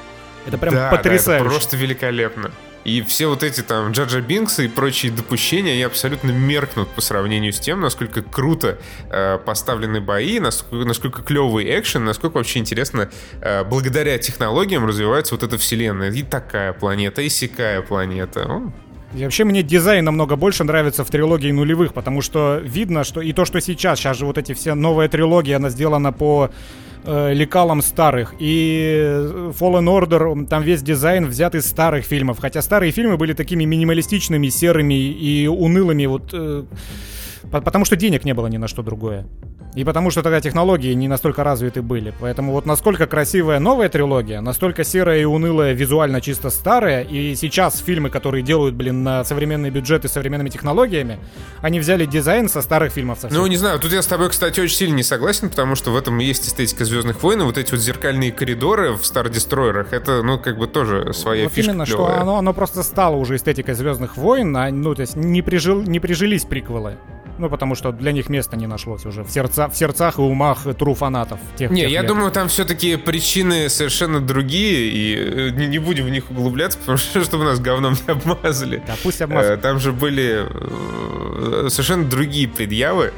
Это 0.47 0.59
прям 0.59 0.75
Да, 0.75 0.91
да, 0.91 0.97
потрясающе. 0.97 1.45
это 1.45 1.51
просто 1.51 1.77
великолепно. 1.77 2.51
И 2.85 3.01
все 3.03 3.29
вот 3.29 3.43
эти 3.43 3.61
там 3.61 3.93
Джаджа 3.93 4.21
Бинксы 4.21 4.65
и 4.65 4.69
прочие 4.69 5.13
допущения, 5.13 5.73
они 5.73 5.83
абсолютно 5.83 6.31
меркнут 6.31 6.89
по 6.89 7.01
сравнению 7.01 7.53
с 7.53 7.61
тем, 7.61 7.81
насколько 7.81 8.23
круто 8.23 8.79
э, 9.11 9.39
поставлены 9.39 10.01
бои, 10.01 10.41
насколько, 10.41 10.87
насколько 10.87 11.23
клевый 11.23 11.79
экшен, 11.79 12.05
насколько 12.05 12.39
вообще 12.39 12.59
интересно, 12.59 13.11
э, 13.41 13.65
благодаря 13.65 14.19
технологиям 14.19 14.85
развивается 14.85 15.35
вот 15.35 15.45
эта 15.45 15.59
вселенная. 15.59 16.11
И 16.11 16.23
такая 16.23 16.73
планета, 16.73 17.23
и 17.23 17.29
сякая 17.29 17.83
планета. 17.83 18.63
И 19.15 19.23
вообще 19.23 19.45
мне 19.45 19.63
дизайн 19.63 20.05
намного 20.05 20.37
больше 20.37 20.65
нравится 20.65 21.05
в 21.05 21.11
трилогии 21.11 21.51
нулевых, 21.51 21.93
потому 21.93 22.23
что 22.23 22.61
видно, 22.63 23.05
что 23.05 23.21
и 23.21 23.33
то, 23.33 23.45
что 23.45 23.61
сейчас, 23.61 23.99
сейчас 23.99 24.17
же 24.17 24.27
вот 24.27 24.39
эти 24.39 24.55
все 24.55 24.75
новая 24.75 25.09
трилогия, 25.09 25.57
она 25.57 25.69
сделана 25.69 26.13
по 26.13 26.51
э, 27.05 27.35
лекалам 27.35 27.83
старых. 27.83 28.35
И 28.39 28.95
Fallen 29.59 29.87
Order, 29.87 30.47
там 30.47 30.63
весь 30.63 30.83
дизайн 30.83 31.27
взят 31.27 31.55
из 31.55 31.67
старых 31.67 32.05
фильмов. 32.05 32.39
Хотя 32.41 32.63
старые 32.63 32.93
фильмы 32.93 33.17
были 33.17 33.33
такими 33.33 33.65
минималистичными, 33.65 34.49
серыми 34.49 34.95
и 34.95 35.47
унылыми, 35.47 36.07
вот... 36.07 36.31
э, 36.33 36.65
по- 37.51 37.61
потому 37.61 37.85
что 37.85 37.97
денег 37.97 38.25
не 38.25 38.35
было 38.35 38.47
ни 38.47 38.57
на 38.57 38.69
что 38.69 38.83
другое. 38.83 39.27
И 39.75 39.85
потому 39.85 40.11
что 40.11 40.23
тогда 40.23 40.41
технологии 40.41 40.93
не 40.93 41.09
настолько 41.09 41.45
развиты 41.45 41.81
были. 41.81 42.13
Поэтому 42.21 42.53
вот 42.53 42.67
насколько 42.67 43.07
красивая 43.07 43.59
новая 43.59 43.89
трилогия, 43.89 44.41
настолько 44.41 44.85
серая 44.85 45.21
и 45.21 45.25
унылая, 45.25 45.73
визуально 45.73 46.21
чисто 46.21 46.51
старая. 46.51 47.03
И 47.03 47.35
сейчас 47.35 47.79
фильмы, 47.79 48.11
которые 48.11 48.43
делают, 48.43 48.75
блин, 48.75 49.03
на 49.03 49.25
современные 49.25 49.71
бюджеты 49.71 50.09
с 50.09 50.13
современными 50.13 50.51
технологиями, 50.51 51.19
они 51.63 51.81
взяли 51.81 52.05
дизайн 52.05 52.49
со 52.49 52.61
старых 52.61 52.93
фильмов 52.93 53.19
совсем. 53.21 53.41
Ну, 53.41 53.47
не 53.47 53.57
знаю, 53.57 53.79
тут 53.79 53.93
я 53.93 54.03
с 54.03 54.07
тобой, 54.07 54.29
кстати, 54.29 54.61
очень 54.61 54.77
сильно 54.77 54.97
не 54.97 55.03
согласен, 55.03 55.49
потому 55.49 55.75
что 55.75 55.91
в 55.91 55.97
этом 55.97 56.21
и 56.21 56.25
есть 56.25 56.47
эстетика 56.47 56.85
Звездных 56.85 57.23
войн, 57.23 57.41
и 57.43 57.45
вот 57.45 57.57
эти 57.57 57.71
вот 57.71 57.81
зеркальные 57.81 58.33
коридоры 58.33 58.93
в 58.93 59.01
Star 59.01 59.31
Destroyer, 59.31 59.87
это, 59.91 60.23
ну, 60.23 60.39
как 60.39 60.59
бы 60.59 60.67
тоже 60.67 61.13
своя 61.15 61.45
вот 61.45 61.53
фишка 61.53 61.71
именно, 61.71 61.87
клевая. 61.87 62.11
что 62.11 62.21
оно, 62.21 62.37
оно 62.37 62.53
просто 62.53 62.83
стало 62.83 63.17
уже 63.17 63.37
эстетикой 63.37 63.75
Звездных 63.75 64.17
войн, 64.17 64.55
а, 64.57 64.71
ну, 64.71 64.95
то 64.95 65.01
есть 65.01 65.17
не, 65.17 65.41
прижил, 65.41 65.81
не 65.83 66.01
прижились 66.01 66.45
приквелы. 66.45 66.99
Ну, 67.39 67.49
потому 67.49 67.75
что 67.75 67.93
для 67.93 68.13
них 68.13 68.29
места 68.29 68.57
не 68.57 68.67
нашлось 68.67 69.07
уже 69.07 69.23
в, 69.25 69.31
сердца, 69.31 69.69
в 69.69 69.75
сердцах 69.77 70.19
и 70.19 70.23
умах 70.23 70.67
тру 70.79 70.95
фанатов. 70.95 71.41
Тех, 71.57 71.71
Не, 71.71 71.83
тех 71.83 71.91
я 71.91 72.01
лет. 72.03 72.09
думаю, 72.09 72.31
там 72.31 72.49
все-таки 72.49 72.97
причины 72.97 73.69
совершенно 73.69 74.21
другие, 74.21 74.91
и 74.91 75.17
э, 75.17 75.51
не, 75.51 75.67
не 75.67 75.79
будем 75.79 76.05
в 76.05 76.11
них 76.11 76.31
углубляться, 76.31 76.79
потому 76.81 76.99
что 76.99 77.25
чтобы 77.25 77.45
нас 77.45 77.59
говном 77.59 77.95
не 78.07 78.13
обмазали. 78.13 78.83
Да, 78.87 78.95
пусть 79.03 79.21
обмазывают. 79.23 79.61
Э, 79.61 79.63
Там 79.63 79.81
же 79.81 79.93
были 79.93 80.47
э, 80.47 81.69
совершенно 81.71 82.05
другие 82.05 82.49
предъявы 82.49 83.13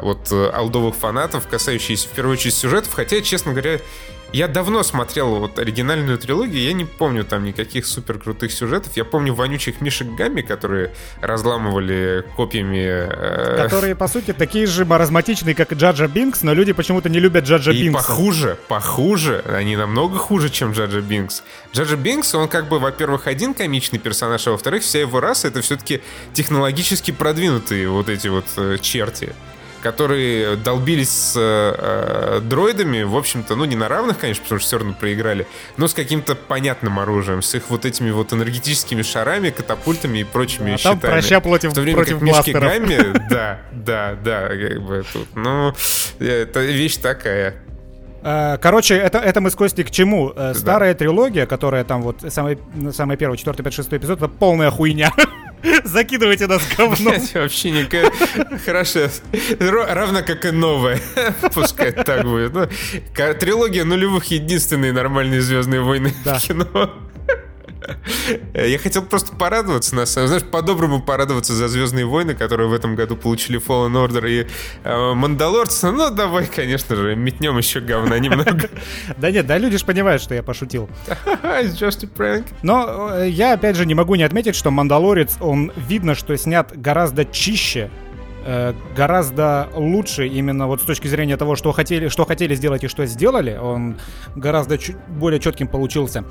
вот 0.00 0.32
алдовых 0.32 0.94
фанатов, 0.94 1.46
касающиеся 1.46 2.08
в 2.08 2.12
первую 2.12 2.32
очередь 2.32 2.54
сюжетов, 2.54 2.94
хотя, 2.94 3.20
честно 3.20 3.52
говоря, 3.52 3.78
я 4.32 4.48
давно 4.48 4.82
смотрел 4.82 5.36
вот 5.36 5.58
оригинальную 5.58 6.16
трилогию, 6.18 6.62
я 6.62 6.72
не 6.72 6.84
помню 6.84 7.24
там 7.24 7.44
никаких 7.44 7.86
супер 7.86 8.18
крутых 8.18 8.52
сюжетов. 8.52 8.96
Я 8.96 9.04
помню 9.04 9.34
вонючих 9.34 9.80
мишек 9.80 10.08
Гамми, 10.14 10.42
которые 10.42 10.92
разламывали 11.20 12.24
копьями... 12.36 12.78
э, 12.86 13.56
Которые, 13.56 13.94
по 13.94 14.08
сути, 14.08 14.32
такие 14.32 14.66
же 14.66 14.84
маразматичные, 14.84 15.54
как 15.54 15.72
и 15.72 15.74
Джаджа 15.74 16.06
Бинкс, 16.06 16.42
но 16.42 16.54
люди 16.54 16.72
почему-то 16.72 17.08
не 17.08 17.18
любят 17.18 17.44
Джаджа 17.44 17.72
И 17.72 17.82
Бинкса. 17.84 18.06
похуже, 18.08 18.58
похуже, 18.68 19.44
они 19.48 19.76
намного 19.76 20.18
хуже, 20.18 20.48
чем 20.50 20.72
Джаджа 20.72 21.00
Бинкс. 21.00 21.42
Джаджа 21.74 21.96
Бинкс, 21.96 22.34
он 22.34 22.48
как 22.48 22.68
бы, 22.68 22.78
во-первых, 22.78 23.26
один 23.26 23.54
комичный 23.54 23.98
персонаж, 23.98 24.46
а 24.46 24.52
во-вторых, 24.52 24.82
вся 24.82 25.00
его 25.00 25.20
раса 25.20 25.48
это 25.48 25.60
все-таки 25.60 26.02
технологически 26.34 27.10
продвинутые 27.10 27.88
вот 27.88 28.08
эти 28.08 28.28
вот 28.28 28.44
э, 28.56 28.78
черти 28.80 29.32
которые 29.80 30.56
долбились 30.56 31.10
с 31.10 31.34
э, 31.36 32.40
дроидами, 32.42 33.02
в 33.02 33.16
общем-то, 33.16 33.56
ну, 33.56 33.64
не 33.64 33.76
на 33.76 33.88
равных, 33.88 34.18
конечно, 34.18 34.42
потому 34.42 34.60
что 34.60 34.68
все 34.68 34.78
равно 34.78 34.94
проиграли, 34.98 35.46
но 35.76 35.88
с 35.88 35.94
каким-то 35.94 36.34
понятным 36.34 36.98
оружием, 36.98 37.42
с 37.42 37.54
их 37.54 37.70
вот 37.70 37.84
этими 37.84 38.10
вот 38.10 38.32
энергетическими 38.32 39.02
шарами, 39.02 39.50
катапультами 39.50 40.18
и 40.18 40.24
прочими 40.24 40.74
А 40.74 40.78
там 40.78 40.96
щитами. 40.96 41.10
проща 41.12 41.40
против, 41.40 41.70
В 41.72 41.74
то 41.74 41.80
время 41.80 41.96
против 41.96 42.12
как 42.14 42.22
мишки. 42.22 42.50
Гамми, 42.52 42.98
да, 43.30 43.58
да, 43.72 44.16
да, 44.22 44.48
как 44.48 44.82
бы 44.82 45.04
тут, 45.12 45.28
ну, 45.34 45.74
это 46.18 46.60
вещь 46.60 46.96
такая. 46.96 47.54
Э, 48.22 48.58
Короче, 48.60 48.96
это, 48.96 49.18
это 49.18 49.40
мы 49.40 49.50
с 49.50 49.54
Костей 49.54 49.82
к 49.84 49.90
чему? 49.90 50.32
Э, 50.36 50.52
Старая 50.54 50.94
трилогия, 50.94 51.46
которая 51.46 51.84
там 51.84 52.02
вот 52.02 52.16
самый, 52.28 52.58
самый 52.92 53.16
первый, 53.16 53.38
четвертый, 53.38 53.62
пятый, 53.62 53.76
шестой 53.76 53.98
эпизод, 53.98 54.18
это 54.18 54.28
полная 54.28 54.70
хуйня. 54.70 55.10
Закидывайте 55.84 56.46
нас 56.46 56.62
говном. 56.76 56.96
Блядь, 57.14 57.34
вообще 57.34 57.70
никак. 57.70 58.12
Хорошо. 58.64 59.08
Ро- 59.58 59.92
Равно 59.92 60.22
как 60.22 60.44
и 60.44 60.50
новая. 60.50 61.00
Пускай 61.54 61.92
так 61.92 62.24
будет. 62.24 62.52
Ну, 62.54 62.66
трилогия 63.34 63.84
нулевых 63.84 64.24
единственные 64.26 64.92
нормальные 64.92 65.40
Звездные 65.40 65.80
войны 65.80 66.14
Да. 66.24 66.38
в 66.38 66.42
кино. 66.42 66.94
Я 68.54 68.78
хотел 68.78 69.02
просто 69.02 69.34
порадоваться, 69.34 69.94
на 69.94 70.06
самом 70.06 70.28
знаешь, 70.28 70.44
по-доброму 70.44 71.02
порадоваться 71.02 71.54
за 71.54 71.68
Звездные 71.68 72.04
войны, 72.04 72.34
которые 72.34 72.68
в 72.68 72.72
этом 72.72 72.94
году 72.96 73.16
получили 73.16 73.60
Fallen 73.60 73.92
Order 73.92 74.28
и 74.28 74.46
э, 74.84 75.14
Мандалорца. 75.14 75.92
Ну, 75.92 76.10
давай, 76.10 76.46
конечно 76.46 76.96
же, 76.96 77.16
метнем 77.16 77.56
еще 77.58 77.80
говна 77.80 78.18
немного. 78.18 78.68
Да 79.16 79.30
нет, 79.30 79.46
да 79.46 79.58
люди 79.58 79.78
же 79.78 79.84
понимают, 79.84 80.22
что 80.22 80.34
я 80.34 80.42
пошутил. 80.42 80.88
It's 81.42 81.74
just 81.74 82.04
a 82.04 82.08
prank. 82.08 82.46
Но 82.62 83.10
э, 83.12 83.28
я 83.28 83.54
опять 83.54 83.76
же 83.76 83.86
не 83.86 83.94
могу 83.94 84.14
не 84.14 84.22
отметить, 84.22 84.54
что 84.54 84.70
Мандалорец, 84.70 85.36
он 85.40 85.72
видно, 85.76 86.14
что 86.14 86.36
снят 86.36 86.72
гораздо 86.74 87.24
чище, 87.24 87.90
гораздо 88.96 89.68
лучше 89.74 90.26
именно 90.26 90.66
вот 90.66 90.80
с 90.82 90.84
точки 90.84 91.08
зрения 91.08 91.36
того, 91.36 91.56
что 91.56 91.72
хотели, 91.72 92.08
что 92.08 92.24
хотели 92.24 92.54
сделать 92.54 92.84
и 92.84 92.88
что 92.88 93.06
сделали. 93.06 93.58
Он 93.60 93.96
гораздо 94.34 94.78
чуть 94.78 94.96
более 95.08 95.40
четким 95.40 95.68
получился. 95.68 96.24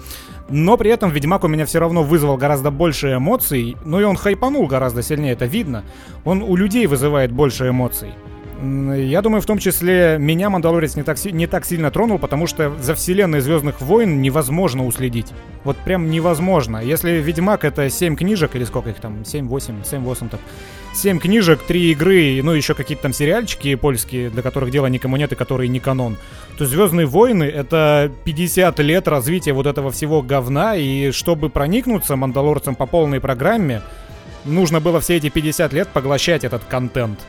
Но 0.49 0.78
при 0.78 0.91
этом 0.91 1.12
Ведьмак 1.12 1.43
у 1.43 1.47
меня 1.47 1.66
все 1.66 1.80
равно 1.80 2.03
вызвал 2.03 2.38
гораздо 2.38 2.72
больше 2.72 3.16
эмоций. 3.16 3.78
Ну 3.86 3.99
и 3.99 4.03
он 4.03 4.16
хайпанул 4.16 4.68
гораздо 4.68 5.01
сильнее, 5.01 5.34
это 5.34 5.45
видно. 5.45 5.84
Он 6.26 6.41
у 6.41 6.55
людей 6.55 6.88
вызывает 6.88 7.32
больше 7.32 7.70
эмоций. 7.70 8.14
Я 8.62 9.22
думаю, 9.22 9.41
в 9.41 9.45
том 9.45 9.57
числе 9.57 10.18
меня 10.20 10.49
Мандалорец 10.49 10.95
не 10.95 11.03
так, 11.03 11.24
не 11.24 11.47
так 11.47 11.66
сильно 11.66 11.91
тронул, 11.91 12.20
потому 12.20 12.45
что 12.45 12.76
за 12.82 12.93
вселенной 12.93 13.39
Звездных 13.39 13.80
войн 13.80 14.22
невозможно 14.22 14.86
уследить. 14.86 15.28
Вот 15.64 15.78
прям 15.78 16.10
невозможно. 16.10 16.78
Если 16.78 17.12
Ведьмак 17.12 17.64
это 17.64 17.89
7 17.89 18.18
книжек, 18.18 18.55
или 18.55 18.66
сколько 18.66 18.89
их 18.89 18.97
там, 18.97 19.22
7-8, 19.22 19.84
7-8 19.84 20.30
так. 20.30 20.41
7 20.93 21.20
книжек, 21.20 21.60
3 21.62 21.91
игры, 21.91 22.41
ну 22.43 22.51
еще 22.51 22.74
какие-то 22.74 23.03
там 23.03 23.14
сериальчики 23.14 23.76
польские, 23.76 24.30
для 24.30 24.41
которых 24.41 24.72
дела 24.72 24.88
никому 24.88 25.16
нет 25.16 25.32
и 25.32 25.36
которые 25.36 25.70
не 25.70 25.80
канон, 25.80 26.18
то 26.57 26.66
Звездные 26.66 27.05
войны 27.05 27.45
это 27.45 28.12
50 28.26 28.78
лет 28.80 29.07
развития 29.07 29.53
вот 29.53 29.68
этого 29.68 29.91
всего 29.91 30.22
говна, 30.22 30.76
и 30.76 31.12
чтобы 31.12 31.49
проникнуться 31.49 32.18
Мандалорцем 32.18 32.76
по 32.76 32.88
полной 32.88 33.22
программе, 33.22 33.82
нужно 34.43 34.82
было 34.82 34.99
все 34.99 35.16
эти 35.16 35.30
50 35.30 35.72
лет 35.72 35.88
поглощать 35.88 36.43
этот 36.43 36.66
контент. 36.66 37.20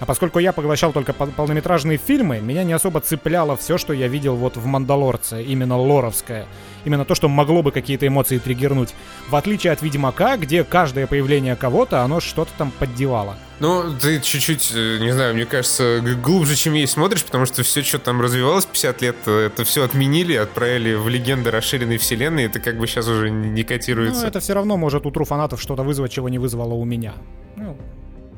А 0.00 0.06
поскольку 0.06 0.38
я 0.40 0.52
поглощал 0.52 0.92
только 0.92 1.12
пол- 1.12 1.28
полнометражные 1.34 1.98
фильмы, 1.98 2.40
меня 2.40 2.64
не 2.64 2.72
особо 2.72 3.00
цепляло 3.00 3.56
все, 3.56 3.78
что 3.78 3.92
я 3.92 4.08
видел 4.08 4.34
вот 4.34 4.56
в 4.56 4.66
«Мандалорце», 4.66 5.42
именно 5.42 5.78
лоровское. 5.78 6.46
Именно 6.84 7.04
то, 7.04 7.14
что 7.14 7.28
могло 7.28 7.62
бы 7.62 7.70
какие-то 7.70 8.06
эмоции 8.06 8.38
триггернуть. 8.38 8.92
В 9.30 9.36
отличие 9.36 9.72
от 9.72 9.82
«Ведьмака», 9.82 10.36
где 10.36 10.64
каждое 10.64 11.06
появление 11.06 11.54
кого-то, 11.56 12.02
оно 12.02 12.20
что-то 12.20 12.50
там 12.58 12.72
поддевало. 12.78 13.36
Ну, 13.60 13.84
ты 13.98 14.20
чуть-чуть, 14.20 14.72
э, 14.74 14.98
не 15.00 15.12
знаю, 15.12 15.32
мне 15.34 15.46
кажется, 15.46 16.00
глубже, 16.22 16.56
чем 16.56 16.74
есть 16.74 16.94
смотришь, 16.94 17.24
потому 17.24 17.46
что 17.46 17.62
все, 17.62 17.82
что 17.84 18.00
там 18.00 18.20
развивалось 18.20 18.66
50 18.66 19.00
лет, 19.00 19.16
э, 19.26 19.46
это 19.46 19.64
все 19.64 19.84
отменили, 19.84 20.34
отправили 20.34 20.94
в 20.94 21.08
легенды 21.08 21.52
расширенной 21.52 21.98
вселенной, 21.98 22.44
это 22.46 22.58
как 22.58 22.76
бы 22.78 22.86
сейчас 22.88 23.06
уже 23.06 23.30
не 23.30 23.48
не 23.48 23.62
Ну, 23.62 23.68
котируется. 23.68 24.26
это 24.26 24.40
все 24.40 24.54
равно 24.54 24.76
может 24.76 25.06
у 25.06 25.10
тру 25.12 25.24
фанатов 25.24 25.62
что-то 25.62 25.84
вызвать, 25.84 26.10
чего 26.12 26.28
не 26.28 26.38
вызвало 26.38 26.74
у 26.74 26.84
меня. 26.84 27.14
Ну, 27.56 27.76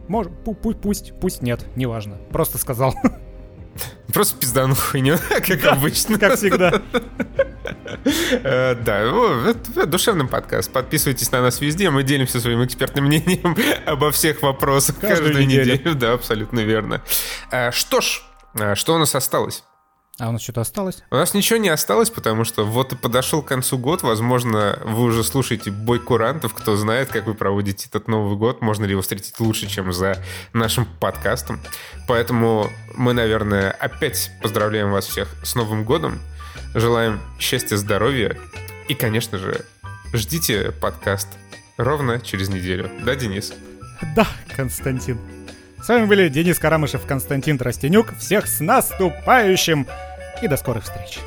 может, 0.08 0.32
пу- 0.44 0.58
пу- 0.60 0.74
пусть, 0.80 1.12
пусть 1.20 1.42
нет, 1.42 1.64
неважно. 1.76 2.16
Просто 2.32 2.58
сказал, 2.58 2.94
Просто 4.12 4.38
пизданул 4.38 4.74
хуйню, 4.76 5.18
как 5.46 5.64
обычно. 5.66 6.18
как 6.18 6.36
всегда. 6.36 6.80
Э, 8.42 8.74
Да, 8.76 9.84
душевный 9.86 10.26
подкаст. 10.28 10.72
Подписывайтесь 10.72 11.30
на 11.32 11.42
нас 11.42 11.60
везде, 11.60 11.90
мы 11.90 12.04
делимся 12.04 12.40
своим 12.40 12.64
экспертным 12.64 13.06
мнением 13.06 13.56
обо 13.84 14.10
всех 14.12 14.42
вопросах 14.42 14.98
Каждую 15.00 15.46
неделю. 15.46 15.94
Да, 15.96 16.12
абсолютно 16.12 16.60
верно. 16.60 17.02
Э, 17.50 17.72
Что 17.72 18.00
ж, 18.00 18.22
э, 18.54 18.74
что 18.76 18.94
у 18.94 18.98
нас 18.98 19.14
осталось? 19.14 19.64
А 20.18 20.30
у 20.30 20.32
нас 20.32 20.42
что-то 20.42 20.62
осталось? 20.62 21.02
У 21.10 21.14
нас 21.14 21.34
ничего 21.34 21.58
не 21.58 21.68
осталось, 21.68 22.08
потому 22.08 22.44
что 22.44 22.64
вот 22.64 22.92
и 22.94 22.96
подошел 22.96 23.42
к 23.42 23.48
концу 23.48 23.76
год. 23.76 24.02
Возможно, 24.02 24.78
вы 24.82 25.04
уже 25.04 25.22
слушаете 25.22 25.70
бой 25.70 26.00
курантов. 26.00 26.54
Кто 26.54 26.74
знает, 26.76 27.10
как 27.10 27.26
вы 27.26 27.34
проводите 27.34 27.86
этот 27.88 28.08
Новый 28.08 28.38
год. 28.38 28.62
Можно 28.62 28.86
ли 28.86 28.92
его 28.92 29.02
встретить 29.02 29.38
лучше, 29.40 29.66
чем 29.66 29.92
за 29.92 30.22
нашим 30.54 30.86
подкастом. 30.86 31.60
Поэтому 32.08 32.70
мы, 32.94 33.12
наверное, 33.12 33.70
опять 33.70 34.30
поздравляем 34.40 34.90
вас 34.90 35.06
всех 35.06 35.28
с 35.44 35.54
Новым 35.54 35.84
годом. 35.84 36.18
Желаем 36.74 37.20
счастья, 37.38 37.76
здоровья. 37.76 38.38
И, 38.88 38.94
конечно 38.94 39.36
же, 39.36 39.66
ждите 40.14 40.72
подкаст 40.72 41.28
ровно 41.76 42.20
через 42.20 42.48
неделю. 42.48 42.90
Да, 43.04 43.16
Денис? 43.16 43.52
Да, 44.14 44.26
Константин. 44.54 45.18
С 45.86 45.88
вами 45.88 46.06
были 46.06 46.28
Денис 46.28 46.58
Карамышев, 46.58 47.06
Константин 47.06 47.58
Тростенюк. 47.58 48.18
Всех 48.18 48.48
с 48.48 48.58
наступающим 48.58 49.86
и 50.42 50.48
до 50.48 50.56
скорых 50.56 50.82
встреч. 50.82 51.20